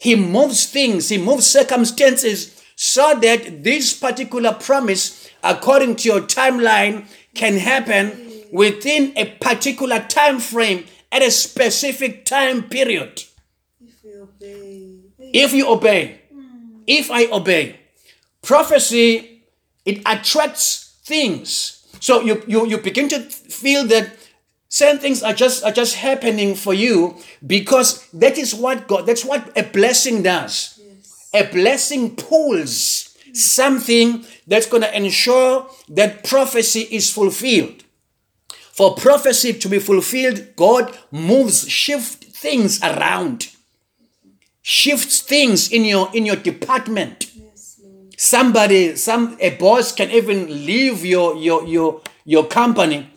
He 0.00 0.16
moves 0.16 0.66
things, 0.66 1.08
He 1.08 1.18
moves 1.18 1.46
circumstances 1.46 2.62
so 2.74 3.14
that 3.20 3.62
this 3.62 3.92
particular 3.92 4.54
promise, 4.54 5.28
according 5.44 5.96
to 5.96 6.08
your 6.08 6.20
timeline, 6.22 7.06
can 7.34 7.58
happen 7.58 8.46
within 8.52 9.12
a 9.16 9.26
particular 9.40 10.00
time 10.00 10.40
frame 10.40 10.86
at 11.12 11.22
a 11.22 11.30
specific 11.30 12.24
time 12.24 12.62
period. 12.64 13.22
If 13.80 14.02
we 14.02 14.18
obey. 14.18 15.00
If 15.18 15.52
you 15.52 15.68
obey, 15.68 16.20
hmm. 16.32 16.82
if 16.86 17.10
I 17.10 17.26
obey, 17.26 17.78
prophecy 18.42 19.42
it 19.84 20.00
attracts 20.06 20.98
things. 21.04 21.86
So 22.00 22.20
you 22.22 22.42
you 22.46 22.66
you 22.66 22.78
begin 22.78 23.08
to 23.10 23.20
feel 23.20 23.86
that 23.88 24.16
certain 24.70 25.00
things 25.00 25.22
are 25.22 25.34
just 25.34 25.62
are 25.62 25.72
just 25.72 25.96
happening 25.96 26.54
for 26.54 26.72
you 26.72 27.16
because 27.46 28.08
that 28.12 28.38
is 28.38 28.54
what 28.54 28.88
God 28.88 29.04
that's 29.04 29.24
what 29.24 29.52
a 29.58 29.64
blessing 29.64 30.22
does. 30.22 30.80
A 31.34 31.44
blessing 31.44 32.16
pulls 32.16 33.16
something 33.34 34.24
that's 34.46 34.66
going 34.66 34.82
to 34.82 34.96
ensure 34.96 35.68
that 35.88 36.24
prophecy 36.24 36.80
is 36.90 37.12
fulfilled. 37.12 37.84
For 38.48 38.94
prophecy 38.94 39.52
to 39.52 39.68
be 39.68 39.78
fulfilled, 39.78 40.56
God 40.56 40.96
moves, 41.12 41.68
shift 41.68 42.24
things 42.24 42.82
around, 42.82 43.48
shifts 44.62 45.20
things 45.20 45.70
in 45.70 45.84
your 45.84 46.08
in 46.14 46.24
your 46.24 46.36
department. 46.36 47.30
Yes, 47.36 47.80
Somebody, 48.16 48.96
some 48.96 49.36
a 49.40 49.50
boss 49.56 49.92
can 49.92 50.10
even 50.10 50.66
leave 50.66 51.04
your 51.04 51.36
your 51.36 51.64
your 51.66 52.00
your 52.24 52.46
company 52.46 53.09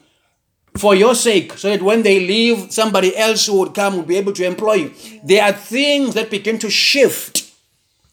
for 0.77 0.95
your 0.95 1.15
sake, 1.15 1.57
so 1.57 1.69
that 1.69 1.81
when 1.81 2.01
they 2.01 2.19
leave, 2.19 2.71
somebody 2.71 3.15
else 3.15 3.45
who 3.45 3.59
would 3.59 3.73
come 3.73 3.95
will 3.95 4.03
be 4.03 4.17
able 4.17 4.33
to 4.33 4.45
employ 4.45 4.73
you. 4.73 4.93
There 5.23 5.43
are 5.43 5.53
things 5.53 6.15
that 6.15 6.31
begin 6.31 6.57
to 6.59 6.69
shift 6.69 7.51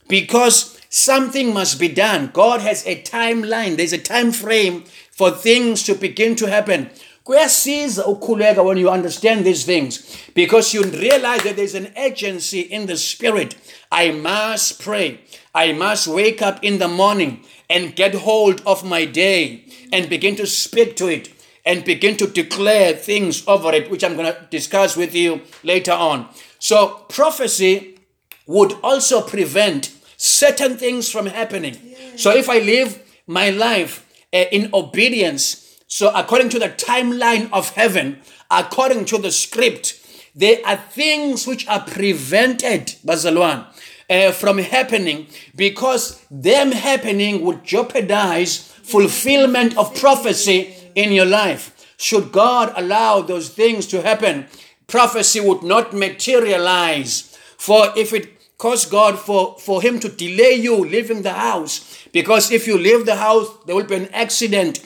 because 0.08 0.78
something 0.90 1.54
must 1.54 1.80
be 1.80 1.88
done. 1.88 2.30
God 2.32 2.60
has 2.60 2.86
a 2.86 3.00
timeline. 3.02 3.76
There's 3.76 3.94
a 3.94 3.98
time 3.98 4.32
frame 4.32 4.84
for 5.10 5.30
things 5.30 5.82
to 5.84 5.94
begin 5.94 6.36
to 6.36 6.50
happen. 6.50 6.90
Kuyasiza 7.24 8.04
ukukhuleka 8.04 8.64
when 8.64 8.76
you 8.76 8.90
understand 8.90 9.44
these 9.44 9.64
things 9.64 10.18
because 10.34 10.74
you 10.74 10.82
realize 10.82 11.42
that 11.44 11.56
there's 11.56 11.74
an 11.74 11.92
agency 11.96 12.60
in 12.60 12.86
the 12.86 12.96
spirit. 12.96 13.54
I 13.92 14.10
must 14.10 14.82
pray. 14.82 15.20
I 15.54 15.72
must 15.72 16.08
wake 16.08 16.42
up 16.42 16.62
in 16.62 16.78
the 16.78 16.88
morning 16.88 17.44
and 17.68 17.94
get 17.94 18.14
hold 18.14 18.62
of 18.66 18.84
my 18.84 19.04
day 19.04 19.64
and 19.92 20.08
begin 20.08 20.36
to 20.36 20.46
speak 20.46 20.96
to 20.96 21.08
it 21.08 21.28
and 21.64 21.84
begin 21.84 22.16
to 22.16 22.26
declare 22.26 22.94
things 22.94 23.46
over 23.46 23.72
it, 23.72 23.90
which 23.90 24.02
I'm 24.04 24.16
going 24.16 24.32
to 24.32 24.46
discuss 24.50 24.96
with 24.96 25.14
you 25.14 25.42
later 25.62 25.92
on. 25.92 26.28
So, 26.58 27.04
prophecy 27.08 27.98
would 28.46 28.72
also 28.82 29.22
prevent 29.22 29.94
certain 30.16 30.76
things 30.76 31.10
from 31.10 31.26
happening. 31.26 31.76
So, 32.16 32.30
if 32.30 32.48
I 32.48 32.58
live 32.58 33.02
my 33.26 33.50
life 33.50 34.06
uh, 34.32 34.44
in 34.50 34.70
obedience, 34.74 35.80
so 35.86 36.12
according 36.14 36.50
to 36.50 36.58
the 36.58 36.68
timeline 36.68 37.50
of 37.52 37.70
heaven, 37.70 38.20
according 38.50 39.04
to 39.06 39.18
the 39.18 39.30
script, 39.30 39.96
there 40.34 40.58
are 40.64 40.76
things 40.76 41.46
which 41.46 41.66
are 41.66 41.80
prevented, 41.80 42.94
Bazalwan, 43.04 43.66
uh, 44.08 44.32
from 44.32 44.58
happening 44.58 45.26
because 45.54 46.24
them 46.30 46.72
happening 46.72 47.44
would 47.44 47.64
jeopardize 47.64 48.68
fulfillment 48.82 49.76
of 49.78 49.94
prophecy 49.94 50.74
in 50.94 51.12
your 51.12 51.26
life. 51.26 51.94
Should 51.96 52.32
God 52.32 52.72
allow 52.76 53.20
those 53.20 53.50
things 53.50 53.86
to 53.88 54.02
happen, 54.02 54.46
prophecy 54.86 55.40
would 55.40 55.62
not 55.62 55.92
materialize. 55.92 57.36
For 57.58 57.88
if 57.96 58.12
it 58.12 58.56
caused 58.58 58.90
God 58.90 59.18
for, 59.18 59.56
for 59.58 59.82
him 59.82 60.00
to 60.00 60.08
delay 60.08 60.54
you 60.54 60.76
leaving 60.76 61.22
the 61.22 61.32
house, 61.32 62.06
because 62.12 62.50
if 62.50 62.66
you 62.66 62.78
leave 62.78 63.06
the 63.06 63.16
house, 63.16 63.48
there 63.66 63.76
will 63.76 63.84
be 63.84 63.96
an 63.96 64.14
accident 64.14 64.80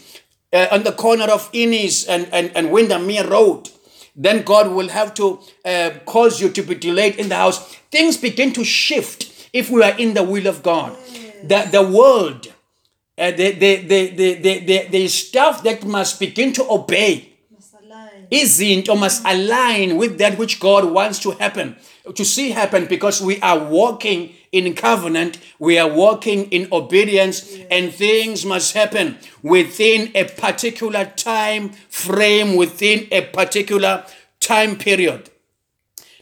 uh, 0.53 0.69
on 0.71 0.83
the 0.83 0.93
corner 0.93 1.25
of 1.25 1.49
Innes 1.53 2.07
and, 2.07 2.29
and, 2.33 2.51
and 2.55 2.71
Windermere 2.71 3.29
Road. 3.29 3.69
then 4.17 4.43
God 4.43 4.71
will 4.71 4.89
have 4.89 5.15
to 5.15 5.41
uh, 5.65 5.91
cause 6.07 6.41
you 6.41 6.49
to 6.51 6.63
be 6.63 6.75
delayed 6.75 7.17
in 7.17 7.29
the 7.29 7.37
house. 7.37 7.75
Things 7.91 8.17
begin 8.17 8.53
to 8.53 8.65
shift 8.65 9.49
if 9.53 9.71
we 9.71 9.83
are 9.83 9.97
in 9.99 10.15
the 10.15 10.23
will 10.23 10.47
of 10.47 10.63
God. 10.63 10.97
The, 11.43 11.69
the 11.71 11.83
world, 11.83 12.53
uh, 13.17 13.31
the, 13.31 13.53
the, 13.53 13.77
the, 13.77 14.07
the, 14.09 14.35
the, 14.35 14.59
the, 14.61 14.89
the 14.89 15.09
stuff 15.09 15.63
that 15.63 15.85
must 15.85 16.19
begin 16.19 16.53
to 16.53 16.69
obey 16.69 17.35
align. 17.95 18.27
izinto 18.31 18.99
must 18.99 19.25
align 19.25 19.97
with 19.97 20.19
that 20.19 20.39
which 20.39 20.61
God 20.61 20.85
wants 20.85 21.19
to 21.21 21.33
happen, 21.33 21.77
to 22.15 22.25
see 22.25 22.51
happen, 22.51 22.87
because 22.87 23.21
we 23.21 23.41
are 23.41 23.59
walking 23.59 24.35
in 24.53 24.75
covenant, 24.75 25.39
we 25.59 25.79
are 25.79 25.89
walking 25.89 26.51
in 26.51 26.69
obedience, 26.73 27.57
and 27.71 27.93
things 27.93 28.45
must 28.45 28.75
happen 28.75 29.19
within 29.43 30.11
a 30.15 30.25
particular 30.25 31.05
time 31.17 31.71
frame, 31.89 32.57
within 32.57 33.07
a 33.11 33.23
particular 33.23 34.05
time 34.41 34.77
period. 34.77 35.31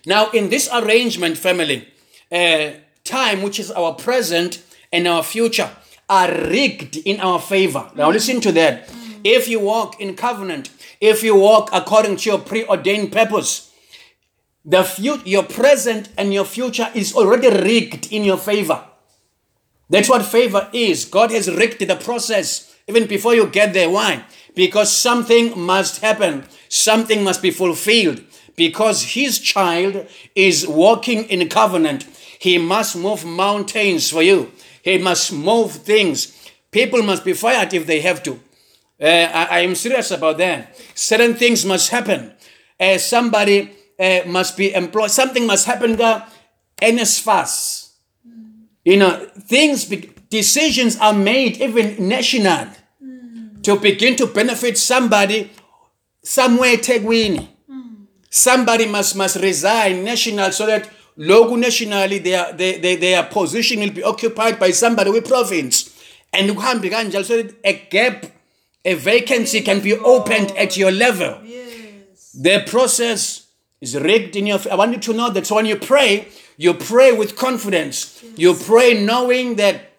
Now, 0.07 0.31
in 0.31 0.51
this 0.51 0.69
arrangement, 0.73 1.39
family, 1.39 1.89
uh, 2.31 2.71
time, 3.05 3.43
which 3.43 3.61
is 3.61 3.71
our 3.71 3.95
present 3.95 4.63
and 4.93 5.07
our 5.07 5.23
future, 5.23 5.71
are 6.13 6.31
rigged 6.51 6.99
in 6.99 7.19
our 7.21 7.41
favor. 7.41 7.91
Now, 7.97 8.11
listen 8.11 8.43
to 8.43 8.53
that. 8.53 8.93
If 9.25 9.49
you 9.49 9.61
walk 9.61 9.99
in 9.99 10.15
covenant, 10.15 10.69
if 11.01 11.23
you 11.23 11.35
walk 11.35 11.71
according 11.73 12.17
to 12.17 12.31
your 12.31 12.39
preordained 12.39 13.11
purpose, 13.13 13.73
the 14.63 14.85
future, 14.85 15.23
your 15.25 15.43
present 15.43 16.11
and 16.19 16.35
your 16.35 16.45
future 16.45 16.91
is 16.95 17.15
already 17.15 17.49
rigged 17.49 18.13
in 18.13 18.25
your 18.25 18.37
favor. 18.37 18.85
That's 19.89 20.11
what 20.11 20.27
favor 20.27 20.69
is. 20.75 21.07
God 21.07 21.31
has 21.31 21.51
rigged 21.51 21.81
the 21.81 21.97
process 21.97 22.77
even 22.87 23.07
before 23.07 23.35
you 23.35 23.47
get 23.47 23.73
there. 23.73 23.89
Why? 23.89 24.25
Because 24.55 24.93
something 24.93 25.59
must 25.59 26.03
happen, 26.03 26.45
something 26.69 27.25
must 27.25 27.41
be 27.41 27.51
fulfilled. 27.51 28.21
Because 28.55 29.15
his 29.15 29.39
child 29.39 30.07
is 30.35 30.69
walking 30.69 31.25
in 31.25 31.49
covenant, 31.49 32.05
he 32.39 32.59
must 32.59 32.97
move 32.97 33.25
mountains 33.25 34.11
for 34.11 34.23
you, 34.23 34.53
he 34.83 34.99
must 34.99 35.33
move 35.33 35.73
things. 35.73 36.37
People 36.71 37.03
must 37.03 37.25
be 37.25 37.33
fired 37.33 37.73
if 37.73 37.87
they 37.87 38.01
have 38.01 38.23
to. 38.25 38.33
Uh, 39.01 39.07
I, 39.07 39.47
I 39.51 39.59
am 39.61 39.75
serious 39.75 40.11
about 40.11 40.39
that. 40.39 40.79
Certain 40.95 41.35
things 41.35 41.65
must 41.65 41.91
happen. 41.91 42.33
Uh, 42.79 42.99
somebody 42.99 43.71
uh, 43.99 44.21
must 44.27 44.57
be 44.57 44.75
employed. 44.75 45.11
Something 45.11 45.47
must 45.47 45.67
happen. 45.67 45.97
God, 45.97 46.25
and 46.81 47.01
as 47.01 47.19
fast. 47.19 47.95
You 48.85 48.97
know, 48.97 49.29
things, 49.47 49.85
be- 49.85 50.13
decisions 50.29 50.97
are 50.99 51.13
made 51.13 51.61
even 51.61 52.09
national 52.09 52.69
to 53.63 53.77
begin 53.79 54.17
to 54.17 54.27
benefit 54.27 54.77
somebody 54.77 55.51
somewhere 56.23 56.77
Tegwini. 56.77 57.49
Somebody 58.31 58.87
must 58.87 59.15
must 59.15 59.37
resign 59.37 60.05
national 60.05 60.51
so 60.53 60.67
that 60.67 60.89
local 61.17 61.57
nationally 61.57 62.19
their, 62.19 62.53
their, 62.53 62.79
their, 62.79 62.97
their 62.97 63.23
position 63.25 63.81
will 63.81 63.91
be 63.91 64.03
occupied 64.03 64.59
by 64.59 64.71
somebody 64.71 65.11
with 65.11 65.27
province. 65.27 65.91
And 66.33 66.51
kuhambe 66.51 66.91
kanjalo 66.91 67.25
so 67.25 67.43
that 67.43 67.55
a 67.65 67.87
gap, 67.91 68.27
a 68.85 68.95
vacancy 68.95 69.61
can 69.61 69.81
be 69.81 69.95
opened 69.95 70.53
at 70.57 70.77
your 70.77 70.91
level. 70.91 71.41
Yes. 71.45 72.33
The 72.33 72.65
process 72.67 73.47
is 73.81 73.97
rigged 73.99 74.37
in 74.37 74.47
your. 74.47 74.61
I 74.71 74.77
want 74.77 74.93
you 74.93 75.01
to 75.01 75.13
know 75.13 75.31
that 75.31 75.47
so 75.47 75.57
when 75.57 75.67
you 75.67 75.77
pray, 75.77 76.29
you 76.57 76.73
pray 76.73 77.13
with 77.13 77.37
confidence. 77.37 78.23
You 78.37 78.55
pray 78.55 79.05
knowing 79.05 79.57
that, 79.57 79.93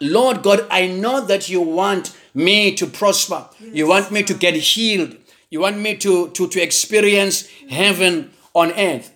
Lord 0.00 0.42
God, 0.42 0.66
I 0.70 0.86
know 0.86 1.24
that 1.26 1.48
you 1.48 1.60
want 1.60 2.16
me 2.34 2.74
to 2.76 2.86
prosper. 2.86 3.48
You 3.60 3.88
want 3.88 4.10
me 4.10 4.22
to 4.22 4.34
get 4.34 4.54
healed. 4.54 5.16
You 5.50 5.60
want 5.60 5.78
me 5.78 5.96
to, 5.98 6.28
to, 6.30 6.48
to 6.48 6.62
experience 6.62 7.48
heaven 7.68 8.30
on 8.54 8.72
earth. 8.72 9.10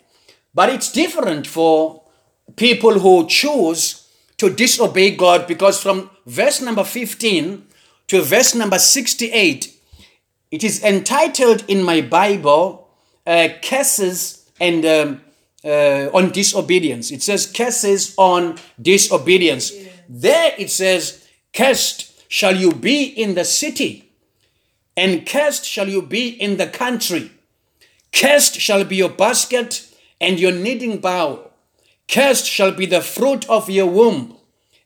But 0.56 0.70
it's 0.70 0.90
different 0.90 1.46
for 1.46 2.02
people 2.56 2.98
who 3.00 3.26
choose 3.26 4.08
to 4.38 4.48
disobey 4.48 5.14
God 5.14 5.46
because 5.46 5.82
from 5.82 6.08
verse 6.24 6.62
number 6.62 6.82
15 6.82 7.62
to 8.08 8.22
verse 8.22 8.54
number 8.54 8.78
68, 8.78 9.78
it 10.50 10.64
is 10.64 10.82
entitled 10.82 11.62
in 11.68 11.82
my 11.82 12.00
Bible, 12.00 12.88
uh, 13.26 13.48
curses 13.62 14.48
and 14.58 14.86
um, 14.86 15.20
uh, 15.62 16.08
on 16.14 16.30
disobedience. 16.30 17.10
It 17.10 17.22
says 17.22 17.52
curses 17.52 18.14
on 18.16 18.56
disobedience. 18.80 19.72
There 20.08 20.54
it 20.56 20.70
says, 20.70 21.28
cursed 21.52 22.14
shall 22.32 22.56
you 22.56 22.72
be 22.72 23.04
in 23.04 23.34
the 23.34 23.44
city, 23.44 24.10
and 24.96 25.26
cursed 25.26 25.66
shall 25.66 25.90
you 25.90 26.00
be 26.00 26.28
in 26.28 26.56
the 26.56 26.66
country. 26.66 27.30
Cursed 28.10 28.58
shall 28.58 28.82
be 28.84 28.96
your 28.96 29.10
basket 29.10 29.85
and 30.20 30.40
your 30.40 30.52
kneading 30.52 30.98
bowl. 30.98 31.50
Cursed 32.08 32.46
shall 32.46 32.72
be 32.72 32.86
the 32.86 33.00
fruit 33.00 33.48
of 33.48 33.68
your 33.68 33.86
womb, 33.86 34.36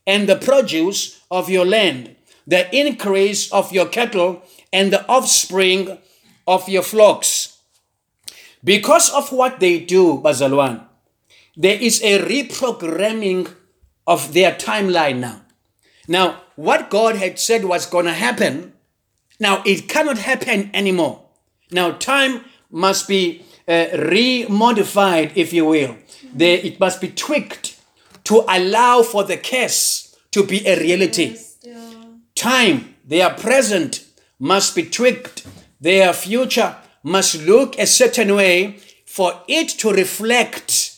and 0.06 0.28
the 0.28 0.36
produce 0.36 1.20
of 1.30 1.50
your 1.50 1.66
land, 1.66 2.16
the 2.46 2.74
increase 2.74 3.52
of 3.52 3.72
your 3.72 3.86
cattle, 3.86 4.42
and 4.72 4.92
the 4.92 5.06
offspring 5.06 5.98
of 6.46 6.68
your 6.68 6.82
flocks. 6.82 7.58
Because 8.64 9.10
of 9.10 9.32
what 9.32 9.60
they 9.60 9.80
do, 9.80 10.18
Bazalwan, 10.18 10.84
there 11.56 11.78
is 11.80 12.02
a 12.02 12.18
reprogramming 12.20 13.52
of 14.06 14.32
their 14.32 14.52
timeline 14.52 15.18
now. 15.18 15.42
Now, 16.08 16.42
what 16.56 16.90
God 16.90 17.16
had 17.16 17.38
said 17.38 17.64
was 17.64 17.86
going 17.86 18.06
to 18.06 18.12
happen, 18.12 18.72
now 19.38 19.62
it 19.64 19.88
cannot 19.88 20.18
happen 20.18 20.70
anymore. 20.74 21.22
Now, 21.70 21.92
time 21.92 22.44
must 22.70 23.06
be 23.06 23.44
uh, 23.70 23.86
remodified, 23.94 25.30
if 25.36 25.52
you 25.52 25.64
will. 25.64 25.96
It 26.36 26.80
must 26.80 27.00
be 27.00 27.08
tweaked 27.08 27.80
to 28.24 28.44
allow 28.48 29.02
for 29.02 29.22
the 29.24 29.36
curse 29.36 30.16
to 30.32 30.44
be 30.44 30.66
a 30.66 30.78
reality 30.78 31.30
Yes, 31.30 31.56
yeah. 31.62 32.04
time, 32.34 32.94
their 33.04 33.30
present 33.30 34.04
must 34.38 34.74
be 34.74 34.82
tweaked, 34.82 35.46
their 35.80 36.12
future 36.12 36.76
must 37.02 37.42
look 37.46 37.78
a 37.78 37.86
certain 37.86 38.34
way 38.34 38.78
for 39.06 39.40
it 39.48 39.68
to 39.80 39.90
reflect 39.92 40.96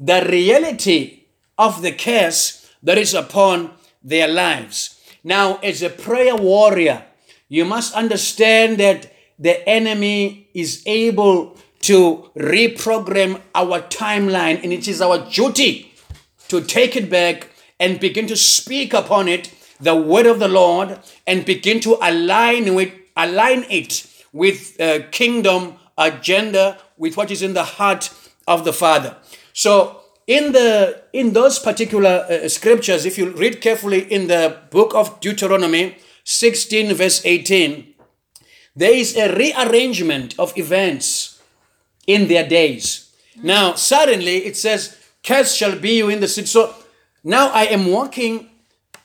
the 0.00 0.26
reality 0.28 1.24
of 1.58 1.82
the 1.82 1.92
curse 1.92 2.70
that 2.82 2.98
is 2.98 3.14
upon 3.14 3.70
their 4.02 4.28
lives. 4.28 4.98
Now, 5.22 5.56
as 5.62 5.82
a 5.82 5.90
prayer 5.90 6.34
warrior, 6.34 7.04
you 7.48 7.64
must 7.64 7.94
understand 7.94 8.78
that 8.78 9.12
the 9.38 9.68
enemy 9.68 10.48
is 10.54 10.82
able 10.86 11.56
to 11.82 12.30
reprogram 12.36 13.40
our 13.54 13.80
timeline, 13.82 14.62
and 14.62 14.72
it 14.72 14.88
is 14.88 15.00
our 15.00 15.18
duty 15.30 15.94
to 16.48 16.60
take 16.60 16.96
it 16.96 17.10
back 17.10 17.50
and 17.78 18.00
begin 18.00 18.26
to 18.28 18.36
speak 18.36 18.94
upon 18.94 19.28
it 19.28 19.52
the 19.80 19.96
word 19.96 20.26
of 20.26 20.38
the 20.38 20.48
Lord 20.48 21.00
and 21.26 21.44
begin 21.44 21.80
to 21.80 21.98
align 22.00 22.74
with 22.74 22.92
align 23.16 23.64
it 23.68 24.06
with 24.32 24.80
uh, 24.80 25.00
kingdom 25.10 25.74
agenda 25.98 26.78
with 26.96 27.16
what 27.16 27.30
is 27.30 27.42
in 27.42 27.54
the 27.54 27.64
heart 27.64 28.10
of 28.46 28.64
the 28.64 28.72
Father. 28.72 29.16
So 29.52 30.00
in 30.26 30.52
the 30.52 31.02
in 31.12 31.32
those 31.32 31.58
particular 31.58 32.26
uh, 32.30 32.48
scriptures, 32.48 33.04
if 33.04 33.18
you 33.18 33.30
read 33.30 33.60
carefully 33.60 34.00
in 34.12 34.28
the 34.28 34.58
book 34.70 34.94
of 34.94 35.20
Deuteronomy 35.20 35.96
16 36.24 36.94
verse 36.94 37.20
18, 37.24 37.94
there 38.76 38.92
is 38.92 39.16
a 39.16 39.34
rearrangement 39.34 40.38
of 40.38 40.56
events 40.56 41.31
in 42.06 42.28
their 42.28 42.46
days. 42.48 43.12
Now, 43.42 43.74
suddenly 43.74 44.44
it 44.44 44.56
says, 44.56 44.96
Curse 45.22 45.54
shall 45.54 45.78
be 45.78 45.98
you 45.98 46.08
in 46.08 46.20
the 46.20 46.28
city. 46.28 46.46
So 46.46 46.74
now 47.22 47.48
I 47.50 47.64
am 47.64 47.86
walking 47.86 48.50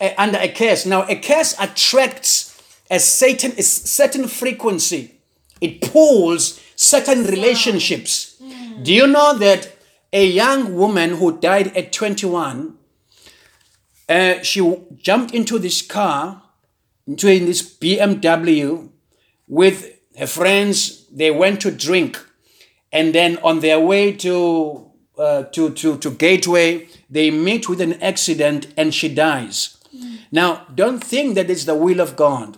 uh, 0.01 0.09
under 0.17 0.39
a 0.39 0.49
curse. 0.49 0.85
Now, 0.85 1.07
a 1.07 1.15
curse 1.15 1.55
attracts 1.59 2.61
a 2.89 2.99
certain, 2.99 3.51
a 3.57 3.63
certain 3.63 4.27
frequency, 4.27 5.19
it 5.59 5.81
pulls 5.81 6.61
certain 6.75 7.25
relationships. 7.25 8.41
Do 8.81 8.93
you 8.93 9.07
know 9.07 9.37
that 9.37 9.75
a 10.13 10.25
young 10.25 10.75
woman 10.75 11.15
who 11.15 11.39
died 11.39 11.75
at 11.75 11.91
21, 11.91 12.77
uh, 14.07 14.41
she 14.41 14.77
jumped 14.95 15.33
into 15.33 15.59
this 15.59 15.81
car, 15.81 16.43
into 17.05 17.31
in 17.31 17.45
this 17.45 17.61
BMW 17.61 18.89
with 19.47 19.99
her 20.17 20.27
friends. 20.27 21.05
They 21.07 21.31
went 21.31 21.61
to 21.61 21.71
drink, 21.71 22.19
and 22.91 23.13
then 23.13 23.37
on 23.43 23.59
their 23.59 23.79
way 23.79 24.11
to 24.13 24.91
uh, 25.17 25.43
to 25.43 25.71
to 25.71 25.97
to 25.97 26.11
Gateway, 26.11 26.87
they 27.09 27.31
meet 27.31 27.67
with 27.67 27.81
an 27.81 28.01
accident, 28.01 28.67
and 28.77 28.93
she 28.93 29.13
dies. 29.13 29.77
Now, 30.31 30.65
don't 30.73 31.03
think 31.03 31.35
that 31.35 31.49
it's 31.49 31.65
the 31.65 31.75
will 31.75 31.99
of 31.99 32.15
God. 32.15 32.57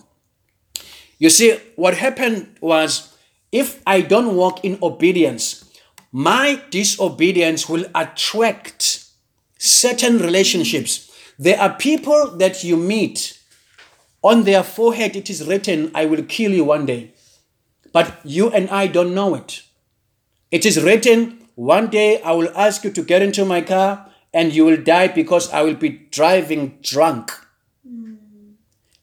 You 1.20 1.30
see, 1.30 1.58
what 1.76 1.98
happened 1.98 2.56
was 2.62 3.16
if 3.52 3.82
I 3.86 4.02
don't 4.02 4.36
walk 4.36 4.64
in 4.64 4.80
obedience, 4.82 5.66
my 6.12 6.62
disobedience 6.70 7.70
will 7.70 7.86
attract 7.94 9.06
certain 9.58 10.18
relationships. 10.18 11.12
There 11.38 11.60
are 11.60 11.74
people 11.74 12.38
that 12.38 12.64
you 12.64 12.76
meet, 12.76 13.40
on 14.22 14.44
their 14.44 14.64
forehead 14.64 15.16
it 15.16 15.30
is 15.30 15.48
written, 15.48 15.92
I 15.94 16.06
will 16.06 16.24
kill 16.24 16.52
you 16.52 16.66
one 16.66 16.86
day. 16.86 17.14
But 17.94 18.20
you 18.24 18.50
and 18.50 18.70
I 18.70 18.88
don't 18.88 19.14
know 19.14 19.36
it. 19.36 19.64
It 20.52 20.66
is 20.66 20.82
written, 20.82 21.48
one 21.56 21.88
day 21.88 22.22
I 22.22 22.32
will 22.32 22.52
ask 22.56 22.84
you 22.84 22.92
to 22.92 23.04
get 23.04 23.22
into 23.22 23.46
my 23.46 23.62
car 23.62 24.10
and 24.34 24.54
you 24.54 24.66
will 24.66 24.82
die 24.82 25.08
because 25.08 25.52
I 25.52 25.62
will 25.62 25.76
be 25.76 26.08
driving 26.12 26.80
drunk. 26.82 27.32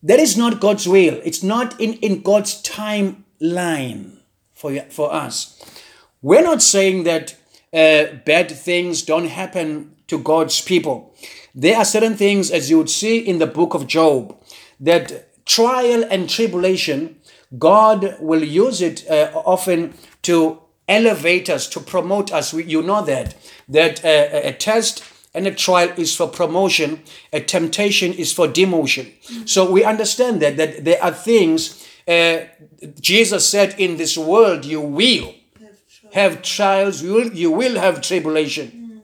That 0.02 0.20
is 0.20 0.36
not 0.36 0.60
God's 0.60 0.88
will. 0.88 1.20
It's 1.24 1.42
not 1.42 1.80
in, 1.80 1.94
in 1.94 2.22
God's 2.22 2.62
timeline 2.62 4.18
for, 4.54 4.78
for 4.90 5.12
us. 5.12 5.60
We're 6.22 6.42
not 6.42 6.62
saying 6.62 7.04
that 7.04 7.36
uh, 7.72 8.16
bad 8.24 8.50
things 8.50 9.02
don't 9.02 9.28
happen 9.28 9.96
to 10.06 10.18
God's 10.18 10.60
people. 10.60 11.14
There 11.54 11.76
are 11.76 11.84
certain 11.84 12.16
things, 12.16 12.50
as 12.50 12.70
you 12.70 12.78
would 12.78 12.90
see 12.90 13.18
in 13.18 13.38
the 13.38 13.46
book 13.46 13.74
of 13.74 13.86
Job, 13.86 14.36
that 14.78 15.44
trial 15.44 16.04
and 16.10 16.28
tribulation, 16.28 17.20
God 17.58 18.16
will 18.20 18.44
use 18.44 18.80
it 18.80 19.08
uh, 19.10 19.30
often 19.34 19.94
to 20.22 20.60
elevate 20.88 21.48
us, 21.50 21.68
to 21.68 21.80
promote 21.80 22.32
us. 22.32 22.52
We- 22.52 22.64
You 22.64 22.82
know 22.82 23.02
that. 23.04 23.34
That 23.68 24.04
uh, 24.04 24.08
a 24.08 24.48
a 24.48 24.52
test 24.52 25.02
and 25.34 25.46
a 25.46 25.50
trial 25.54 25.90
is 25.96 26.14
for 26.16 26.28
promotion, 26.28 27.00
a 27.32 27.40
temptation 27.40 28.12
is 28.12 28.32
for 28.32 28.48
demotion. 28.48 29.06
So 29.44 29.70
we 29.70 29.84
understand 29.84 30.40
that, 30.42 30.56
that 30.56 30.84
there 30.84 31.02
are 31.02 31.12
things, 31.12 31.86
uh, 32.08 32.38
Jesus 33.00 33.46
said, 33.48 33.74
in 33.78 33.96
this 33.98 34.16
world 34.16 34.64
you 34.64 34.80
will 34.80 35.34
have 36.12 36.40
trials, 36.42 37.02
you 37.02 37.12
will, 37.12 37.32
you 37.34 37.50
will 37.50 37.76
have 37.78 38.00
tribulation. 38.00 39.02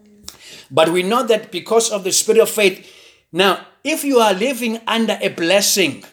But 0.70 0.88
we 0.88 1.02
know 1.02 1.22
that 1.26 1.50
because 1.52 1.90
of 1.90 2.02
the 2.04 2.12
spirit 2.12 2.40
of 2.40 2.48
faith. 2.48 2.86
Now, 3.30 3.66
if 3.84 4.04
you 4.04 4.18
are 4.18 4.32
living 4.32 4.80
under 4.86 5.18
a 5.20 5.28
blessing, 5.28 6.04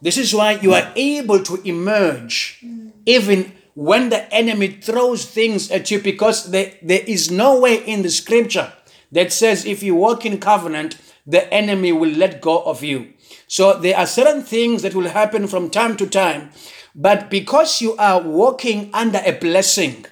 this 0.00 0.16
is 0.16 0.32
why 0.34 0.52
you 0.62 0.74
are 0.74 0.92
able 0.94 1.42
to 1.42 1.60
emerge 1.64 2.64
even 3.04 3.52
when 3.76 4.08
the 4.08 4.32
enemy 4.34 4.68
throws 4.68 5.26
things 5.26 5.70
at 5.70 5.90
you 5.90 6.00
because 6.00 6.50
there, 6.50 6.72
there 6.80 7.02
is 7.06 7.30
no 7.30 7.60
way 7.60 7.76
in 7.84 8.00
the 8.00 8.08
scripture 8.08 8.72
that 9.12 9.30
says 9.30 9.66
if 9.66 9.82
you 9.82 9.94
walk 9.94 10.24
in 10.24 10.40
covenant, 10.40 10.96
the 11.26 11.52
enemy 11.52 11.92
will 11.92 12.10
let 12.10 12.40
go 12.40 12.62
of 12.62 12.82
you. 12.82 13.12
So 13.48 13.78
there 13.78 13.94
are 13.98 14.06
certain 14.06 14.42
things 14.42 14.80
that 14.80 14.94
will 14.94 15.10
happen 15.10 15.46
from 15.46 15.68
time 15.68 15.98
to 15.98 16.06
time, 16.06 16.52
but 16.94 17.28
because 17.28 17.82
you 17.82 17.94
are 17.98 18.22
walking 18.22 18.88
under 18.94 19.20
a 19.26 19.32
blessing, 19.32 20.06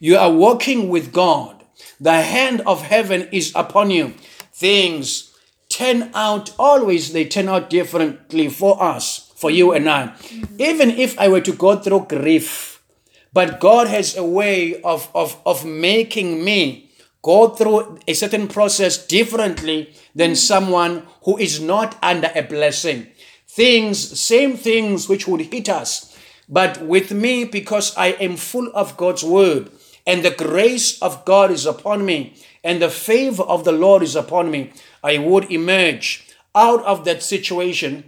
you 0.00 0.16
are 0.16 0.32
walking 0.32 0.88
with 0.88 1.12
God. 1.12 1.62
The 2.00 2.22
hand 2.22 2.62
of 2.62 2.80
heaven 2.80 3.28
is 3.30 3.52
upon 3.54 3.90
you. 3.90 4.14
Things 4.54 5.36
turn 5.68 6.10
out 6.14 6.54
always, 6.58 7.12
they 7.12 7.26
turn 7.26 7.50
out 7.50 7.68
differently 7.68 8.48
for 8.48 8.82
us, 8.82 9.30
for 9.36 9.50
you 9.50 9.72
and 9.72 9.86
I. 9.86 10.14
Even 10.58 10.90
if 10.90 11.18
I 11.18 11.28
were 11.28 11.42
to 11.42 11.52
go 11.52 11.76
through 11.76 12.06
grief, 12.08 12.71
but 13.32 13.60
God 13.60 13.88
has 13.88 14.16
a 14.16 14.24
way 14.24 14.80
of, 14.82 15.10
of, 15.14 15.40
of 15.46 15.64
making 15.64 16.44
me 16.44 16.90
go 17.22 17.48
through 17.48 17.98
a 18.06 18.14
certain 18.14 18.48
process 18.48 19.06
differently 19.06 19.94
than 20.14 20.36
someone 20.36 21.06
who 21.24 21.38
is 21.38 21.60
not 21.60 21.96
under 22.02 22.30
a 22.34 22.42
blessing. 22.42 23.06
Things, 23.46 24.20
same 24.20 24.56
things 24.56 25.08
which 25.08 25.26
would 25.28 25.40
hit 25.40 25.68
us. 25.68 26.18
But 26.48 26.82
with 26.82 27.12
me, 27.12 27.44
because 27.44 27.96
I 27.96 28.08
am 28.08 28.36
full 28.36 28.70
of 28.74 28.96
God's 28.96 29.22
word, 29.22 29.70
and 30.06 30.24
the 30.24 30.30
grace 30.30 31.00
of 31.00 31.24
God 31.24 31.50
is 31.50 31.64
upon 31.64 32.04
me, 32.04 32.34
and 32.64 32.82
the 32.82 32.90
favor 32.90 33.44
of 33.44 33.64
the 33.64 33.72
Lord 33.72 34.02
is 34.02 34.16
upon 34.16 34.50
me, 34.50 34.72
I 35.02 35.18
would 35.18 35.50
emerge 35.50 36.28
out 36.54 36.84
of 36.84 37.04
that 37.04 37.22
situation 37.22 38.04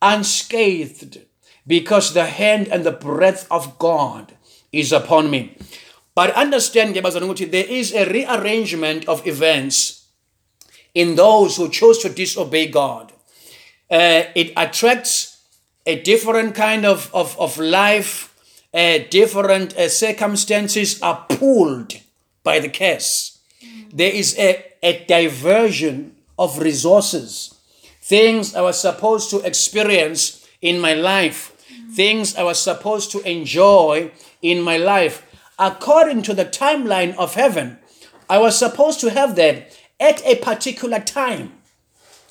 unscathed 0.00 1.22
because 1.66 2.12
the 2.12 2.26
hand 2.26 2.68
and 2.68 2.84
the 2.84 2.92
breath 2.92 3.46
of 3.50 3.78
God 3.78 4.34
is 4.72 4.92
upon 4.92 5.30
me. 5.30 5.56
But 6.14 6.30
understand, 6.34 6.94
there 6.94 7.64
is 7.64 7.94
a 7.94 8.10
rearrangement 8.10 9.08
of 9.08 9.26
events 9.26 10.06
in 10.94 11.16
those 11.16 11.56
who 11.56 11.68
chose 11.70 11.98
to 11.98 12.08
disobey 12.08 12.66
God. 12.66 13.12
Uh, 13.90 14.24
it 14.34 14.52
attracts 14.56 15.42
a 15.86 16.00
different 16.00 16.54
kind 16.54 16.84
of, 16.84 17.10
of, 17.14 17.38
of 17.38 17.58
life, 17.58 18.34
uh, 18.74 18.98
different 19.10 19.76
uh, 19.76 19.88
circumstances 19.88 21.00
are 21.02 21.26
pulled 21.28 21.94
by 22.42 22.58
the 22.58 22.68
curse. 22.68 23.38
There 23.92 24.12
is 24.12 24.38
a, 24.38 24.64
a 24.82 25.04
diversion 25.06 26.16
of 26.38 26.58
resources. 26.58 27.54
Things 28.00 28.54
I 28.54 28.62
was 28.62 28.80
supposed 28.80 29.30
to 29.30 29.40
experience 29.40 30.46
in 30.60 30.80
my 30.80 30.94
life, 30.94 31.52
things 31.94 32.36
I 32.36 32.42
was 32.42 32.60
supposed 32.60 33.10
to 33.12 33.20
enjoy 33.28 34.10
in 34.42 34.60
my 34.60 34.76
life, 34.76 35.24
according 35.58 36.22
to 36.22 36.34
the 36.34 36.44
timeline 36.44 37.16
of 37.16 37.34
heaven, 37.34 37.78
I 38.28 38.38
was 38.38 38.58
supposed 38.58 39.00
to 39.00 39.10
have 39.10 39.36
that 39.36 39.78
at 40.00 40.24
a 40.26 40.36
particular 40.36 40.98
time. 40.98 41.52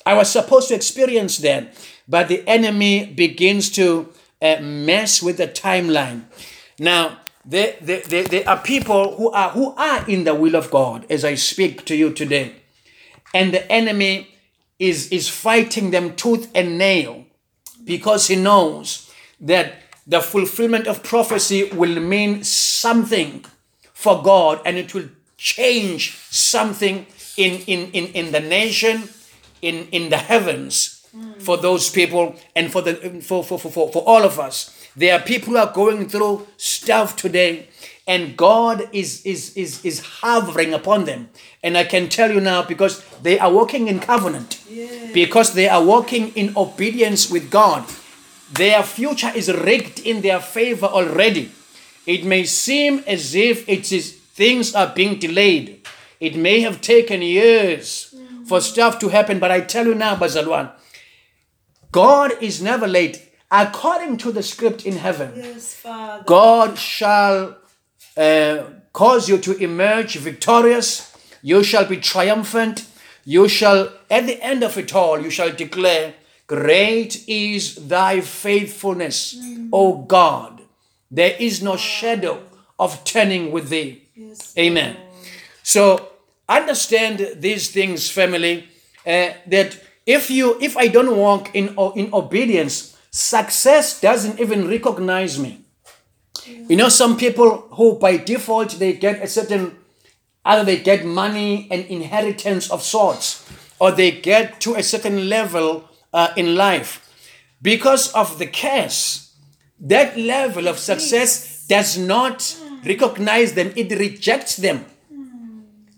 I 0.04 0.14
was 0.14 0.30
supposed 0.30 0.68
to 0.68 0.74
experience 0.74 1.38
that, 1.38 1.74
but 2.08 2.28
the 2.28 2.46
enemy 2.48 3.06
begins 3.06 3.70
to 3.72 4.12
uh, 4.40 4.56
mess 4.60 5.22
with 5.22 5.38
the 5.38 5.48
timeline. 5.48 6.24
Now, 6.78 7.18
there, 7.44 7.76
there, 7.80 8.02
there, 8.02 8.24
there 8.24 8.48
are 8.48 8.60
people 8.60 9.16
who 9.16 9.30
are 9.30 9.50
who 9.50 9.74
are 9.74 10.08
in 10.08 10.24
the 10.24 10.34
will 10.34 10.54
of 10.54 10.70
God 10.70 11.06
as 11.10 11.24
I 11.24 11.34
speak 11.34 11.84
to 11.86 11.96
you 11.96 12.12
today, 12.12 12.56
and 13.34 13.52
the 13.52 13.70
enemy 13.70 14.28
is 14.78 15.08
is 15.10 15.28
fighting 15.28 15.90
them 15.90 16.14
tooth 16.14 16.48
and 16.54 16.78
nail 16.78 17.24
because 17.84 18.28
he 18.28 18.36
knows 18.36 19.10
that 19.40 19.74
the 20.06 20.20
fulfillment 20.20 20.86
of 20.86 21.02
prophecy 21.02 21.64
will 21.72 22.00
mean 22.00 22.42
something 22.44 23.44
for 23.92 24.22
God 24.22 24.60
and 24.64 24.76
it 24.76 24.94
will 24.94 25.08
change 25.36 26.16
something 26.30 27.06
in, 27.36 27.60
in, 27.66 27.90
in, 27.92 28.06
in 28.12 28.32
the 28.32 28.40
nation, 28.40 29.08
in, 29.60 29.88
in 29.92 30.10
the 30.10 30.16
heavens 30.18 31.06
for 31.38 31.56
those 31.56 31.90
people 31.90 32.34
and 32.56 32.72
for, 32.72 32.80
the, 32.82 32.94
for, 33.20 33.44
for, 33.44 33.58
for, 33.58 33.70
for, 33.70 33.92
for 33.92 34.02
all 34.02 34.22
of 34.22 34.38
us. 34.38 34.88
There 34.96 35.14
are 35.14 35.20
people 35.22 35.54
who 35.54 35.58
are 35.58 35.72
going 35.72 36.08
through 36.08 36.46
stuff 36.56 37.16
today 37.16 37.68
and 38.06 38.36
God 38.36 38.88
is, 38.92 39.24
is, 39.24 39.56
is, 39.56 39.84
is 39.84 40.00
hovering 40.00 40.74
upon 40.74 41.04
them. 41.04 41.28
And 41.62 41.78
I 41.78 41.84
can 41.84 42.08
tell 42.08 42.32
you 42.32 42.40
now 42.40 42.62
because 42.62 43.04
they 43.22 43.38
are 43.38 43.52
walking 43.52 43.88
in 43.88 44.00
covenant, 44.00 44.60
because 45.14 45.54
they 45.54 45.68
are 45.68 45.82
walking 45.82 46.28
in 46.30 46.52
obedience 46.56 47.30
with 47.30 47.50
God. 47.50 47.84
Their 48.52 48.82
future 48.82 49.32
is 49.34 49.52
rigged 49.52 50.00
in 50.00 50.20
their 50.20 50.40
favor 50.40 50.86
already. 50.86 51.50
It 52.06 52.24
may 52.24 52.44
seem 52.44 53.02
as 53.06 53.34
if 53.34 53.68
it 53.68 53.92
is 53.92 54.12
things 54.12 54.74
are 54.74 54.92
being 54.94 55.18
delayed. 55.18 55.86
It 56.20 56.36
may 56.36 56.60
have 56.60 56.80
taken 56.80 57.22
years 57.22 58.14
for 58.46 58.60
stuff 58.60 58.98
to 59.00 59.08
happen, 59.08 59.38
but 59.38 59.50
I 59.50 59.60
tell 59.60 59.86
you 59.86 59.94
now, 59.94 60.16
Bazalwan, 60.16 60.70
God 61.90 62.42
is 62.42 62.62
never 62.62 62.86
late. 62.86 63.28
According 63.50 64.16
to 64.18 64.32
the 64.32 64.42
script 64.42 64.86
in 64.86 64.96
heaven, 64.96 65.32
Yes, 65.36 65.74
Father. 65.74 66.24
God 66.24 66.78
shall 66.78 67.58
uh, 68.16 68.64
cause 68.92 69.28
you 69.28 69.38
to 69.38 69.56
emerge 69.58 70.16
victorious. 70.16 71.14
You 71.42 71.62
shall 71.62 71.84
be 71.84 71.98
triumphant. 71.98 72.86
You 73.24 73.48
shall, 73.48 73.92
at 74.10 74.26
the 74.26 74.42
end 74.42 74.62
of 74.62 74.78
it 74.78 74.94
all, 74.94 75.20
you 75.20 75.28
shall 75.30 75.52
declare, 75.52 76.14
Great 76.52 77.24
is 77.26 77.88
thy 77.88 78.20
faithfulness, 78.20 79.40
O 79.72 80.04
God. 80.04 80.60
There 81.10 81.34
is 81.38 81.62
no 81.62 81.76
shadow 81.76 82.42
of 82.78 83.04
turning 83.04 83.52
with 83.52 83.70
thee. 83.70 84.02
Yes, 84.14 84.52
Amen. 84.58 84.96
So 85.62 86.08
understand 86.46 87.16
these 87.40 87.70
things, 87.70 88.10
family. 88.10 88.68
uh, 89.06 89.32
that 89.46 89.80
if 90.04 90.30
you, 90.30 90.58
if 90.60 90.76
I 90.76 90.88
don't 90.88 91.16
walk 91.16 91.54
in 91.54 91.74
in 91.96 92.12
obedience, 92.12 92.96
success 93.10 94.00
doesn't 94.00 94.38
even 94.38 94.68
recognize 94.68 95.38
me. 95.38 95.64
You 96.68 96.76
know, 96.76 96.90
some 96.90 97.16
people 97.16 97.50
who 97.76 97.98
by 97.98 98.18
default 98.18 98.78
they 98.78 98.92
get 98.92 99.22
a 99.22 99.26
certain, 99.26 99.76
either 100.44 100.64
they 100.64 100.78
get 100.78 101.04
money 101.04 101.66
and 101.70 101.86
inheritance 101.86 102.70
of 102.70 102.82
sorts, 102.82 103.48
or 103.80 103.90
they 103.90 104.10
get 104.10 104.60
to 104.60 104.74
a 104.74 104.82
certain 104.82 105.28
level 105.28 105.88
uh, 106.12 106.32
in 106.36 106.54
life 106.54 107.08
because 107.60 108.12
of 108.12 108.38
the 108.38 108.46
curse. 108.46 109.34
That 109.84 110.16
level 110.16 110.68
of 110.68 110.78
success 110.78 111.66
does 111.66 111.98
not 111.98 112.56
recognize 112.86 113.54
them; 113.54 113.72
it 113.74 113.90
rejects 113.98 114.56
them 114.56 114.86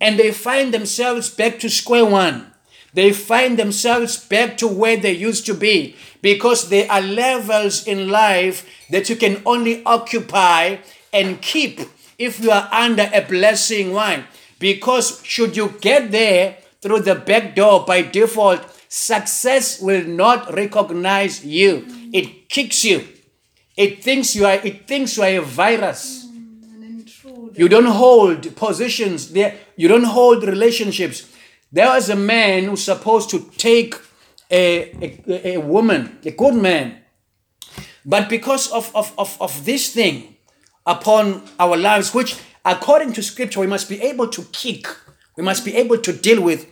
and 0.05 0.19
they 0.19 0.31
find 0.31 0.75
themselves 0.75 1.31
back 1.31 1.59
to 1.61 1.71
square 1.71 2.05
one. 2.05 2.53
They 2.93 3.13
find 3.13 3.59
themselves 3.59 4.23
back 4.23 4.59
to 4.59 4.69
where 4.69 4.99
they 4.99 5.13
used 5.13 5.47
to 5.47 5.55
be 5.55 5.97
because 6.21 6.69
there 6.69 6.91
are 6.93 7.01
levels 7.01 7.87
in 7.87 8.09
life 8.09 8.69
that 8.91 9.09
you 9.09 9.17
can 9.17 9.43
only 9.47 9.83
occupy 9.85 10.77
and 11.11 11.41
keep 11.41 11.81
if 12.19 12.39
you 12.41 12.51
are 12.51 12.69
under 12.71 13.11
a 13.15 13.23
blessing. 13.23 13.93
Why? 13.93 14.25
Because 14.59 15.25
should 15.25 15.57
you 15.57 15.75
get 15.81 16.13
there 16.13 16.59
through 16.83 17.01
the 17.01 17.15
back 17.15 17.57
door 17.57 17.85
by 17.87 18.03
default, 18.03 18.61
success 18.95 19.81
will 19.81 20.05
not 20.05 20.55
recognize 20.55 21.45
you. 21.45 21.85
It 22.13 22.49
kicks 22.49 22.85
you. 22.85 23.05
It 23.77 24.05
thinks 24.05 24.37
you 24.37 24.47
are. 24.47 24.61
It 24.65 24.87
thinks 24.87 25.17
you 25.17 25.25
are 25.25 25.39
a 25.39 25.41
virus 25.41 26.25
An. 26.25 27.53
You 27.55 27.69
don't 27.69 27.87
hold 27.87 28.55
positions 28.55 29.33
there. 29.33 29.57
You 29.77 29.89
don't 29.89 30.05
hold 30.05 30.45
relationships. 30.45 31.29
There 31.73 31.89
was 31.89 32.09
a 32.09 32.15
man 32.15 32.65
who's 32.65 32.85
supposed 32.85 33.31
to 33.31 33.51
take 33.57 33.97
a, 34.49 34.63
a, 35.03 35.55
a 35.55 35.61
woman, 35.61 36.19
a 36.25 36.31
good 36.31 36.55
man. 36.55 36.99
But 38.07 38.29
because 38.29 38.71
of, 38.71 38.95
of, 38.95 39.13
of, 39.19 39.37
of 39.41 39.65
this 39.65 39.93
thing 39.93 40.37
upon 40.87 41.43
our 41.59 41.77
lives, 41.77 42.15
which 42.15 42.37
according 42.65 43.13
to 43.15 43.23
scripture 43.25 43.59
we 43.59 43.67
must 43.67 43.89
be 43.89 44.01
able 44.03 44.29
to 44.29 44.43
kick, 44.53 44.87
we 45.37 45.43
must 45.43 45.65
be 45.65 45.75
able 45.75 45.99
to 45.99 46.13
deal 46.13 46.41
with, 46.41 46.67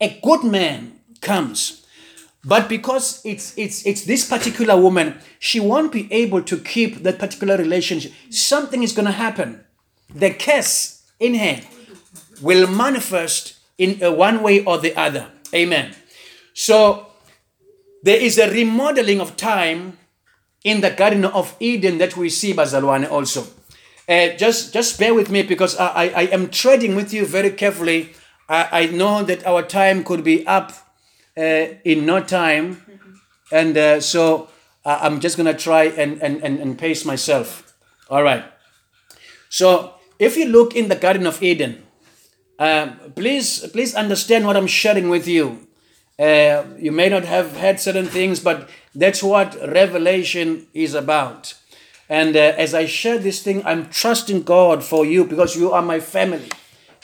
a 0.00 0.18
good 0.22 0.44
man 0.44 0.97
comes. 1.20 1.86
But 2.44 2.68
because 2.68 3.20
it's 3.24 3.56
it's 3.58 3.84
it's 3.84 4.04
this 4.04 4.28
particular 4.28 4.80
woman, 4.80 5.18
she 5.38 5.60
won't 5.60 5.92
be 5.92 6.10
able 6.12 6.42
to 6.42 6.56
keep 6.56 7.02
that 7.02 7.18
particular 7.18 7.56
relationship. 7.56 8.12
Something 8.30 8.82
is 8.82 8.92
gonna 8.92 9.12
happen. 9.12 9.64
The 10.14 10.30
curse 10.30 11.02
in 11.18 11.34
her 11.34 11.60
will 12.40 12.66
manifest 12.66 13.58
in 13.76 13.98
one 14.16 14.42
way 14.42 14.64
or 14.64 14.78
the 14.78 14.96
other. 14.96 15.28
Amen. 15.54 15.94
So 16.54 17.08
there 18.02 18.20
is 18.20 18.38
a 18.38 18.50
remodeling 18.50 19.20
of 19.20 19.36
time 19.36 19.98
in 20.64 20.80
the 20.80 20.90
Garden 20.90 21.24
of 21.24 21.54
Eden 21.60 21.98
that 21.98 22.16
we 22.16 22.28
see, 22.28 22.52
Bazalwane, 22.52 23.10
also. 23.10 23.46
Uh, 24.08 24.30
just, 24.36 24.72
just 24.72 24.98
bear 24.98 25.14
with 25.14 25.30
me 25.30 25.42
because 25.42 25.76
I, 25.76 25.86
I, 25.86 26.04
I 26.04 26.22
am 26.32 26.48
treading 26.48 26.96
with 26.96 27.12
you 27.12 27.26
very 27.26 27.50
carefully. 27.50 28.10
I, 28.48 28.68
I 28.72 28.86
know 28.86 29.22
that 29.22 29.46
our 29.46 29.62
time 29.62 30.02
could 30.02 30.24
be 30.24 30.46
up 30.46 30.72
in 31.38 32.06
no 32.06 32.20
time. 32.20 32.82
And 33.50 33.76
uh, 33.76 34.00
so 34.00 34.48
uh, 34.84 34.98
I'm 35.02 35.20
just 35.20 35.36
going 35.36 35.46
to 35.46 35.58
try 35.58 35.84
and, 35.84 36.20
and, 36.22 36.42
and, 36.42 36.58
and 36.58 36.78
pace 36.78 37.04
myself. 37.04 37.74
All 38.10 38.22
right. 38.22 38.44
So 39.48 39.94
if 40.18 40.36
you 40.36 40.46
look 40.46 40.74
in 40.74 40.88
the 40.88 40.96
Garden 40.96 41.26
of 41.26 41.42
Eden, 41.42 41.82
uh, 42.58 42.92
please, 43.14 43.66
please 43.68 43.94
understand 43.94 44.46
what 44.46 44.56
I'm 44.56 44.66
sharing 44.66 45.08
with 45.08 45.28
you. 45.28 45.66
Uh, 46.18 46.64
you 46.76 46.90
may 46.90 47.08
not 47.08 47.24
have 47.24 47.56
had 47.56 47.78
certain 47.78 48.06
things, 48.06 48.40
but 48.40 48.68
that's 48.94 49.22
what 49.22 49.54
revelation 49.68 50.66
is 50.74 50.94
about. 50.94 51.54
And 52.08 52.34
uh, 52.34 52.54
as 52.56 52.74
I 52.74 52.86
share 52.86 53.18
this 53.18 53.42
thing, 53.42 53.64
I'm 53.64 53.88
trusting 53.90 54.42
God 54.42 54.82
for 54.82 55.06
you 55.06 55.24
because 55.24 55.56
you 55.56 55.70
are 55.70 55.82
my 55.82 56.00
family, 56.00 56.50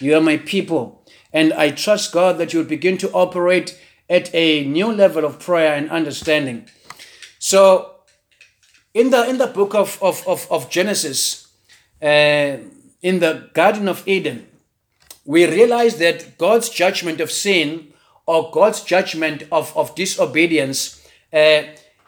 you 0.00 0.16
are 0.16 0.20
my 0.20 0.38
people. 0.38 1.04
And 1.32 1.52
I 1.52 1.70
trust 1.70 2.12
God 2.12 2.38
that 2.38 2.52
you'll 2.52 2.64
begin 2.64 2.96
to 2.98 3.10
operate 3.10 3.78
at 4.08 4.34
a 4.34 4.64
new 4.64 4.92
level 4.92 5.24
of 5.24 5.40
prayer 5.40 5.74
and 5.74 5.90
understanding. 5.90 6.68
So, 7.38 7.90
in 8.92 9.10
the 9.10 9.28
in 9.28 9.38
the 9.38 9.46
book 9.46 9.74
of 9.74 10.02
of 10.02 10.26
of, 10.26 10.46
of 10.50 10.70
Genesis, 10.70 11.48
uh, 12.02 12.58
in 13.02 13.20
the 13.20 13.50
Garden 13.54 13.88
of 13.88 14.06
Eden, 14.06 14.46
we 15.24 15.46
realize 15.46 15.98
that 15.98 16.38
God's 16.38 16.68
judgment 16.68 17.20
of 17.20 17.30
sin 17.30 17.92
or 18.26 18.50
God's 18.50 18.82
judgment 18.82 19.44
of, 19.52 19.76
of 19.76 19.94
disobedience 19.94 21.06
uh, 21.32 21.62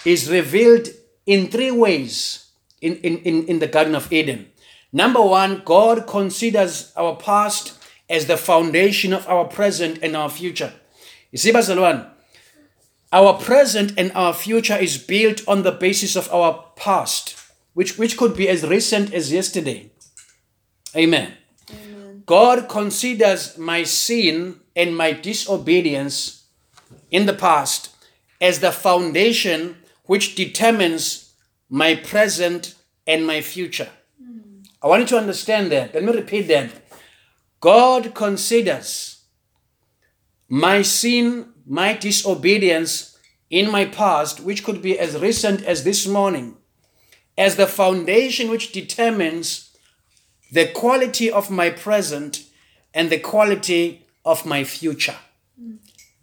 is 0.04 0.30
revealed 0.30 0.88
in 1.26 1.48
three 1.48 1.70
ways 1.70 2.46
in, 2.80 2.96
in, 2.96 3.18
in, 3.18 3.46
in 3.46 3.58
the 3.58 3.66
Garden 3.66 3.94
of 3.94 4.12
Eden. 4.12 4.50
Number 4.92 5.20
one, 5.20 5.62
God 5.64 6.06
considers 6.06 6.92
our 6.96 7.16
past 7.16 7.78
as 8.08 8.26
the 8.26 8.36
foundation 8.36 9.12
of 9.12 9.26
our 9.28 9.44
present 9.44 9.98
and 10.02 10.16
our 10.16 10.30
future. 10.30 10.72
You 11.36 11.38
see, 11.38 11.52
Bazalwan, 11.52 12.08
our 13.12 13.34
present 13.34 13.92
and 13.98 14.10
our 14.12 14.32
future 14.32 14.78
is 14.78 14.96
built 14.96 15.46
on 15.46 15.64
the 15.64 15.70
basis 15.70 16.16
of 16.16 16.32
our 16.32 16.64
past, 16.76 17.36
which, 17.74 17.98
which 17.98 18.16
could 18.16 18.34
be 18.34 18.48
as 18.48 18.66
recent 18.66 19.12
as 19.12 19.30
yesterday. 19.30 19.90
Amen. 20.96 21.34
God 22.24 22.70
considers 22.70 23.58
my 23.58 23.82
sin 23.82 24.60
and 24.74 24.96
my 24.96 25.12
disobedience 25.12 26.46
in 27.10 27.26
the 27.26 27.34
past 27.34 27.94
as 28.40 28.60
the 28.60 28.72
foundation 28.72 29.76
which 30.04 30.36
determines 30.36 31.34
my 31.68 31.96
present 31.96 32.76
and 33.06 33.26
my 33.26 33.42
future. 33.42 33.90
Hmm. 34.18 34.62
I 34.82 34.86
want 34.86 35.02
you 35.02 35.08
to 35.08 35.18
understand 35.18 35.70
that. 35.70 35.92
Let 35.92 36.02
me 36.02 36.14
repeat 36.14 36.48
that. 36.48 36.70
God 37.60 38.14
considers 38.14 39.15
my 40.48 40.82
sin, 40.82 41.52
my 41.66 41.94
disobedience 41.94 43.18
in 43.50 43.70
my 43.70 43.84
past, 43.84 44.40
which 44.40 44.64
could 44.64 44.82
be 44.82 44.98
as 44.98 45.18
recent 45.18 45.62
as 45.64 45.84
this 45.84 46.06
morning, 46.06 46.56
as 47.36 47.56
the 47.56 47.66
foundation 47.66 48.50
which 48.50 48.72
determines 48.72 49.76
the 50.52 50.68
quality 50.68 51.30
of 51.30 51.50
my 51.50 51.70
present 51.70 52.44
and 52.94 53.10
the 53.10 53.18
quality 53.18 54.06
of 54.24 54.46
my 54.46 54.64
future. 54.64 55.16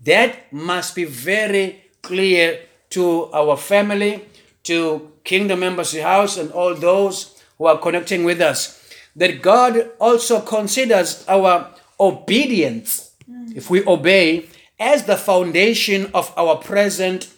That 0.04 0.52
must 0.52 0.96
be 0.96 1.06
very 1.06 1.84
clear 2.02 2.60
to 2.92 3.32
our 3.32 3.58
family, 3.58 4.26
to 4.64 5.12
Kingdom 5.24 5.64
Embassy 5.64 6.00
House, 6.00 6.38
and 6.38 6.52
all 6.52 6.76
those 6.76 7.42
who 7.58 7.66
are 7.66 7.78
connecting 7.78 8.24
with 8.24 8.42
us. 8.42 8.80
That 9.16 9.42
God 9.42 9.92
also 10.00 10.42
considers 10.42 11.24
our 11.28 11.74
obedience, 12.00 13.13
if 13.56 13.70
we 13.70 13.86
obey, 13.86 14.48
as 14.80 15.06
the 15.06 15.18
foundation 15.18 16.10
of 16.14 16.34
our 16.38 16.58
present 16.58 17.30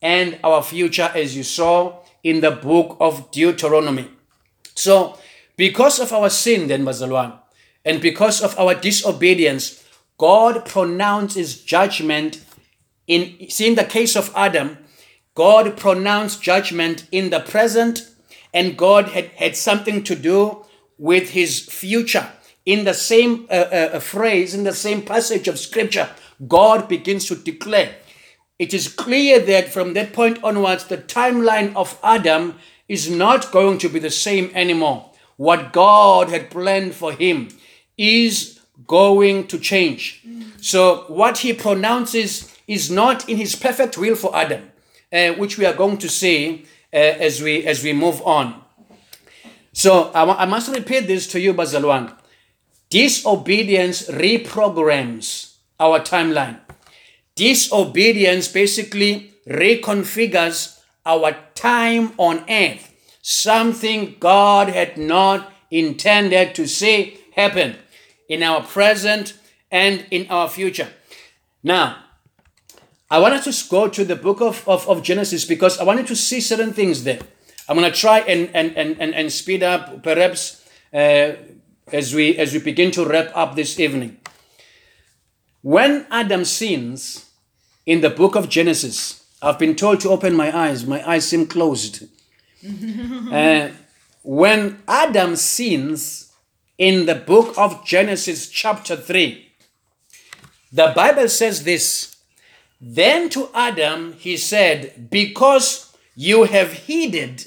and 0.00 0.38
our 0.44 0.62
future, 0.62 1.10
as 1.14 1.36
you 1.36 1.42
saw 1.42 1.98
in 2.22 2.40
the 2.40 2.50
book 2.50 2.96
of 3.00 3.30
Deuteronomy. 3.30 4.08
So, 4.74 5.18
because 5.56 6.00
of 6.00 6.12
our 6.12 6.30
sin, 6.30 6.68
then, 6.68 6.84
Bazalwan, 6.84 7.38
and 7.84 8.00
because 8.00 8.42
of 8.42 8.58
our 8.58 8.74
disobedience, 8.74 9.84
God 10.18 10.64
pronounces 10.64 11.60
judgment 11.62 12.44
in, 13.06 13.50
see, 13.50 13.66
in 13.66 13.74
the 13.74 13.84
case 13.84 14.16
of 14.16 14.32
Adam, 14.36 14.78
God 15.34 15.76
pronounced 15.76 16.42
judgment 16.42 17.06
in 17.10 17.30
the 17.30 17.40
present, 17.40 18.08
and 18.54 18.76
God 18.76 19.08
had, 19.08 19.26
had 19.36 19.56
something 19.56 20.04
to 20.04 20.14
do 20.14 20.64
with 20.98 21.30
his 21.30 21.60
future. 21.60 22.30
In 22.64 22.84
the 22.84 22.94
same 22.94 23.46
uh, 23.50 23.54
uh, 23.54 23.98
phrase, 24.00 24.54
in 24.54 24.64
the 24.64 24.74
same 24.74 25.02
passage 25.02 25.48
of 25.48 25.58
scripture, 25.58 26.08
God 26.46 26.88
begins 26.88 27.26
to 27.26 27.34
declare. 27.34 27.96
It 28.58 28.72
is 28.72 28.88
clear 28.88 29.40
that 29.40 29.72
from 29.72 29.94
that 29.94 30.12
point 30.12 30.42
onwards, 30.44 30.84
the 30.84 30.98
timeline 30.98 31.74
of 31.74 31.98
Adam 32.02 32.58
is 32.88 33.10
not 33.10 33.50
going 33.50 33.78
to 33.78 33.88
be 33.88 33.98
the 33.98 34.10
same 34.10 34.50
anymore 34.54 35.12
what 35.42 35.72
God 35.72 36.28
had 36.28 36.50
planned 36.50 36.94
for 36.94 37.12
him 37.12 37.48
is 37.98 38.60
going 38.86 39.48
to 39.48 39.58
change. 39.58 40.24
So, 40.60 41.04
what 41.08 41.38
he 41.38 41.52
pronounces 41.52 42.56
is 42.68 42.90
not 42.90 43.28
in 43.28 43.36
his 43.38 43.56
perfect 43.56 43.98
will 43.98 44.14
for 44.14 44.34
Adam, 44.36 44.70
uh, 45.12 45.32
which 45.32 45.58
we 45.58 45.66
are 45.66 45.74
going 45.74 45.98
to 45.98 46.08
see 46.08 46.64
uh, 46.92 46.96
as, 46.96 47.42
we, 47.42 47.66
as 47.66 47.82
we 47.82 47.92
move 47.92 48.22
on. 48.22 48.62
So, 49.72 50.12
I, 50.14 50.42
I 50.42 50.44
must 50.44 50.72
repeat 50.72 51.08
this 51.08 51.26
to 51.28 51.40
you, 51.40 51.54
Bazalwan. 51.54 52.16
Disobedience 52.92 54.10
reprograms 54.10 55.54
our 55.80 55.98
timeline. 56.00 56.60
Disobedience 57.34 58.48
basically 58.48 59.32
reconfigures 59.48 60.78
our 61.06 61.34
time 61.54 62.12
on 62.18 62.44
earth 62.50 62.92
something 63.22 64.16
God 64.20 64.68
had 64.68 64.98
not 64.98 65.50
intended 65.70 66.54
to 66.56 66.66
see 66.66 67.18
happen 67.34 67.76
in 68.28 68.42
our 68.42 68.62
present 68.62 69.38
and 69.70 70.04
in 70.10 70.26
our 70.28 70.48
future. 70.48 70.88
Now, 71.62 71.96
I 73.10 73.18
wanted 73.20 73.42
to 73.44 73.68
go 73.70 73.88
to 73.88 74.04
the 74.04 74.16
book 74.16 74.42
of, 74.42 74.68
of, 74.68 74.86
of 74.88 75.02
Genesis 75.02 75.44
because 75.44 75.78
I 75.78 75.84
wanted 75.84 76.06
to 76.08 76.16
see 76.16 76.40
certain 76.40 76.72
things 76.72 77.04
there. 77.04 77.20
I'm 77.68 77.78
going 77.78 77.90
to 77.90 77.98
try 77.98 78.20
and, 78.20 78.50
and, 78.52 78.76
and, 78.76 79.00
and, 79.00 79.14
and 79.14 79.32
speed 79.32 79.62
up 79.62 80.02
perhaps 80.02 80.62
uh, 80.92 81.32
as, 81.92 82.14
we, 82.14 82.36
as 82.36 82.52
we 82.52 82.58
begin 82.58 82.90
to 82.92 83.04
wrap 83.04 83.30
up 83.34 83.56
this 83.56 83.78
evening. 83.78 84.18
When 85.62 86.06
Adam 86.10 86.44
sins 86.44 87.30
in 87.86 88.00
the 88.00 88.10
book 88.10 88.34
of 88.34 88.48
Genesis, 88.48 89.24
I've 89.40 89.58
been 89.58 89.76
told 89.76 90.00
to 90.00 90.10
open 90.10 90.34
my 90.34 90.56
eyes. 90.56 90.86
My 90.86 91.08
eyes 91.08 91.28
seem 91.28 91.46
closed. 91.46 92.04
uh, 93.32 93.68
when 94.22 94.82
Adam 94.86 95.36
sins 95.36 96.32
in 96.78 97.06
the 97.06 97.14
book 97.14 97.54
of 97.56 97.84
Genesis, 97.84 98.48
chapter 98.48 98.96
3, 98.96 99.52
the 100.72 100.92
Bible 100.94 101.28
says 101.28 101.64
this 101.64 102.16
Then 102.80 103.28
to 103.30 103.48
Adam 103.54 104.14
he 104.14 104.36
said, 104.36 105.10
Because 105.10 105.94
you 106.14 106.44
have 106.44 106.72
heeded 106.72 107.46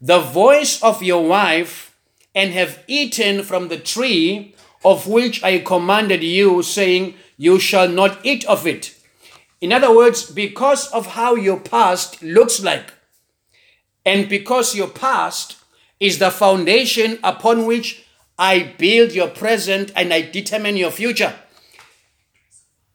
the 0.00 0.20
voice 0.20 0.82
of 0.82 1.02
your 1.02 1.26
wife 1.26 1.91
and 2.34 2.52
have 2.52 2.82
eaten 2.86 3.42
from 3.42 3.68
the 3.68 3.78
tree 3.78 4.54
of 4.84 5.06
which 5.06 5.42
I 5.42 5.58
commanded 5.58 6.22
you, 6.22 6.62
saying, 6.62 7.14
You 7.36 7.58
shall 7.58 7.88
not 7.88 8.24
eat 8.24 8.44
of 8.46 8.66
it. 8.66 8.94
In 9.60 9.72
other 9.72 9.94
words, 9.94 10.30
because 10.30 10.88
of 10.88 11.06
how 11.06 11.36
your 11.36 11.60
past 11.60 12.22
looks 12.22 12.62
like, 12.62 12.92
and 14.04 14.28
because 14.28 14.74
your 14.74 14.88
past 14.88 15.56
is 16.00 16.18
the 16.18 16.30
foundation 16.30 17.18
upon 17.22 17.64
which 17.66 18.04
I 18.38 18.74
build 18.76 19.12
your 19.12 19.28
present 19.28 19.92
and 19.94 20.12
I 20.12 20.22
determine 20.22 20.76
your 20.76 20.90
future. 20.90 21.32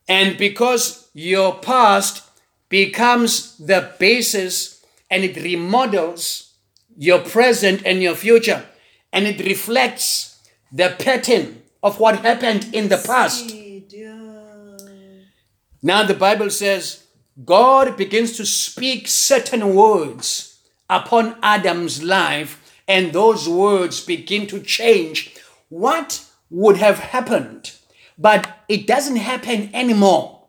And 0.10 0.38
because 0.38 1.10
your 1.14 1.56
past 1.56 2.24
becomes 2.68 3.58
the 3.58 3.94
basis 3.98 4.86
and 5.10 5.24
it 5.24 5.38
remodels 5.38 6.54
your 6.98 7.20
present 7.20 7.84
and 7.86 8.02
your 8.02 8.16
future, 8.16 8.66
and 9.12 9.26
it 9.26 9.39
reflects 9.45 10.41
the 10.72 10.95
pattern 10.99 11.62
of 11.82 11.99
what 11.99 12.20
happened 12.20 12.68
in 12.74 12.89
the 12.89 12.97
past. 12.97 13.53
Now 15.82 16.03
the 16.03 16.14
Bible 16.14 16.49
says 16.49 17.05
God 17.45 17.97
begins 17.97 18.36
to 18.38 18.45
speak 18.45 19.08
certain 19.08 19.76
words 19.76 20.60
upon 20.89 21.38
Adam's 21.43 22.01
life, 22.01 22.64
and 22.88 23.14
those 23.14 23.47
words 23.47 24.03
begin 24.03 24.47
to 24.47 24.62
change 24.62 25.36
what 25.70 26.26
would 26.49 26.78
have 26.78 26.99
happened, 26.99 27.74
but 28.18 28.64
it 28.68 28.88
doesn't 28.88 29.18
happen 29.18 29.70
anymore. 29.74 30.47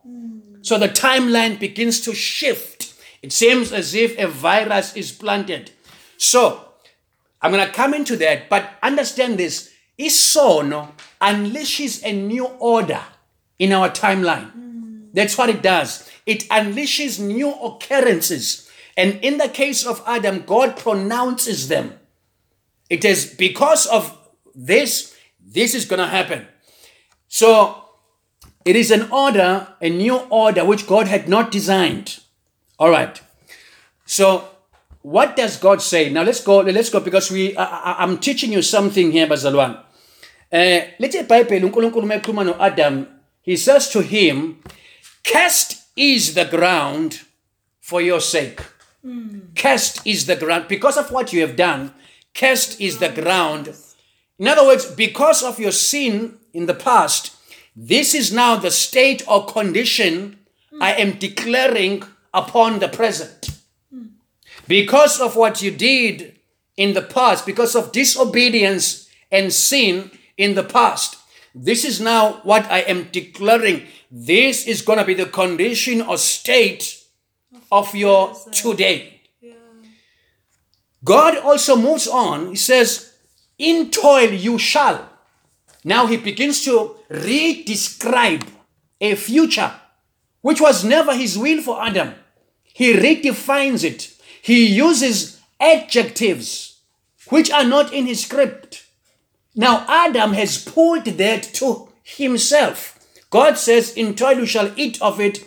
So 0.62 0.78
the 0.78 0.88
timeline 0.88 1.59
begins 1.59 2.00
to 2.02 2.14
shift. 2.14 2.94
It 3.22 3.32
seems 3.32 3.72
as 3.72 3.94
if 3.94 4.16
a 4.18 4.28
virus 4.28 4.94
is 4.96 5.12
planted. 5.12 5.72
So 6.16 6.67
I'm 7.41 7.53
going 7.53 7.66
to 7.66 7.72
come 7.72 7.95
into 7.95 8.16
that, 8.16 8.49
but 8.49 8.70
understand 8.82 9.39
this. 9.39 9.72
Isono 9.99 10.91
unleashes 11.20 12.03
a 12.05 12.12
new 12.12 12.47
order 12.47 13.01
in 13.59 13.72
our 13.72 13.91
timeline. 13.91 15.11
That's 15.12 15.36
what 15.36 15.49
it 15.49 15.62
does. 15.62 16.09
It 16.26 16.49
unleashes 16.49 17.18
new 17.20 17.53
occurrences. 17.53 18.70
And 18.97 19.14
in 19.22 19.39
the 19.39 19.49
case 19.49 19.86
of 19.86 20.03
Adam, 20.07 20.43
God 20.43 20.76
pronounces 20.76 21.68
them. 21.68 21.99
It 22.91 23.05
is 23.05 23.34
because 23.34 23.86
of 23.86 24.16
this, 24.55 25.16
this 25.41 25.74
is 25.74 25.84
going 25.84 26.01
to 26.01 26.07
happen. 26.07 26.47
So 27.28 27.84
it 28.64 28.76
is 28.76 28.91
an 28.91 29.11
order, 29.11 29.68
a 29.80 29.89
new 29.89 30.16
order 30.30 30.64
which 30.64 30.86
God 30.86 31.07
had 31.07 31.28
not 31.28 31.51
designed. 31.51 32.20
All 32.78 32.91
right. 32.91 33.20
So 34.05 34.49
what 35.03 35.36
does 35.36 35.57
God 35.57 35.80
say? 35.80 36.11
Now 36.11 36.22
let's 36.22 36.42
go. 36.42 36.61
Let's 36.61 36.90
go 36.90 37.01
because 37.01 37.30
we. 37.30 37.57
I, 37.57 38.03
I'm 38.03 38.18
teaching 38.18 38.53
you 38.53 38.62
something 38.62 39.12
here, 39.12 39.26
bazalwane. 39.26 39.84
Eh, 40.51 40.94
lethe 40.99 41.24
iBhayibheli 41.26 41.64
uNkulunkulu 41.64 42.03
uma 42.03 42.18
ekhuluma 42.18 42.44
no-Adam, 42.46 43.07
he 43.42 43.57
says 43.57 43.88
to 43.90 44.01
him, 44.01 44.61
"Cast 45.22 45.82
is 45.96 46.34
the 46.34 46.44
ground 46.44 47.20
for 47.80 48.01
your 48.01 48.20
sake. 48.20 48.61
Cast 49.55 50.07
is 50.07 50.26
the 50.26 50.36
ground 50.36 50.68
because 50.68 50.96
of 50.96 51.11
what 51.11 51.32
you 51.32 51.40
have 51.40 51.57
done. 51.57 51.92
Cast 52.34 52.80
is 52.80 52.99
the 52.99 53.09
ground. 53.09 53.74
In 54.38 54.46
other 54.46 54.64
words, 54.64 54.86
because 54.86 55.42
of 55.42 55.59
your 55.59 55.72
sin 55.72 56.38
in 56.53 56.66
the 56.66 56.74
past, 56.74 57.34
this 57.74 58.14
is 58.14 58.32
now 58.32 58.57
the 58.57 58.70
state 58.70 59.22
or 59.26 59.46
condition 59.46 60.38
I 60.80 60.92
am 60.94 61.18
declaring 61.18 62.03
upon 62.32 62.78
the 62.78 62.88
present. 62.88 63.57
Because 64.68 65.20
of 65.20 65.34
what 65.34 65.62
you 65.62 65.70
did 65.70 66.38
in 66.76 66.92
the 66.92 67.02
past, 67.02 67.46
because 67.46 67.74
of 67.74 67.90
disobedience 67.90 69.08
and 69.32 69.52
sin 69.52 70.10
in 70.36 70.54
the 70.54 70.62
past, 70.62 71.16
this 71.54 71.84
is 71.84 72.00
now 72.00 72.40
what 72.44 72.64
I 72.70 72.80
am 72.80 73.08
declaring. 73.10 73.86
This 74.10 74.66
is 74.66 74.82
going 74.82 74.98
to 74.98 75.04
be 75.04 75.14
the 75.14 75.26
condition 75.26 76.02
or 76.02 76.18
state 76.18 77.02
of 77.72 77.94
your 77.94 78.34
today. 78.52 79.20
God 81.02 81.38
also 81.38 81.76
moves 81.76 82.06
on. 82.06 82.50
He 82.50 82.56
says, 82.56 83.14
In 83.56 83.90
toil 83.90 84.30
you 84.30 84.58
shall. 84.58 85.08
Now 85.84 86.06
he 86.06 86.16
begins 86.16 86.64
to 86.64 86.96
re-describe 87.08 88.44
a 89.00 89.14
future 89.14 89.72
which 90.42 90.60
was 90.60 90.84
never 90.84 91.14
his 91.14 91.38
will 91.38 91.62
for 91.62 91.82
Adam. 91.82 92.14
He 92.62 92.92
redefines 92.92 93.84
it. 93.84 94.14
He 94.43 94.66
uses 94.66 95.41
adjectives 95.61 96.80
which 97.28 97.51
are 97.51 97.64
not 97.64 97.93
in 97.93 98.07
his 98.07 98.22
script. 98.22 98.86
Now 99.55 99.84
Adam 99.89 100.32
has 100.32 100.62
pulled 100.62 101.05
that 101.05 101.43
to 101.55 101.89
himself. 102.03 102.99
God 103.30 103.59
says, 103.59 103.93
In 103.93 104.14
toil 104.14 104.39
you 104.39 104.47
shall 104.47 104.72
eat 104.76 105.01
of 105.03 105.20
it 105.20 105.45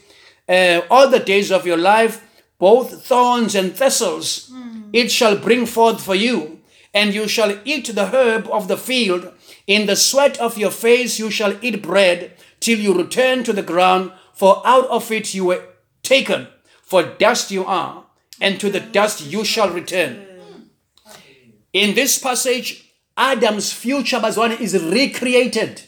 uh, 0.48 0.82
all 0.90 1.10
the 1.10 1.20
days 1.20 1.52
of 1.52 1.66
your 1.66 1.78
life, 1.78 2.28
both 2.60 3.06
thorns 3.06 3.56
and 3.56 3.76
thistles 3.76 4.52
it 4.94 5.12
shall 5.12 5.38
bring 5.38 5.66
forth 5.66 6.04
for 6.04 6.16
you, 6.16 6.60
and 6.94 7.14
you 7.14 7.28
shall 7.28 7.58
eat 7.64 7.88
the 7.88 8.08
herb 8.08 8.48
of 8.52 8.68
the 8.68 8.78
field. 8.78 9.32
In 9.68 9.86
the 9.86 9.96
sweat 9.96 10.38
of 10.40 10.58
your 10.58 10.72
face 10.72 11.18
you 11.18 11.32
shall 11.32 11.58
eat 11.62 11.82
bread 11.82 12.34
till 12.60 12.78
you 12.78 12.94
return 12.94 13.44
to 13.46 13.54
the 13.54 13.64
ground, 13.64 14.12
for 14.34 14.62
out 14.66 14.88
of 14.90 15.12
it 15.12 15.34
you 15.34 15.46
were 15.46 15.64
taken. 16.04 16.48
For 16.82 17.04
dust 17.04 17.52
you 17.52 17.64
are, 17.66 18.01
and 18.42 18.60
to 18.60 18.70
the 18.70 18.80
dust 18.80 19.26
you 19.26 19.46
shall 19.46 19.70
return. 19.70 20.28
In 21.72 21.96
this 21.96 22.18
passage, 22.18 22.92
Adam's 23.16 23.72
future 23.72 24.20
Bazwana 24.20 24.60
is 24.60 24.84
recreated. 24.84 25.84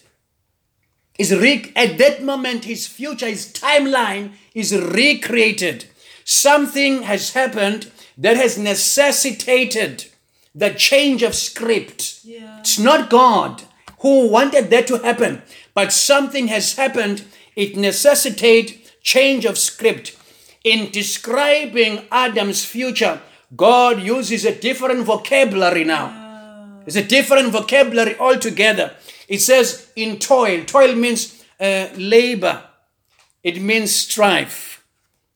Is 1.20 1.36
re- 1.36 1.72
at 1.76 1.98
that 1.98 2.24
moment, 2.24 2.66
his 2.66 2.88
future, 2.88 3.28
his 3.28 3.52
timeline 3.52 4.32
is 4.54 4.76
recreated. 4.76 5.86
Something 6.24 7.04
has 7.04 7.34
happened 7.34 7.92
that 8.18 8.38
has 8.38 8.58
necessitated 8.58 10.06
the 10.56 10.70
change 10.70 11.24
of 11.24 11.36
script. 11.36 12.20
Yeah. 12.24 12.60
It's 12.60 12.80
not 12.80 13.10
God 13.10 13.64
who 14.00 14.30
wanted 14.30 14.70
that 14.70 14.88
to 14.88 14.98
happen, 15.00 15.42
but 15.74 15.92
something 15.92 16.48
has 16.48 16.76
happened. 16.76 17.26
It 17.56 17.76
necessitates 17.76 18.92
change 19.02 19.46
of 19.46 19.58
script. 19.58 20.18
In 20.64 20.92
describing 20.92 22.06
Adam's 22.12 22.64
future, 22.64 23.22
God 23.56 24.02
uses 24.02 24.46
a 24.46 24.56
different 24.56 25.04
vocabulary 25.04 25.84
now. 25.84 26.82
It's 26.86 26.96
a 26.96 27.04
different 27.04 27.52
vocabulary 27.52 28.18
altogether. 28.18 28.96
It 29.28 29.40
says 29.40 29.92
in 29.96 30.20
toil. 30.20 30.64
Toil 30.66 30.96
means 30.96 31.44
uh, 31.60 31.88
labor. 31.96 32.64
It 33.44 33.62
means 33.62 33.94
strife. 33.94 34.86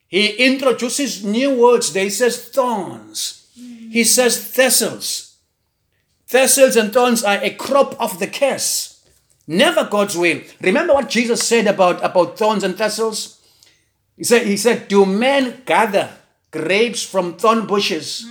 He 0.07 0.30
introduces 0.38 1.23
new 1.23 1.55
words 1.55 1.91
there. 1.91 2.05
He 2.05 2.09
says 2.09 2.49
thorns. 2.49 3.49
He 3.91 4.03
says 4.03 4.51
thistles. 4.51 5.38
Thistles 6.25 6.75
and 6.75 6.93
thorns 6.93 7.23
are 7.23 7.39
a 7.41 7.51
crop 7.51 7.99
of 7.99 8.19
the 8.19 8.27
curse. 8.27 9.06
Never 9.45 9.85
God's 9.85 10.18
will. 10.18 10.41
Remember 10.61 10.93
what 10.93 11.10
Jesus 11.10 11.43
said 11.43 11.68
about, 11.68 12.03
about 12.03 12.38
thorns 12.38 12.64
and 12.64 12.77
thistles? 12.77 13.36
He 14.18 14.23
said, 14.23 14.48
he 14.48 14.57
said, 14.57 14.88
Do 14.88 15.06
men 15.06 15.61
gather 15.65 16.10
grapes 16.52 17.03
from 17.03 17.38
thorn 17.38 17.68
bushes 17.68 18.26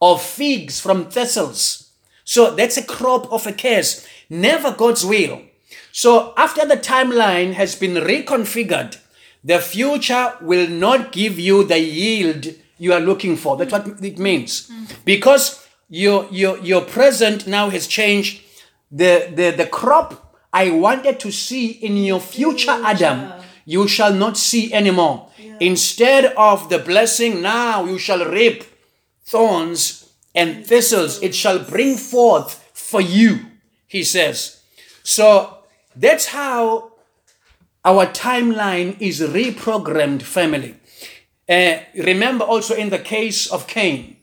or 0.00 0.18
figs 0.18 0.80
from 0.80 1.10
thistles? 1.10 1.90
So 2.24 2.54
that's 2.54 2.78
a 2.78 2.84
crop 2.84 3.30
of 3.32 3.46
a 3.46 3.52
curse. 3.52 4.06
Never 4.30 4.72
God's 4.72 5.04
will. 5.04 5.42
So 5.92 6.32
after 6.36 6.66
the 6.66 6.76
timeline 6.76 7.52
has 7.52 7.74
been 7.76 7.94
reconfigured, 7.94 8.98
the 9.44 9.58
future 9.58 10.34
will 10.40 10.68
not 10.68 11.12
give 11.12 11.38
you 11.38 11.64
the 11.64 11.78
yield 11.78 12.46
you 12.78 12.92
are 12.92 13.00
looking 13.00 13.36
for. 13.36 13.56
That's 13.56 13.72
what 13.72 13.86
it 14.02 14.18
means. 14.18 14.70
Because 15.04 15.66
your, 15.88 16.26
your, 16.30 16.58
your 16.58 16.80
present 16.80 17.46
now 17.46 17.68
has 17.68 17.86
changed. 17.86 18.42
The, 18.90 19.30
the, 19.34 19.50
the 19.50 19.66
crop 19.66 20.38
I 20.52 20.70
wanted 20.70 21.18
to 21.20 21.32
see 21.32 21.70
in 21.70 21.96
your 21.96 22.20
future, 22.20 22.70
Adam, 22.70 23.32
you 23.64 23.88
shall 23.88 24.12
not 24.12 24.36
see 24.36 24.72
anymore. 24.72 25.28
Instead 25.60 26.26
of 26.36 26.68
the 26.68 26.78
blessing, 26.78 27.40
now 27.40 27.84
you 27.84 27.98
shall 27.98 28.24
reap 28.28 28.64
thorns 29.24 30.12
and 30.34 30.66
thistles. 30.66 31.22
It 31.22 31.34
shall 31.34 31.58
bring 31.58 31.96
forth 31.96 32.70
for 32.72 33.00
you, 33.00 33.40
he 33.86 34.02
says. 34.02 34.62
So 35.02 35.58
that's 35.94 36.26
how 36.26 36.92
our 37.84 38.06
timeline 38.06 39.00
is 39.00 39.20
reprogrammed, 39.20 40.22
family. 40.22 40.76
Uh, 41.48 41.78
remember 41.94 42.44
also 42.44 42.74
in 42.74 42.90
the 42.90 42.98
case 42.98 43.50
of 43.50 43.66
Cain. 43.66 44.16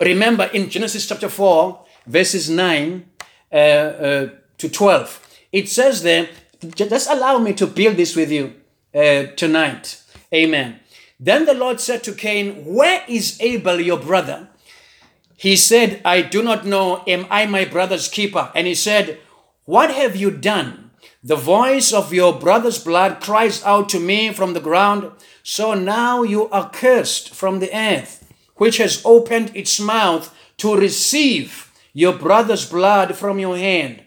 Remember 0.00 0.44
in 0.44 0.70
Genesis 0.70 1.06
chapter 1.06 1.28
4, 1.28 1.84
verses 2.06 2.50
9 2.50 3.04
uh, 3.52 3.56
uh, 3.56 4.28
to 4.58 4.68
12, 4.68 5.28
it 5.52 5.68
says 5.68 6.02
there, 6.02 6.28
just 6.74 7.10
allow 7.10 7.38
me 7.38 7.52
to 7.54 7.66
build 7.66 7.96
this 7.96 8.16
with 8.16 8.30
you 8.30 8.54
uh, 8.94 9.24
tonight. 9.36 10.02
Amen. 10.32 10.80
Then 11.18 11.44
the 11.44 11.54
Lord 11.54 11.80
said 11.80 12.02
to 12.04 12.12
Cain, 12.12 12.64
Where 12.64 13.02
is 13.08 13.40
Abel, 13.40 13.80
your 13.80 13.98
brother? 13.98 14.48
He 15.36 15.56
said, 15.56 16.00
I 16.04 16.22
do 16.22 16.42
not 16.42 16.66
know. 16.66 17.02
Am 17.06 17.26
I 17.30 17.46
my 17.46 17.64
brother's 17.64 18.08
keeper? 18.08 18.50
And 18.54 18.66
he 18.66 18.74
said, 18.74 19.18
What 19.64 19.90
have 19.90 20.16
you 20.16 20.30
done? 20.30 20.90
The 21.22 21.36
voice 21.36 21.92
of 21.92 22.14
your 22.14 22.38
brother's 22.38 22.82
blood 22.82 23.20
cries 23.20 23.62
out 23.64 23.88
to 23.90 24.00
me 24.00 24.32
from 24.32 24.54
the 24.54 24.60
ground. 24.60 25.10
So 25.42 25.74
now 25.74 26.22
you 26.22 26.48
are 26.48 26.70
cursed 26.70 27.34
from 27.34 27.60
the 27.60 27.74
earth, 27.76 28.26
which 28.56 28.78
has 28.78 29.02
opened 29.04 29.50
its 29.54 29.78
mouth 29.78 30.34
to 30.58 30.76
receive 30.76 31.70
your 31.92 32.12
brother's 32.12 32.68
blood 32.68 33.16
from 33.16 33.38
your 33.38 33.56
hand. 33.56 34.02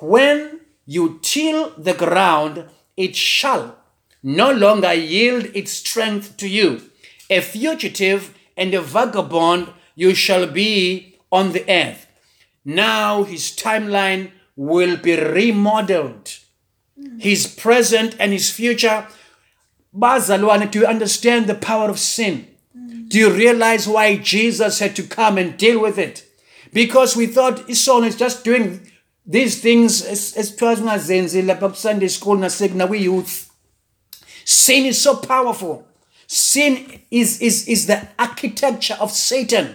When 0.00 0.55
you 0.86 1.18
till 1.22 1.70
the 1.76 1.94
ground, 1.94 2.64
it 2.96 3.14
shall 3.16 3.76
no 4.22 4.50
longer 4.52 4.94
yield 4.94 5.46
its 5.54 5.72
strength 5.72 6.36
to 6.38 6.48
you. 6.48 6.80
A 7.28 7.40
fugitive 7.40 8.36
and 8.56 8.72
a 8.72 8.80
vagabond 8.80 9.68
you 9.94 10.14
shall 10.14 10.46
be 10.46 11.18
on 11.30 11.52
the 11.52 11.64
earth. 11.70 12.06
Now 12.64 13.24
his 13.24 13.50
timeline 13.50 14.30
will 14.56 14.96
be 14.96 15.16
remodeled. 15.20 16.38
His 17.18 17.46
present 17.46 18.16
and 18.18 18.32
his 18.32 18.50
future. 18.50 19.06
Bazalwane, 19.94 20.70
do 20.70 20.80
you 20.80 20.86
understand 20.86 21.46
the 21.46 21.54
power 21.54 21.90
of 21.90 21.98
sin? 21.98 22.48
Do 23.08 23.18
you 23.18 23.30
realize 23.30 23.86
why 23.86 24.16
Jesus 24.16 24.80
had 24.80 24.96
to 24.96 25.02
come 25.02 25.38
and 25.38 25.56
deal 25.56 25.80
with 25.80 25.98
it? 25.98 26.24
Because 26.72 27.16
we 27.16 27.26
thought 27.26 27.68
Esau 27.70 28.02
is 28.02 28.16
just 28.16 28.44
doing 28.44 28.90
these 29.26 29.60
things 29.60 30.02
kuthiwa 30.02 30.76
singazenzile 30.76 31.42
lapha 31.42 31.68
ku-Sunday 31.68 32.08
school 32.08 32.38
nasekuna 32.38 32.88
we-youth. 32.88 33.50
Sin 34.44 34.86
is 34.86 35.02
so 35.02 35.16
powerful. 35.16 35.84
Sin 36.28 37.00
is, 37.10 37.40
is, 37.40 37.68
is 37.68 37.86
the 37.86 38.08
architecture 38.18 38.96
of 39.00 39.10
Satan. 39.10 39.74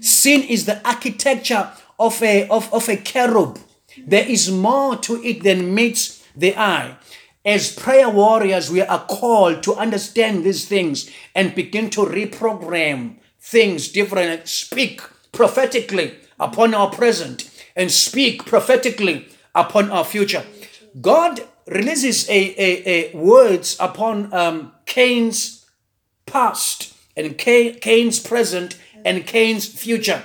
Sin 0.00 0.42
is 0.42 0.66
the 0.66 0.86
architecture 0.86 1.70
of 1.98 2.22
a, 2.22 2.46
of, 2.48 2.72
of 2.72 2.88
a 2.88 2.96
cherub. 2.96 3.58
There 3.96 4.28
is 4.28 4.50
more 4.50 4.96
to 4.96 5.22
it 5.22 5.42
than 5.42 5.74
meets 5.74 6.22
the 6.36 6.56
eye. 6.56 6.96
As 7.44 7.72
prayer 7.72 8.10
warriors, 8.10 8.70
we 8.70 8.82
are 8.82 9.04
called 9.06 9.62
to 9.62 9.74
understand 9.74 10.44
these 10.44 10.66
things 10.66 11.10
and 11.34 11.54
begin 11.54 11.90
to 11.90 12.00
reprogram 12.00 13.16
things 13.40 13.88
different, 13.88 14.48
speak 14.48 15.00
prophetically 15.32 16.14
upon 16.38 16.74
our 16.74 16.90
present 16.90 17.50
and 17.76 17.90
speak 17.90 18.44
prophetically 18.44 19.28
upon 19.54 19.90
our 19.90 20.04
future. 20.04 20.44
God 21.00 21.40
releases 21.66 22.28
a, 22.28 22.32
a, 22.32 23.12
a 23.12 23.16
words 23.16 23.76
upon 23.80 24.32
um, 24.32 24.72
Cain's 24.86 25.66
past 26.26 26.94
and 27.16 27.36
Cain, 27.38 27.78
Cain's 27.80 28.20
present 28.20 28.78
and 29.04 29.26
Cain's 29.26 29.66
future. 29.66 30.22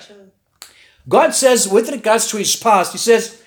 God 1.08 1.34
says, 1.34 1.68
with 1.68 1.90
regards 1.90 2.30
to 2.30 2.38
his 2.38 2.56
past, 2.56 2.92
he 2.92 2.98
says, 2.98 3.42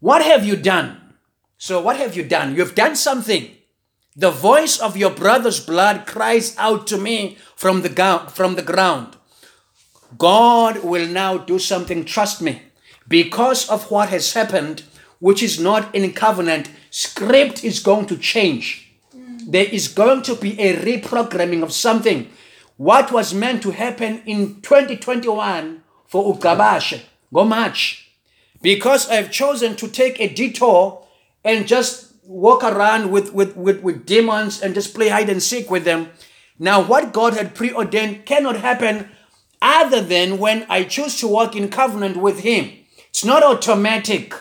What 0.00 0.22
have 0.22 0.44
you 0.44 0.56
done? 0.56 1.14
So, 1.58 1.80
what 1.80 1.96
have 1.96 2.16
you 2.16 2.22
done? 2.22 2.54
You 2.54 2.60
have 2.60 2.74
done 2.74 2.96
something. 2.96 3.50
The 4.14 4.30
voice 4.30 4.78
of 4.78 4.96
your 4.96 5.10
brother's 5.10 5.60
blood 5.60 6.06
cries 6.06 6.56
out 6.56 6.86
to 6.86 6.96
me 6.96 7.36
from 7.54 7.82
the, 7.82 7.90
from 8.32 8.54
the 8.54 8.62
ground. 8.62 9.16
God 10.16 10.82
will 10.82 11.06
now 11.06 11.36
do 11.36 11.58
something, 11.58 12.04
trust 12.04 12.40
me. 12.40 12.62
Because 13.08 13.68
of 13.68 13.90
what 13.90 14.08
has 14.08 14.32
happened, 14.32 14.82
which 15.18 15.42
is 15.42 15.60
not 15.60 15.94
in 15.94 16.12
covenant, 16.12 16.70
script 16.90 17.64
is 17.64 17.80
going 17.80 18.06
to 18.06 18.16
change. 18.16 18.92
There 19.46 19.64
is 19.64 19.88
going 19.88 20.22
to 20.22 20.34
be 20.34 20.58
a 20.60 20.76
reprogramming 20.76 21.62
of 21.62 21.72
something. 21.72 22.28
What 22.76 23.12
was 23.12 23.32
meant 23.32 23.62
to 23.62 23.70
happen 23.70 24.22
in 24.26 24.60
2021 24.60 25.82
for 26.06 26.34
Ukabashe, 26.34 27.02
go 27.32 27.44
March. 27.44 28.10
Because 28.60 29.08
I've 29.08 29.30
chosen 29.30 29.76
to 29.76 29.88
take 29.88 30.20
a 30.20 30.28
detour 30.28 31.06
and 31.44 31.68
just 31.68 32.12
walk 32.24 32.64
around 32.64 33.10
with, 33.12 33.32
with, 33.32 33.56
with, 33.56 33.80
with 33.82 34.04
demons 34.04 34.60
and 34.60 34.74
just 34.74 34.94
play 34.94 35.08
hide 35.08 35.28
and 35.28 35.42
seek 35.42 35.70
with 35.70 35.84
them. 35.84 36.10
Now, 36.58 36.82
what 36.82 37.12
God 37.12 37.34
had 37.34 37.54
preordained 37.54 38.26
cannot 38.26 38.56
happen 38.56 39.08
other 39.62 40.00
than 40.00 40.38
when 40.38 40.66
I 40.68 40.84
choose 40.84 41.20
to 41.20 41.28
walk 41.28 41.54
in 41.54 41.68
covenant 41.68 42.16
with 42.16 42.40
Him. 42.40 42.72
It's 43.16 43.24
not 43.24 43.42
automatic. 43.42 44.34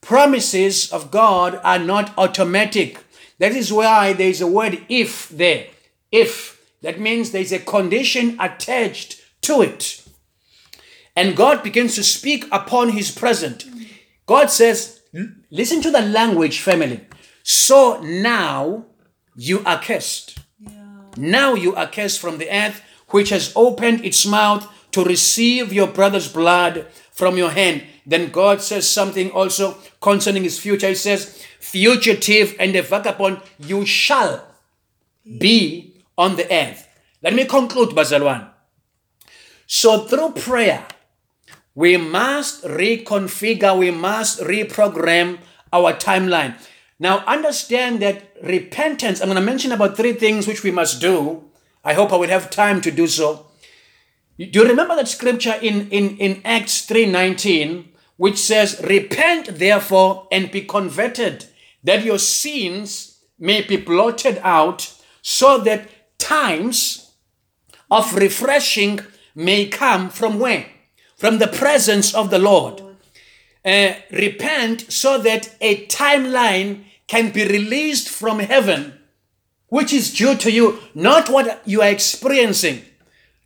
Promises 0.00 0.90
of 0.90 1.10
God 1.10 1.60
are 1.62 1.78
not 1.78 2.16
automatic. 2.16 2.98
That 3.40 3.52
is 3.52 3.70
why 3.70 4.14
there 4.14 4.30
is 4.30 4.40
a 4.40 4.46
word 4.46 4.80
if 4.88 5.28
there. 5.28 5.66
If. 6.10 6.58
That 6.80 6.98
means 6.98 7.30
there's 7.30 7.52
a 7.52 7.58
condition 7.58 8.38
attached 8.40 9.20
to 9.42 9.60
it. 9.60 10.02
And 11.14 11.36
God 11.36 11.62
begins 11.62 11.94
to 11.96 12.02
speak 12.02 12.46
upon 12.50 12.92
His 12.92 13.10
present. 13.10 13.66
God 14.24 14.50
says, 14.50 15.02
listen 15.50 15.82
to 15.82 15.90
the 15.90 16.00
language, 16.00 16.60
family. 16.60 17.02
So 17.42 18.00
now 18.00 18.86
you 19.36 19.62
are 19.66 19.78
cursed. 19.78 20.38
Now 21.18 21.52
you 21.52 21.74
are 21.74 21.86
cursed 21.86 22.18
from 22.18 22.38
the 22.38 22.50
earth, 22.50 22.80
which 23.08 23.28
has 23.28 23.52
opened 23.54 24.06
its 24.06 24.24
mouth 24.24 24.66
to 24.92 25.04
receive 25.04 25.70
your 25.70 25.88
brother's 25.88 26.32
blood 26.32 26.86
from 27.12 27.36
your 27.36 27.50
hand. 27.50 27.84
Then 28.06 28.30
God 28.30 28.62
says 28.62 28.88
something 28.88 29.30
also 29.32 29.76
concerning 30.00 30.44
his 30.44 30.58
future. 30.58 30.88
He 30.88 30.94
says, 30.94 31.44
Fugitive 31.58 32.54
and 32.60 32.74
a 32.76 32.82
vagabond, 32.82 33.40
you 33.58 33.84
shall 33.84 34.46
be 35.38 36.04
on 36.16 36.36
the 36.36 36.50
earth. 36.52 36.86
Let 37.22 37.34
me 37.34 37.44
conclude, 37.44 37.90
Bazalwan. 37.90 38.48
So 39.66 40.04
through 40.06 40.32
prayer, 40.32 40.86
we 41.74 41.96
must 41.96 42.62
reconfigure, 42.62 43.76
we 43.76 43.90
must 43.90 44.40
reprogram 44.40 45.38
our 45.72 45.92
timeline. 45.92 46.54
Now, 46.98 47.18
understand 47.26 48.00
that 48.00 48.32
repentance, 48.42 49.20
I'm 49.20 49.26
going 49.26 49.36
to 49.36 49.42
mention 49.42 49.72
about 49.72 49.96
three 49.96 50.12
things 50.12 50.46
which 50.46 50.62
we 50.62 50.70
must 50.70 51.00
do. 51.00 51.44
I 51.84 51.94
hope 51.94 52.12
I 52.12 52.16
will 52.16 52.28
have 52.28 52.48
time 52.50 52.80
to 52.82 52.90
do 52.90 53.06
so. 53.06 53.46
Do 54.38 54.46
you 54.46 54.68
remember 54.68 54.96
that 54.96 55.08
scripture 55.08 55.58
in, 55.60 55.90
in, 55.90 56.16
in 56.18 56.40
Acts 56.44 56.86
3.19, 56.86 57.86
which 58.16 58.38
says, 58.38 58.80
Repent 58.82 59.58
therefore 59.58 60.26
and 60.32 60.50
be 60.50 60.62
converted, 60.62 61.46
that 61.84 62.04
your 62.04 62.18
sins 62.18 63.18
may 63.38 63.62
be 63.62 63.76
blotted 63.76 64.38
out, 64.42 64.92
so 65.22 65.58
that 65.58 65.88
times 66.18 67.14
of 67.90 68.14
refreshing 68.14 69.00
may 69.34 69.66
come 69.66 70.08
from 70.08 70.38
where? 70.38 70.66
From 71.16 71.38
the 71.38 71.46
presence 71.46 72.14
of 72.14 72.30
the 72.30 72.38
Lord. 72.38 72.82
Uh, 73.64 73.94
repent 74.12 74.92
so 74.92 75.18
that 75.18 75.54
a 75.60 75.86
timeline 75.86 76.84
can 77.08 77.32
be 77.32 77.44
released 77.44 78.08
from 78.08 78.38
heaven, 78.38 78.98
which 79.68 79.92
is 79.92 80.14
due 80.14 80.36
to 80.36 80.50
you, 80.50 80.78
not 80.94 81.28
what 81.28 81.62
you 81.66 81.82
are 81.82 81.90
experiencing, 81.90 82.82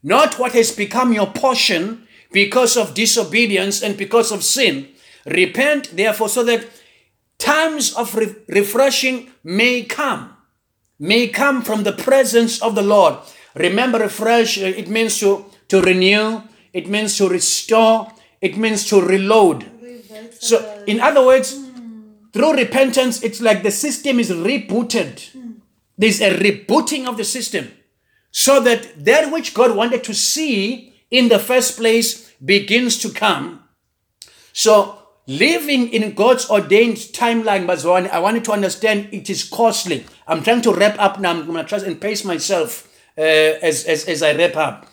not 0.03 0.39
what 0.39 0.53
has 0.53 0.73
become 0.73 1.13
your 1.13 1.27
portion 1.27 2.07
because 2.33 2.77
of 2.77 2.95
disobedience 2.95 3.83
and 3.83 3.97
because 3.97 4.31
of 4.31 4.45
sin. 4.45 4.89
Repent, 5.27 5.97
therefore, 5.97 6.29
so 6.29 6.43
that 6.45 6.67
times 7.39 7.95
of 7.95 8.15
re- 8.15 8.35
refreshing 8.49 9.31
may 9.43 9.83
come, 9.83 10.37
may 10.99 11.29
come 11.29 11.63
from 11.63 11.83
the 11.83 11.93
presence 11.93 12.61
of 12.63 12.75
the 12.75 12.83
Lord. 12.83 13.17
Remember, 13.55 13.99
refresh, 13.99 14.59
uh, 14.59 14.67
it 14.67 14.89
means 14.89 15.19
to, 15.19 15.47
to 15.69 15.81
renew, 15.83 16.43
it 16.73 16.89
means 16.89 17.17
to 17.19 17.29
restore, 17.29 18.13
it 18.41 18.57
means 18.57 18.89
to 18.89 19.01
reload. 19.01 19.67
So, 20.39 20.85
in 20.87 21.01
other 21.01 21.25
words, 21.25 21.59
through 22.33 22.55
repentance, 22.55 23.23
it's 23.23 23.41
like 23.41 23.63
the 23.63 23.71
system 23.71 24.21
is 24.21 24.31
rebooted. 24.31 25.37
There's 25.99 26.21
a 26.21 26.39
rebooting 26.39 27.07
of 27.07 27.17
the 27.17 27.25
system 27.25 27.71
so 28.31 28.61
that 28.61 29.05
that 29.05 29.33
which 29.33 29.55
God 29.55 29.77
wanted 29.77 30.05
to 30.05 30.15
see 30.15 30.90
in 31.11 31.29
the 31.29 31.39
first 31.39 31.77
place 31.77 32.31
begins 32.45 32.99
to 32.99 33.11
come. 33.11 33.65
So, 34.53 34.99
living 35.27 35.93
in 35.93 36.15
God's 36.15 36.51
ordained 36.51 36.97
timeline, 36.97 37.67
Bazwan, 37.67 38.11
I 38.11 38.19
wanted 38.19 38.45
to 38.45 38.53
understand 38.53 39.09
it 39.13 39.31
is 39.31 39.45
costly. 39.45 40.07
I'm 40.27 40.43
trying 40.43 40.63
to 40.63 40.73
wrap 40.73 40.99
up 40.99 41.21
now. 41.21 41.31
I'm 41.31 41.47
going 41.47 41.65
to 41.65 41.69
try 41.69 41.79
and 41.87 42.01
pace 42.01 42.25
myself 42.25 42.89
uh, 43.17 43.21
as, 43.21 43.85
as, 43.85 44.07
as 44.07 44.23
I 44.23 44.35
wrap 44.35 44.57
up 44.57 44.87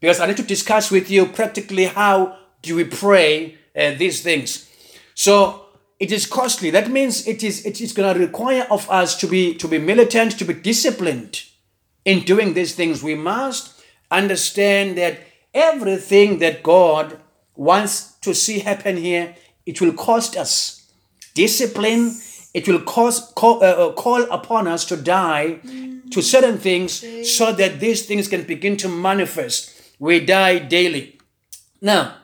because 0.00 0.20
I 0.20 0.26
need 0.26 0.36
to 0.36 0.42
discuss 0.42 0.90
with 0.90 1.10
you 1.10 1.26
practically 1.26 1.86
how 1.86 2.38
do 2.62 2.76
we 2.76 2.84
pray 2.84 3.58
uh, 3.76 3.92
these 3.94 4.22
things. 4.22 4.68
So, 5.14 5.60
it 6.00 6.10
is 6.12 6.26
costly. 6.26 6.70
That 6.70 6.90
means 6.90 7.26
it 7.26 7.42
is 7.42 7.64
it 7.64 7.80
is 7.80 7.92
going 7.92 8.12
to 8.12 8.20
require 8.20 8.66
of 8.70 8.90
us 8.90 9.16
to 9.16 9.26
be 9.26 9.54
to 9.54 9.68
be 9.68 9.78
militant, 9.78 10.38
to 10.38 10.44
be 10.44 10.54
disciplined 10.54 11.44
in 12.04 12.24
doing 12.24 12.54
these 12.54 12.74
things. 12.74 13.02
We 13.02 13.14
must 13.14 13.82
understand 14.10 14.98
that 14.98 15.20
everything 15.54 16.40
that 16.40 16.62
God 16.62 17.20
wants 17.56 18.14
to 18.22 18.34
see 18.34 18.58
happen 18.58 18.96
here, 18.96 19.36
it 19.64 19.80
will 19.80 19.92
cost 19.92 20.36
us 20.36 20.84
discipline. 21.34 22.16
It 22.52 22.68
will 22.68 22.82
cause, 22.82 23.32
call, 23.34 23.64
uh, 23.64 23.66
uh, 23.66 23.92
call 23.92 24.22
upon 24.30 24.68
us 24.68 24.84
to 24.86 24.96
die 24.96 25.58
to 26.10 26.22
certain 26.22 26.58
things 26.58 27.04
so 27.36 27.52
that 27.52 27.80
these 27.80 28.06
things 28.06 28.28
can 28.28 28.44
begin 28.44 28.76
to 28.78 28.88
manifest. 28.88 29.72
We 29.98 30.20
die 30.20 30.60
daily. 30.60 31.18
Now, 31.80 32.14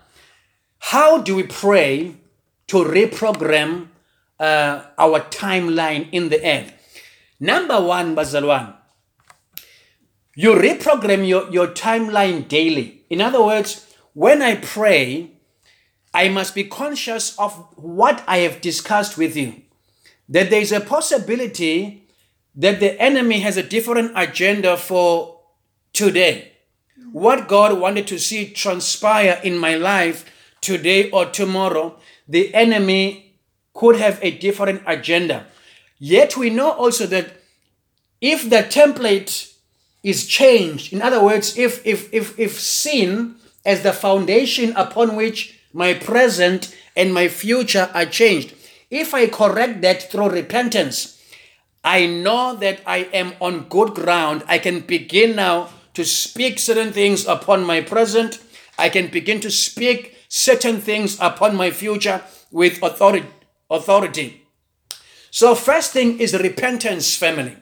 how 0.78 1.20
do 1.20 1.35
we 1.35 1.43
pray 1.43 2.15
to 2.69 2.77
reprogram 2.77 3.89
uh, 4.39 4.85
our 4.97 5.20
timeline 5.20 6.09
in 6.12 6.28
the 6.28 6.44
earth? 6.47 6.73
Number 7.40 7.81
one, 7.81 8.15
Bazalwan, 8.15 8.74
you 10.36 10.52
reprogram 10.52 11.27
your, 11.27 11.51
your 11.51 11.69
timeline 11.69 12.47
daily. 12.47 12.99
In 13.11 13.20
other 13.20 13.45
words, 13.45 13.87
when 14.15 14.41
I 14.41 14.57
pray, 14.57 15.32
I 16.15 16.28
must 16.28 16.55
be 16.55 16.65
conscious 16.65 17.39
of 17.39 17.53
what 17.77 18.23
I 18.27 18.39
have 18.39 18.61
discussed 18.61 19.19
with 19.19 19.37
you. 19.37 19.62
That 20.28 20.51
there 20.51 20.61
is 20.61 20.73
a 20.73 20.81
possibility 20.81 22.09
that 22.55 22.81
the 22.81 23.01
enemy 23.01 23.41
has 23.41 23.57
a 23.57 23.62
different 23.62 24.12
agenda 24.16 24.77
for 24.77 25.41
today. 25.93 26.53
What 27.12 27.49
God 27.49 27.78
wanted 27.78 28.07
to 28.09 28.19
see 28.19 28.51
transpire 28.51 29.41
in 29.43 29.59
my 29.59 29.74
life 29.74 30.24
today 30.61 31.11
or 31.11 31.27
tomorrow, 31.27 31.99
the 32.28 32.55
enemy 32.55 33.35
could 33.74 33.97
have 33.97 34.19
a 34.23 34.31
different 34.31 34.82
agenda. 34.87 35.47
Yet 35.99 36.37
we 36.37 36.51
know 36.51 36.70
also 36.70 37.07
that 37.07 37.41
if 38.20 38.49
the 38.49 38.59
template 38.59 39.49
is 40.02 40.27
changed, 40.27 40.93
in 40.93 41.02
other 41.02 41.22
words, 41.22 41.56
if 41.56 41.85
if 41.86 42.12
if 42.12 42.39
if 42.39 42.59
sin 42.60 43.36
as 43.64 43.82
the 43.82 43.93
foundation 43.93 44.72
upon 44.77 45.16
which 45.16 45.59
my 45.72 45.94
present 45.94 46.74
and 46.97 47.12
my 47.12 47.28
future 47.28 47.90
are 47.94 48.06
changed, 48.06 48.55
if 48.90 49.14
I 49.14 49.27
correct 49.27 49.82
that 49.82 50.10
through 50.10 50.31
repentance, 50.31 51.20
I 51.85 52.06
know 52.06 52.56
that 52.56 52.81
I 52.86 53.09
am 53.12 53.35
on 53.40 53.68
good 53.68 53.94
ground. 53.94 54.43
I 54.47 54.59
can 54.59 54.81
begin 54.81 55.36
now 55.36 55.70
to 55.94 56.05
speak 56.05 56.59
certain 56.59 56.93
things 56.93 57.27
upon 57.27 57.64
my 57.64 57.81
present. 57.81 58.40
I 58.78 58.89
can 58.89 59.09
begin 59.09 59.40
to 59.40 59.51
speak 59.51 60.16
certain 60.28 60.81
things 60.81 61.18
upon 61.20 61.56
my 61.56 61.70
future 61.70 62.22
with 62.51 62.82
authority. 62.82 63.28
authority. 63.70 64.47
So, 65.31 65.55
first 65.55 65.93
thing 65.93 66.18
is 66.18 66.35
repentance, 66.35 67.14
family. 67.14 67.56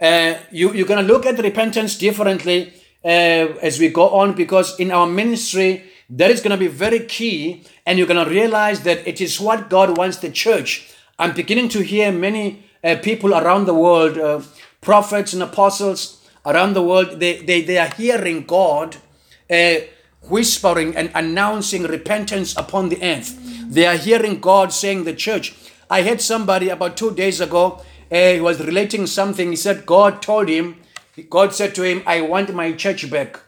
Uh, 0.00 0.34
you, 0.50 0.72
you're 0.72 0.86
going 0.86 1.04
to 1.04 1.12
look 1.12 1.26
at 1.26 1.38
repentance 1.38 1.96
differently 1.96 2.72
uh, 3.04 3.08
as 3.08 3.78
we 3.78 3.88
go 3.88 4.08
on 4.10 4.34
because 4.34 4.78
in 4.78 4.90
our 4.90 5.06
ministry, 5.06 5.84
that 6.10 6.30
is 6.30 6.40
going 6.40 6.52
to 6.52 6.56
be 6.56 6.68
very 6.68 7.00
key, 7.00 7.64
and 7.84 7.98
you're 7.98 8.06
going 8.06 8.24
to 8.24 8.30
realize 8.30 8.80
that 8.82 9.06
it 9.06 9.20
is 9.20 9.40
what 9.40 9.68
God 9.68 9.96
wants 9.98 10.18
the 10.18 10.30
church. 10.30 10.94
I'm 11.18 11.34
beginning 11.34 11.68
to 11.70 11.82
hear 11.82 12.12
many 12.12 12.64
uh, 12.82 12.96
people 13.02 13.34
around 13.34 13.66
the 13.66 13.74
world, 13.74 14.16
uh, 14.16 14.40
prophets 14.80 15.32
and 15.32 15.42
apostles 15.42 16.18
around 16.48 16.72
the 16.72 16.82
world, 16.82 17.20
they, 17.20 17.42
they, 17.42 17.60
they 17.62 17.78
are 17.78 17.92
hearing 17.94 18.44
God 18.44 18.96
uh, 19.50 19.74
whispering 20.22 20.96
and 20.96 21.10
announcing 21.14 21.82
repentance 21.82 22.56
upon 22.56 22.88
the 22.88 23.02
earth. 23.02 23.38
They 23.70 23.86
are 23.86 23.96
hearing 23.96 24.40
God 24.40 24.72
saying 24.72 25.04
the 25.04 25.14
church. 25.14 25.54
I 25.90 26.02
had 26.02 26.20
somebody 26.20 26.68
about 26.68 26.96
two 26.96 27.14
days 27.14 27.40
ago, 27.40 27.82
uh, 28.10 28.32
he 28.32 28.40
was 28.40 28.60
relating 28.60 29.06
something. 29.06 29.50
He 29.50 29.56
said, 29.56 29.84
God 29.86 30.22
told 30.22 30.48
him, 30.48 30.76
God 31.28 31.54
said 31.54 31.74
to 31.74 31.82
him, 31.82 32.02
I 32.06 32.20
want 32.22 32.54
my 32.54 32.72
church 32.72 33.10
back. 33.10 33.40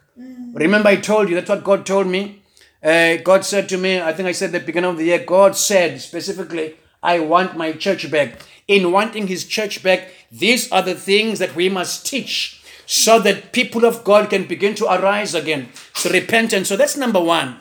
Remember, 0.53 0.89
I 0.89 0.97
told 0.97 1.28
you, 1.28 1.37
that's 1.37 1.49
what 1.49 1.65
God 1.65 1.87
told 1.87 2.07
me. 2.07 2.43
Uh, 2.82 3.16
God 3.16 3.45
said 3.45 3.69
to 3.69 3.78
me, 3.78 4.01
I 4.01 4.12
think 4.12 4.28
I 4.28 4.32
said 4.32 4.55
at 4.55 4.61
the 4.61 4.66
beginning 4.66 4.91
of 4.91 4.97
the 4.97 5.05
year, 5.05 5.24
God 5.24 5.57
said 5.57 6.01
specifically, 6.01 6.77
I 7.03 7.20
want 7.20 7.57
my 7.57 7.73
church 7.73 8.11
back. 8.11 8.41
In 8.66 8.93
wanting 8.93 9.27
his 9.27 9.47
church 9.47 9.82
back, 9.82 10.12
these 10.31 10.70
are 10.70 10.82
the 10.82 10.95
things 10.95 11.39
that 11.39 11.55
we 11.55 11.69
must 11.69 12.07
teach 12.07 12.62
so 12.87 13.19
that 13.20 13.53
people 13.53 13.85
of 13.85 14.03
God 14.05 14.31
can 14.31 14.45
begin 14.45 14.74
to 14.77 14.87
arise 14.87 15.35
again. 15.35 15.69
So 15.95 16.11
repentance. 16.11 16.69
So 16.69 16.77
that's 16.77 16.97
number 16.97 17.20
one. 17.20 17.57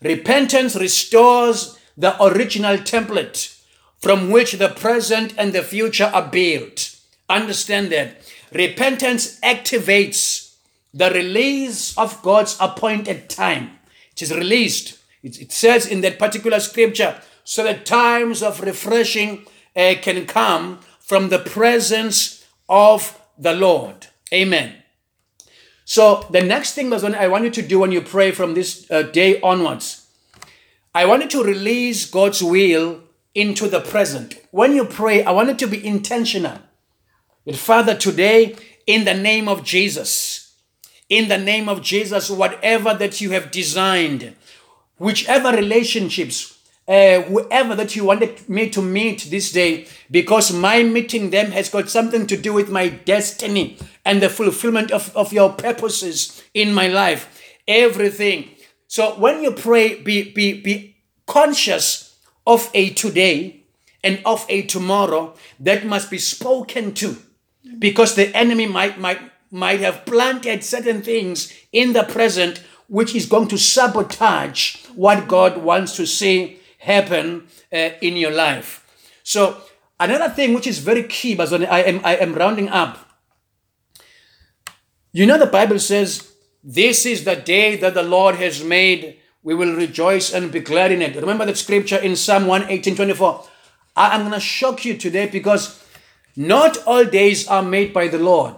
Repentance 0.00 0.76
restores 0.76 1.78
the 1.96 2.22
original 2.22 2.78
template 2.78 3.53
from 4.04 4.30
which 4.30 4.52
the 4.52 4.68
present 4.68 5.32
and 5.38 5.54
the 5.54 5.62
future 5.62 6.10
are 6.12 6.28
built. 6.28 6.94
Understand 7.30 7.90
that. 7.90 8.18
Repentance 8.52 9.40
activates 9.40 10.56
the 10.92 11.10
release 11.10 11.96
of 11.96 12.20
God's 12.20 12.54
appointed 12.60 13.30
time. 13.30 13.78
It 14.12 14.20
is 14.20 14.34
released. 14.34 14.98
It, 15.22 15.40
it 15.40 15.52
says 15.52 15.86
in 15.86 16.02
that 16.02 16.18
particular 16.18 16.60
scripture, 16.60 17.18
so 17.44 17.64
that 17.64 17.86
times 17.86 18.42
of 18.42 18.60
refreshing 18.60 19.46
uh, 19.74 19.94
can 20.02 20.26
come 20.26 20.80
from 21.00 21.30
the 21.30 21.38
presence 21.38 22.44
of 22.68 23.18
the 23.38 23.54
Lord. 23.54 24.08
Amen. 24.34 24.74
So 25.86 26.26
the 26.30 26.42
next 26.42 26.74
thing 26.74 26.90
when 26.90 27.14
I 27.14 27.28
want 27.28 27.44
you 27.44 27.50
to 27.52 27.62
do 27.62 27.78
when 27.78 27.90
you 27.90 28.02
pray 28.02 28.32
from 28.32 28.52
this 28.52 28.86
uh, 28.90 29.00
day 29.00 29.40
onwards, 29.40 30.06
I 30.94 31.06
want 31.06 31.22
you 31.22 31.28
to 31.30 31.42
release 31.42 32.04
God's 32.04 32.42
will 32.42 33.03
into 33.34 33.68
the 33.68 33.80
present. 33.80 34.36
When 34.50 34.74
you 34.74 34.84
pray, 34.84 35.24
I 35.24 35.32
want 35.32 35.50
it 35.50 35.58
to 35.60 35.66
be 35.66 35.84
intentional. 35.84 36.58
That 37.44 37.56
Father, 37.56 37.94
today, 37.94 38.56
in 38.86 39.04
the 39.04 39.14
name 39.14 39.48
of 39.48 39.64
Jesus, 39.64 40.54
in 41.08 41.28
the 41.28 41.38
name 41.38 41.68
of 41.68 41.82
Jesus, 41.82 42.30
whatever 42.30 42.94
that 42.94 43.20
you 43.20 43.30
have 43.30 43.50
designed, 43.50 44.34
whichever 44.98 45.50
relationships, 45.50 46.58
uh, 46.86 47.22
whoever 47.22 47.74
that 47.74 47.96
you 47.96 48.04
wanted 48.04 48.48
me 48.48 48.68
to 48.70 48.82
meet 48.82 49.26
this 49.30 49.52
day, 49.52 49.86
because 50.10 50.52
my 50.52 50.82
meeting 50.82 51.30
them 51.30 51.50
has 51.50 51.68
got 51.68 51.88
something 51.88 52.26
to 52.26 52.36
do 52.36 52.52
with 52.52 52.70
my 52.70 52.88
destiny 52.88 53.78
and 54.04 54.22
the 54.22 54.28
fulfillment 54.28 54.90
of, 54.90 55.14
of 55.16 55.32
your 55.32 55.52
purposes 55.52 56.42
in 56.52 56.72
my 56.72 56.88
life. 56.88 57.52
Everything. 57.66 58.50
So 58.86 59.18
when 59.18 59.42
you 59.42 59.52
pray, 59.52 60.00
be, 60.00 60.30
be, 60.30 60.60
be 60.60 60.96
conscious 61.26 62.03
of 62.46 62.70
a 62.74 62.90
today 62.90 63.64
and 64.02 64.20
of 64.24 64.44
a 64.48 64.62
tomorrow 64.62 65.34
that 65.60 65.86
must 65.86 66.10
be 66.10 66.18
spoken 66.18 66.92
to 66.94 67.16
because 67.78 68.14
the 68.14 68.34
enemy 68.36 68.66
might, 68.66 68.98
might, 69.00 69.20
might 69.50 69.80
have 69.80 70.04
planted 70.04 70.62
certain 70.62 71.02
things 71.02 71.52
in 71.72 71.92
the 71.92 72.02
present 72.04 72.62
which 72.88 73.14
is 73.14 73.26
going 73.26 73.48
to 73.48 73.58
sabotage 73.58 74.76
what 74.94 75.26
God 75.26 75.58
wants 75.58 75.96
to 75.96 76.06
see 76.06 76.60
happen 76.78 77.46
uh, 77.72 77.90
in 78.00 78.16
your 78.16 78.30
life. 78.30 78.84
So 79.22 79.56
another 79.98 80.28
thing 80.28 80.54
which 80.54 80.66
is 80.66 80.78
very 80.78 81.04
key, 81.04 81.34
but 81.34 81.52
I 81.52 81.80
am 81.80 82.00
I 82.04 82.16
am 82.16 82.34
rounding 82.34 82.68
up. 82.68 82.98
You 85.12 85.26
know 85.26 85.38
the 85.38 85.46
Bible 85.46 85.78
says, 85.78 86.32
"This 86.62 87.06
is 87.06 87.24
the 87.24 87.36
day 87.36 87.76
that 87.76 87.94
the 87.94 88.02
Lord 88.02 88.36
has 88.36 88.62
made; 88.62 89.16
we 89.44 89.54
will 89.54 89.76
rejoice 89.76 90.32
and 90.32 90.50
be 90.50 90.60
glad 90.60 90.90
in 90.90 91.02
it." 91.02 91.14
Remember 91.14 91.46
that 91.46 91.58
scripture 91.58 91.98
in 91.98 92.16
Psalm 92.16 92.46
118, 92.46 92.96
24. 92.96 93.46
I 93.96 94.14
am 94.14 94.22
going 94.22 94.32
to 94.32 94.40
shock 94.40 94.84
you 94.84 94.96
today 94.96 95.26
because 95.26 95.78
not 96.34 96.78
all 96.84 97.04
days 97.04 97.46
are 97.46 97.62
made 97.62 97.92
by 97.92 98.08
the 98.08 98.18
Lord. 98.18 98.56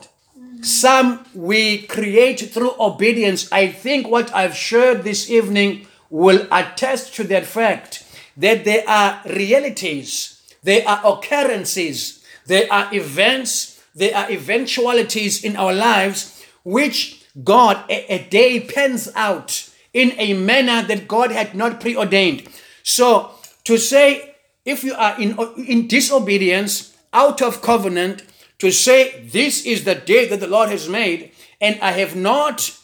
Some 0.62 1.26
we 1.34 1.82
create 1.82 2.40
through 2.40 2.72
obedience. 2.80 3.52
I 3.52 3.68
think 3.68 4.08
what 4.08 4.34
I've 4.34 4.56
shared 4.56 5.04
this 5.04 5.28
evening 5.30 5.86
will 6.08 6.46
attest 6.50 7.14
to 7.16 7.24
that 7.24 7.44
fact 7.44 8.04
that 8.36 8.64
there 8.64 8.88
are 8.88 9.20
realities, 9.26 10.40
there 10.62 10.86
are 10.88 11.00
occurrences, 11.04 12.24
there 12.46 12.66
are 12.72 12.88
events, 12.94 13.82
there 13.94 14.16
are 14.16 14.30
eventualities 14.30 15.44
in 15.44 15.56
our 15.56 15.72
lives 15.74 16.44
which 16.64 17.24
God 17.44 17.84
a, 17.90 18.14
a 18.14 18.28
day 18.28 18.60
pens 18.60 19.10
out 19.14 19.70
in 19.96 20.12
a 20.18 20.34
manner 20.34 20.86
that 20.86 21.08
God 21.08 21.32
had 21.32 21.54
not 21.54 21.80
preordained. 21.80 22.46
So 22.82 23.30
to 23.64 23.78
say 23.78 24.36
if 24.66 24.84
you 24.84 24.94
are 24.94 25.18
in, 25.18 25.38
in 25.56 25.88
disobedience, 25.88 26.94
out 27.14 27.40
of 27.40 27.62
covenant, 27.62 28.22
to 28.58 28.70
say 28.70 29.26
this 29.32 29.64
is 29.64 29.84
the 29.84 29.94
day 29.94 30.28
that 30.28 30.40
the 30.40 30.46
Lord 30.46 30.68
has 30.68 30.86
made, 30.88 31.32
and 31.60 31.80
I 31.80 31.92
have 31.92 32.14
not 32.14 32.76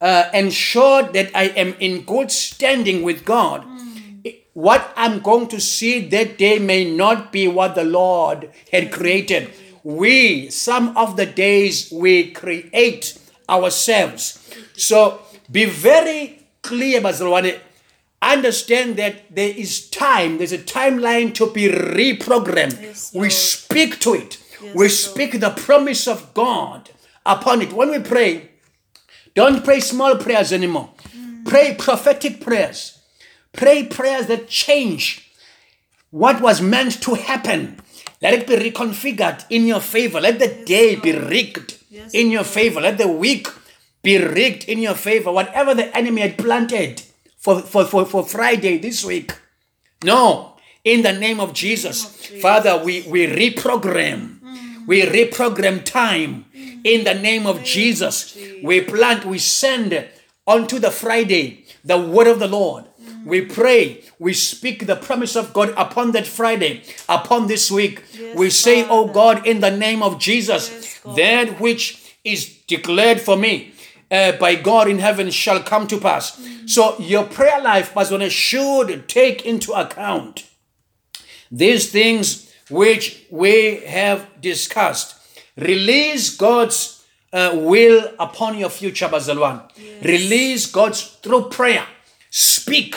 uh, 0.00 0.28
ensured 0.34 1.12
that 1.12 1.30
I 1.36 1.44
am 1.44 1.74
in 1.78 2.02
good 2.02 2.32
standing 2.32 3.02
with 3.04 3.24
God, 3.24 3.64
what 4.54 4.92
I'm 4.96 5.20
going 5.20 5.48
to 5.48 5.60
see 5.60 6.00
that 6.08 6.38
day 6.38 6.58
may 6.58 6.90
not 6.90 7.30
be 7.30 7.46
what 7.46 7.74
the 7.74 7.84
Lord 7.84 8.50
had 8.72 8.90
created. 8.90 9.52
We, 9.84 10.48
some 10.48 10.96
of 10.96 11.16
the 11.16 11.26
days, 11.26 11.92
we 11.92 12.32
create 12.32 13.18
ourselves. 13.48 14.42
So 14.74 15.20
be 15.52 15.66
very 15.66 16.45
clear, 16.66 17.00
Bazalwane. 17.00 17.58
Understand 18.22 18.96
that 18.96 19.34
there 19.34 19.50
is 19.50 19.88
time, 19.90 20.38
there's 20.38 20.52
a 20.52 20.58
timeline 20.58 21.32
to 21.34 21.50
be 21.52 21.68
reprogrammed. 21.68 22.80
Yes, 22.82 23.12
we 23.14 23.30
speak 23.30 24.00
to 24.00 24.14
it, 24.14 24.38
Yes, 24.62 24.74
we 24.74 24.84
Lord. 24.84 24.90
speak 24.90 25.40
the 25.40 25.50
promise 25.50 26.08
of 26.08 26.32
God 26.34 26.90
upon 27.24 27.62
it. 27.62 27.72
When 27.72 27.90
we 27.90 27.98
pray, 28.00 28.50
don't 29.34 29.62
pray 29.64 29.80
small 29.80 30.16
prayers 30.16 30.50
anymore. 30.52 30.90
Pray 31.44 31.74
prophetic 31.78 32.40
prayers. 32.40 32.98
Pray 33.52 33.84
prayers 33.84 34.26
that 34.26 34.48
change 34.48 35.30
what 36.10 36.40
was 36.40 36.60
meant 36.60 37.00
to 37.02 37.14
happen. 37.14 37.78
Let 38.22 38.32
it 38.34 38.46
be 38.46 38.56
reconfigured 38.56 39.44
in 39.50 39.66
your 39.66 39.80
favor. 39.80 40.20
Let 40.20 40.38
the 40.38 40.48
day 40.64 40.96
be 40.96 41.12
rigged 41.12 41.76
Yes, 41.90 42.12
in 42.14 42.30
your 42.30 42.44
favor. 42.44 42.80
Let 42.80 42.96
the 42.98 43.08
week 43.08 43.46
be 44.06 44.18
rigged 44.18 44.68
in 44.68 44.78
your 44.78 44.94
favor. 44.94 45.32
Whatever 45.32 45.74
the 45.74 45.94
enemy 45.96 46.20
had 46.20 46.38
planted 46.38 47.02
for, 47.38 47.60
for, 47.60 47.84
for, 47.84 48.06
for 48.06 48.24
Friday 48.24 48.78
this 48.78 49.04
week. 49.04 49.32
No, 50.04 50.54
in 50.84 51.02
the 51.02 51.12
name 51.12 51.40
of 51.40 51.52
Jesus. 51.52 52.16
Jesus. 52.22 52.40
Father, 52.40 52.80
we, 52.84 53.02
we 53.02 53.26
reprogram. 53.26 54.38
We 54.86 55.02
reprogram 55.02 55.82
time 55.84 56.44
in 56.84 57.02
the 57.02 57.14
name 57.14 57.48
of 57.48 57.64
Jesus. 57.64 58.38
We 58.62 58.80
plant, 58.82 59.24
we 59.24 59.40
send 59.40 60.06
onto 60.46 60.78
the 60.78 60.92
Friday 60.92 61.64
the 61.84 61.98
word 61.98 62.28
of 62.28 62.38
the 62.38 62.46
Lord. 62.46 62.84
We 63.24 63.40
pray, 63.40 64.04
we 64.20 64.34
speak 64.34 64.86
the 64.86 64.94
promise 64.94 65.34
of 65.34 65.52
God 65.52 65.74
upon 65.76 66.12
that 66.12 66.28
Friday, 66.28 66.84
upon 67.08 67.48
this 67.48 67.72
week. 67.72 68.04
Yes, 68.12 68.36
we 68.36 68.50
say, 68.50 68.86
Oh 68.88 69.08
God, 69.08 69.44
in 69.44 69.58
the 69.58 69.76
name 69.76 70.00
of 70.00 70.20
Jesus, 70.20 70.70
Yes, 70.70 71.00
that 71.16 71.60
which 71.60 72.14
is 72.22 72.56
declared 72.68 73.20
for 73.20 73.36
me 73.36 73.72
uh, 74.10 74.32
by 74.32 74.54
God 74.54 74.88
in 74.88 74.98
heaven 74.98 75.30
shall 75.30 75.62
come 75.62 75.86
to 75.88 75.98
pass. 75.98 76.40
So 76.66 76.98
your 76.98 77.24
prayer 77.24 77.60
life, 77.60 77.92
Pastor, 77.94 78.28
should 78.30 79.08
take 79.08 79.44
into 79.44 79.72
account 79.72 80.46
these 81.50 81.90
things 81.90 82.52
which 82.70 83.24
we 83.30 83.76
have 83.86 84.26
discussed. 84.40 85.14
Release 85.56 86.36
God's 86.36 87.04
uh, 87.32 87.52
will 87.54 88.12
upon 88.18 88.58
your 88.58 88.70
future, 88.70 89.08
Bazalwan. 89.08 89.62
Release 90.02 90.66
God's 90.66 91.02
through 91.02 91.48
prayer. 91.50 91.86
Speak. 92.30 92.96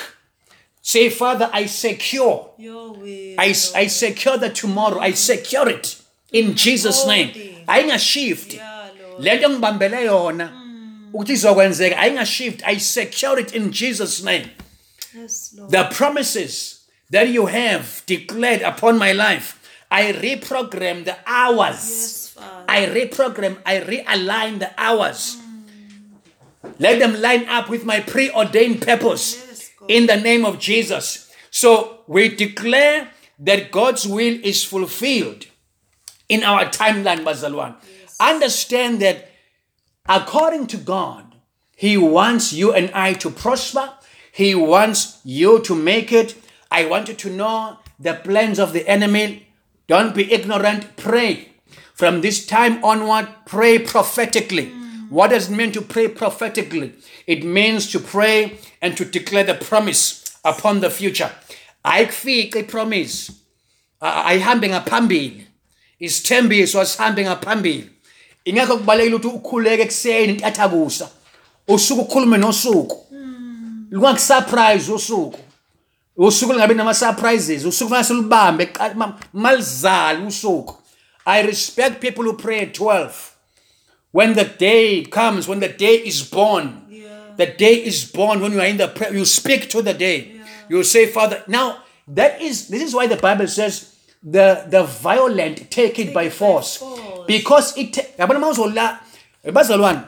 Say, 0.81 1.09
Father, 1.09 1.49
I 1.53 1.67
secure. 1.67 2.51
Your 2.57 2.93
will. 2.93 3.35
I, 3.37 3.55
I 3.75 3.87
secure 3.87 4.37
the 4.37 4.49
tomorrow. 4.49 4.99
I 4.99 5.11
secure 5.11 5.69
it 5.69 6.01
in 6.31 6.55
Jesus' 6.55 7.05
name. 7.05 7.29
Ayingashift. 7.67 8.59
Le 9.19 9.35
nto 9.37 9.49
ngibambele 9.49 10.05
yona 10.05 10.58
ukuthi 11.13 11.33
izokwenzeka 11.33 11.97
ayingashift. 11.97 12.61
I 12.65 12.77
secure 12.77 13.39
it 13.39 13.53
in 13.53 13.71
Jesus' 13.71 14.23
name. 14.23 14.49
Yes, 15.13 15.53
Lord. 15.57 15.71
The 15.71 15.83
promises 15.91 16.81
that 17.09 17.29
you 17.29 17.47
have 17.47 18.03
declared 18.05 18.61
upon 18.61 18.97
my 18.97 19.11
life, 19.11 19.59
I 19.91 20.13
reprogram 20.13 21.05
the 21.05 21.17
hours. 21.25 22.35
Yes, 22.37 22.37
I 22.67 22.85
reprogram, 22.85 23.57
I 23.65 23.79
realign 23.79 24.59
the 24.59 24.71
hours. 24.77 25.37
Let 26.77 26.99
them 26.99 27.19
line 27.19 27.47
up 27.49 27.69
with 27.69 27.85
my 27.85 27.99
preordained 27.99 28.81
purpose 28.81 29.35
Yes, 29.47 29.71
in 29.87 30.05
the 30.05 30.17
name 30.17 30.45
of 30.45 30.59
Jesus. 30.59 31.31
So 31.49 32.01
we 32.07 32.29
declare 32.29 33.09
that 33.39 33.71
God's 33.71 34.07
will 34.07 34.39
is 34.43 34.63
fulfilled 34.63 35.47
in 36.27 36.43
our 36.43 36.65
timeline, 36.65 37.23
Bazalwan. 37.23 37.75
Understand 38.19 39.01
that 39.01 39.28
according 40.09 40.67
to 40.67 40.77
God, 40.77 41.35
He 41.75 41.95
wants 41.95 42.51
you 42.51 42.73
and 42.73 42.91
I 42.93 43.13
to 43.13 43.29
prosper. 43.29 43.93
He 44.31 44.55
wants 44.55 45.21
you 45.23 45.61
to 45.61 45.75
make 45.75 46.11
it. 46.11 46.35
I 46.71 46.85
want 46.85 47.07
you 47.07 47.13
to 47.15 47.29
know 47.29 47.77
the 47.99 48.15
plans 48.15 48.59
of 48.59 48.73
the 48.73 48.87
enemy. 48.87 49.47
Don't 49.87 50.13
be 50.13 50.31
ignorant. 50.31 50.97
Pray. 50.97 51.49
From 51.93 52.21
this 52.21 52.45
time 52.45 52.83
onward, 52.83 53.27
pray 53.45 53.79
prophetically. 53.79 54.71
What 55.09 55.29
does 55.31 55.49
it 55.49 55.55
mean 55.55 55.71
to 55.73 55.81
pray 55.81 56.07
prophetically? 56.07 56.93
It 57.25 57.43
means 57.43 57.91
to 57.91 57.99
pray 57.99 58.59
and 58.81 58.95
to 58.97 59.05
declare 59.05 59.43
the 59.43 59.55
promise 59.55 60.37
upon 60.43 60.81
the 60.81 60.89
future. 60.89 61.31
Ayikufike 61.85 62.67
promise. 62.67 63.31
ayihambe 64.01 64.69
ngaphambili 64.69 65.47
isithembiso 65.99 66.81
asihambe 66.81 67.23
ngaphambili 67.23 67.89
ingakho 68.45 68.77
kubalekile 68.77 69.15
ukuthi 69.15 69.27
ukhuleke 69.35 69.81
ekuseni 69.83 70.33
intathakusa 70.33 71.09
usuku 71.67 72.01
ukhulume 72.01 72.37
nosuku. 72.37 73.05
Hmm. 73.09 73.87
Lungakusurprise 73.91 74.91
usuku. 74.91 75.39
Usuku 76.17 76.53
lingabi 76.53 76.73
nama-surprises 76.73 77.65
usuku 77.65 77.89
mase 77.91 78.13
lubambe 78.13 78.65
qa- 78.65 78.93
ma- 78.95 79.19
malizale 79.33 80.25
usuku. 80.27 80.75
I 81.25 81.41
respect 81.43 81.99
people 82.01 82.23
who 82.23 82.33
pray 82.33 82.59
at 82.61 82.73
12 82.73 83.11
when 84.11 84.33
the 84.33 84.45
day 84.45 85.03
comes 85.05 85.47
when 85.47 85.59
the 85.59 85.69
day 85.69 85.95
is 86.05 86.23
born. 86.23 86.81
Yeah. 86.89 87.35
the 87.37 87.45
day 87.45 87.75
is 87.85 88.03
born 88.11 88.41
when 88.41 88.51
you 88.51 88.59
are 88.59 88.65
in 88.69 88.77
the 88.77 88.87
prayer 88.87 89.13
you 89.13 89.25
speak 89.25 89.69
to 89.69 89.81
the 89.81 89.93
day. 89.93 90.31
You 90.69 90.83
say 90.83 91.05
father 91.05 91.43
now 91.47 91.77
that 92.07 92.41
is 92.41 92.67
this 92.67 92.81
is 92.81 92.93
why 92.95 93.07
the 93.07 93.15
bible 93.15 93.47
says 93.47 93.95
the 94.23 94.65
the 94.69 94.83
violent 94.83 95.69
take 95.71 95.99
it 95.99 96.13
by 96.13 96.29
force. 96.29 96.83
because 97.27 97.77
it 97.77 97.97
bazalwane 99.45 100.03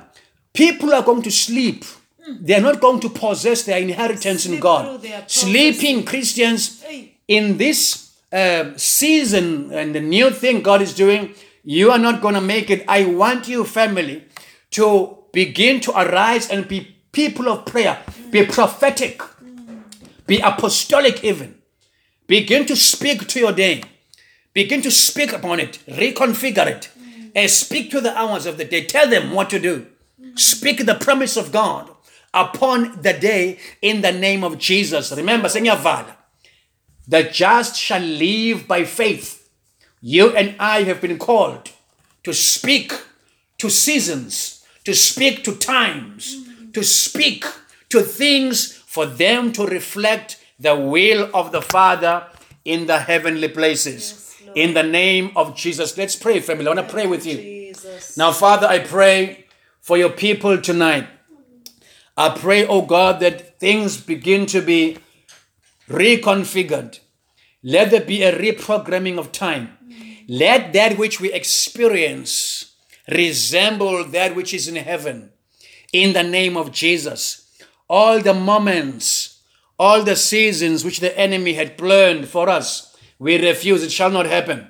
people 0.53 0.93
are 0.93 1.03
going 1.03 1.21
to 1.21 1.31
sleep. 1.31 1.85
Hmm. 2.23 2.35
They 2.41 2.55
are 2.55 2.61
not 2.61 2.81
going 2.81 2.99
to 2.99 3.09
possess 3.09 3.63
their 3.63 3.79
inheritance 3.79 4.45
in 4.45 4.59
god. 4.59 5.01
sleeping 5.27 6.03
christians 6.03 6.83
in 7.27 7.57
this 7.57 8.11
uh, 8.31 8.71
season 8.77 9.71
and 9.73 9.93
the 9.93 9.99
new 9.99 10.29
thing 10.31 10.61
God 10.61 10.81
is 10.81 10.93
doing, 10.93 11.33
you 11.63 11.91
are 11.91 11.99
not 11.99 12.21
going 12.21 12.35
to 12.35 12.41
make 12.41 12.69
it. 12.69 12.83
I 12.87 13.05
want 13.05 13.47
you, 13.47 13.63
family, 13.65 14.23
to 14.71 15.17
begin 15.33 15.81
to 15.81 15.91
arise 15.91 16.49
and 16.49 16.67
be 16.67 16.95
people 17.11 17.49
of 17.49 17.65
prayer, 17.65 17.99
be 18.31 18.45
hmm. 18.45 18.51
prophetic, 18.51 19.21
hmm. 19.21 19.79
be 20.27 20.39
apostolic, 20.39 21.23
even. 21.23 21.55
Begin 22.27 22.65
to 22.67 22.75
speak 22.75 23.27
to 23.27 23.39
your 23.39 23.51
day, 23.51 23.83
begin 24.53 24.81
to 24.81 24.91
speak 24.91 25.33
upon 25.33 25.59
it, 25.59 25.79
reconfigure 25.87 26.67
it, 26.67 26.89
and 27.35 27.49
speak 27.49 27.91
to 27.91 28.01
the 28.01 28.15
hours 28.17 28.45
of 28.45 28.57
the 28.57 28.65
day. 28.65 28.85
Tell 28.85 29.09
them 29.09 29.31
what 29.31 29.49
to 29.49 29.59
do. 29.59 29.87
Speak 30.35 30.85
the 30.85 30.95
promise 30.95 31.37
of 31.37 31.51
God 31.51 31.89
upon 32.33 33.01
the 33.01 33.13
day 33.13 33.59
in 33.81 34.01
the 34.01 34.11
name 34.11 34.43
of 34.43 34.57
Jesus. 34.57 35.11
Remember, 35.11 35.47
Senyavala. 35.47 36.15
The 37.07 37.23
just 37.23 37.75
shall 37.75 38.01
live 38.01 38.67
by 38.67 38.85
faith. 38.85 39.49
You 40.01 40.35
and 40.35 40.55
I 40.59 40.83
have 40.83 41.01
been 41.01 41.17
called 41.17 41.71
to 42.23 42.33
speak 42.33 42.93
to 43.57 43.69
seasons, 43.69 44.65
to 44.85 44.93
speak 44.93 45.43
to 45.43 45.55
times, 45.55 46.47
to 46.73 46.83
speak 46.83 47.45
to 47.89 48.01
things 48.01 48.73
for 48.73 49.05
them 49.05 49.51
to 49.53 49.65
reflect 49.65 50.37
the 50.59 50.75
will 50.75 51.29
of 51.33 51.51
the 51.51 51.61
Father 51.61 52.25
in 52.63 52.87
the 52.87 52.99
heavenly 52.99 53.47
places. 53.47 54.11
Yes. 54.11 54.30
In 54.55 54.73
the 54.73 54.83
name 54.83 55.31
of 55.35 55.55
Jesus. 55.55 55.97
Let's 55.97 56.15
pray, 56.15 56.39
family. 56.39 56.67
I 56.67 56.73
want 56.73 56.87
to 56.87 56.93
pray 56.93 57.07
with 57.07 57.25
you. 57.25 57.37
Jesus. 57.37 58.17
Now, 58.17 58.31
Father, 58.31 58.67
I 58.67 58.79
pray 58.79 59.45
for 59.79 59.97
your 59.97 60.09
people 60.09 60.61
tonight. 60.61 61.07
I 62.17 62.29
pray, 62.29 62.67
oh 62.67 62.81
God, 62.81 63.19
that 63.21 63.59
things 63.59 63.99
begin 63.99 64.45
to 64.47 64.61
be 64.61 64.97
reconfigured. 65.87 66.99
Let 67.63 67.91
there 67.91 68.01
be 68.01 68.23
a 68.23 68.37
reprogramming 68.37 69.17
of 69.17 69.31
time. 69.31 69.77
Let 70.27 70.73
that 70.73 70.97
which 70.97 71.19
we 71.19 71.31
experience 71.31 72.73
resemble 73.09 74.03
that 74.05 74.35
which 74.35 74.53
is 74.53 74.67
in 74.67 74.75
heaven. 74.75 75.31
In 75.91 76.13
the 76.13 76.23
name 76.23 76.57
of 76.57 76.71
Jesus. 76.71 77.49
All 77.89 78.19
the 78.19 78.33
moments, 78.33 79.41
all 79.77 80.03
the 80.03 80.15
seasons 80.15 80.85
which 80.85 80.99
the 80.99 81.17
enemy 81.17 81.53
had 81.53 81.77
planned 81.77 82.27
for 82.29 82.47
us, 82.47 82.90
we 83.21 83.37
refuse. 83.37 83.83
It 83.83 83.91
shall 83.91 84.09
not 84.09 84.25
happen. 84.25 84.67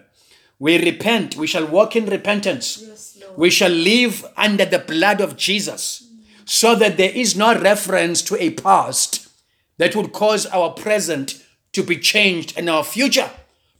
We 0.59 0.77
repent. 0.77 1.37
We 1.37 1.47
shall 1.47 1.65
walk 1.65 1.95
in 1.95 2.05
repentance. 2.07 2.83
Yes. 2.85 3.23
We 3.37 3.49
shall 3.49 3.71
live 3.71 4.25
under 4.35 4.65
the 4.65 4.79
blood 4.79 5.21
of 5.21 5.37
Jesus 5.37 6.05
so 6.43 6.75
that 6.75 6.97
there 6.97 7.11
is 7.11 7.37
no 7.37 7.57
reference 7.57 8.21
to 8.23 8.35
a 8.43 8.49
past 8.49 9.29
that 9.77 9.95
would 9.95 10.11
cause 10.11 10.45
our 10.47 10.71
present 10.71 11.41
to 11.71 11.81
be 11.81 11.95
changed 11.95 12.57
and 12.57 12.69
our 12.69 12.83
future 12.83 13.29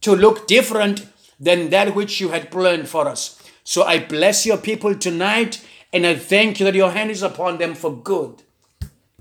to 0.00 0.16
look 0.16 0.46
different 0.46 1.06
than 1.38 1.68
that 1.68 1.94
which 1.94 2.18
you 2.18 2.30
had 2.30 2.50
planned 2.50 2.88
for 2.88 3.06
us. 3.06 3.38
So 3.64 3.82
I 3.82 3.98
bless 3.98 4.46
your 4.46 4.56
people 4.56 4.94
tonight 4.94 5.62
and 5.92 6.06
I 6.06 6.14
thank 6.14 6.60
you 6.60 6.64
that 6.64 6.74
your 6.74 6.92
hand 6.92 7.10
is 7.10 7.22
upon 7.22 7.58
them 7.58 7.74
for 7.74 7.94
good. 7.94 8.42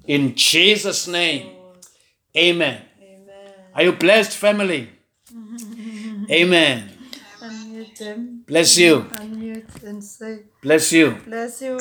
In 0.07 0.34
Jesus' 0.34 1.10
name, 1.10 1.52
amen. 2.38 2.84
Amen. 3.03 3.53
Are 3.76 3.84
you 3.84 3.91
blessed, 3.91 4.32
family? 4.38 4.91
Amen. 6.32 6.90
Bless 8.48 8.78
you. 8.78 9.02
Unmute 9.16 9.84
and 9.84 10.03
say, 10.03 10.44
Bless 10.62 10.94
you. 10.94 11.12
bless 11.26 11.62
you. 11.62 11.78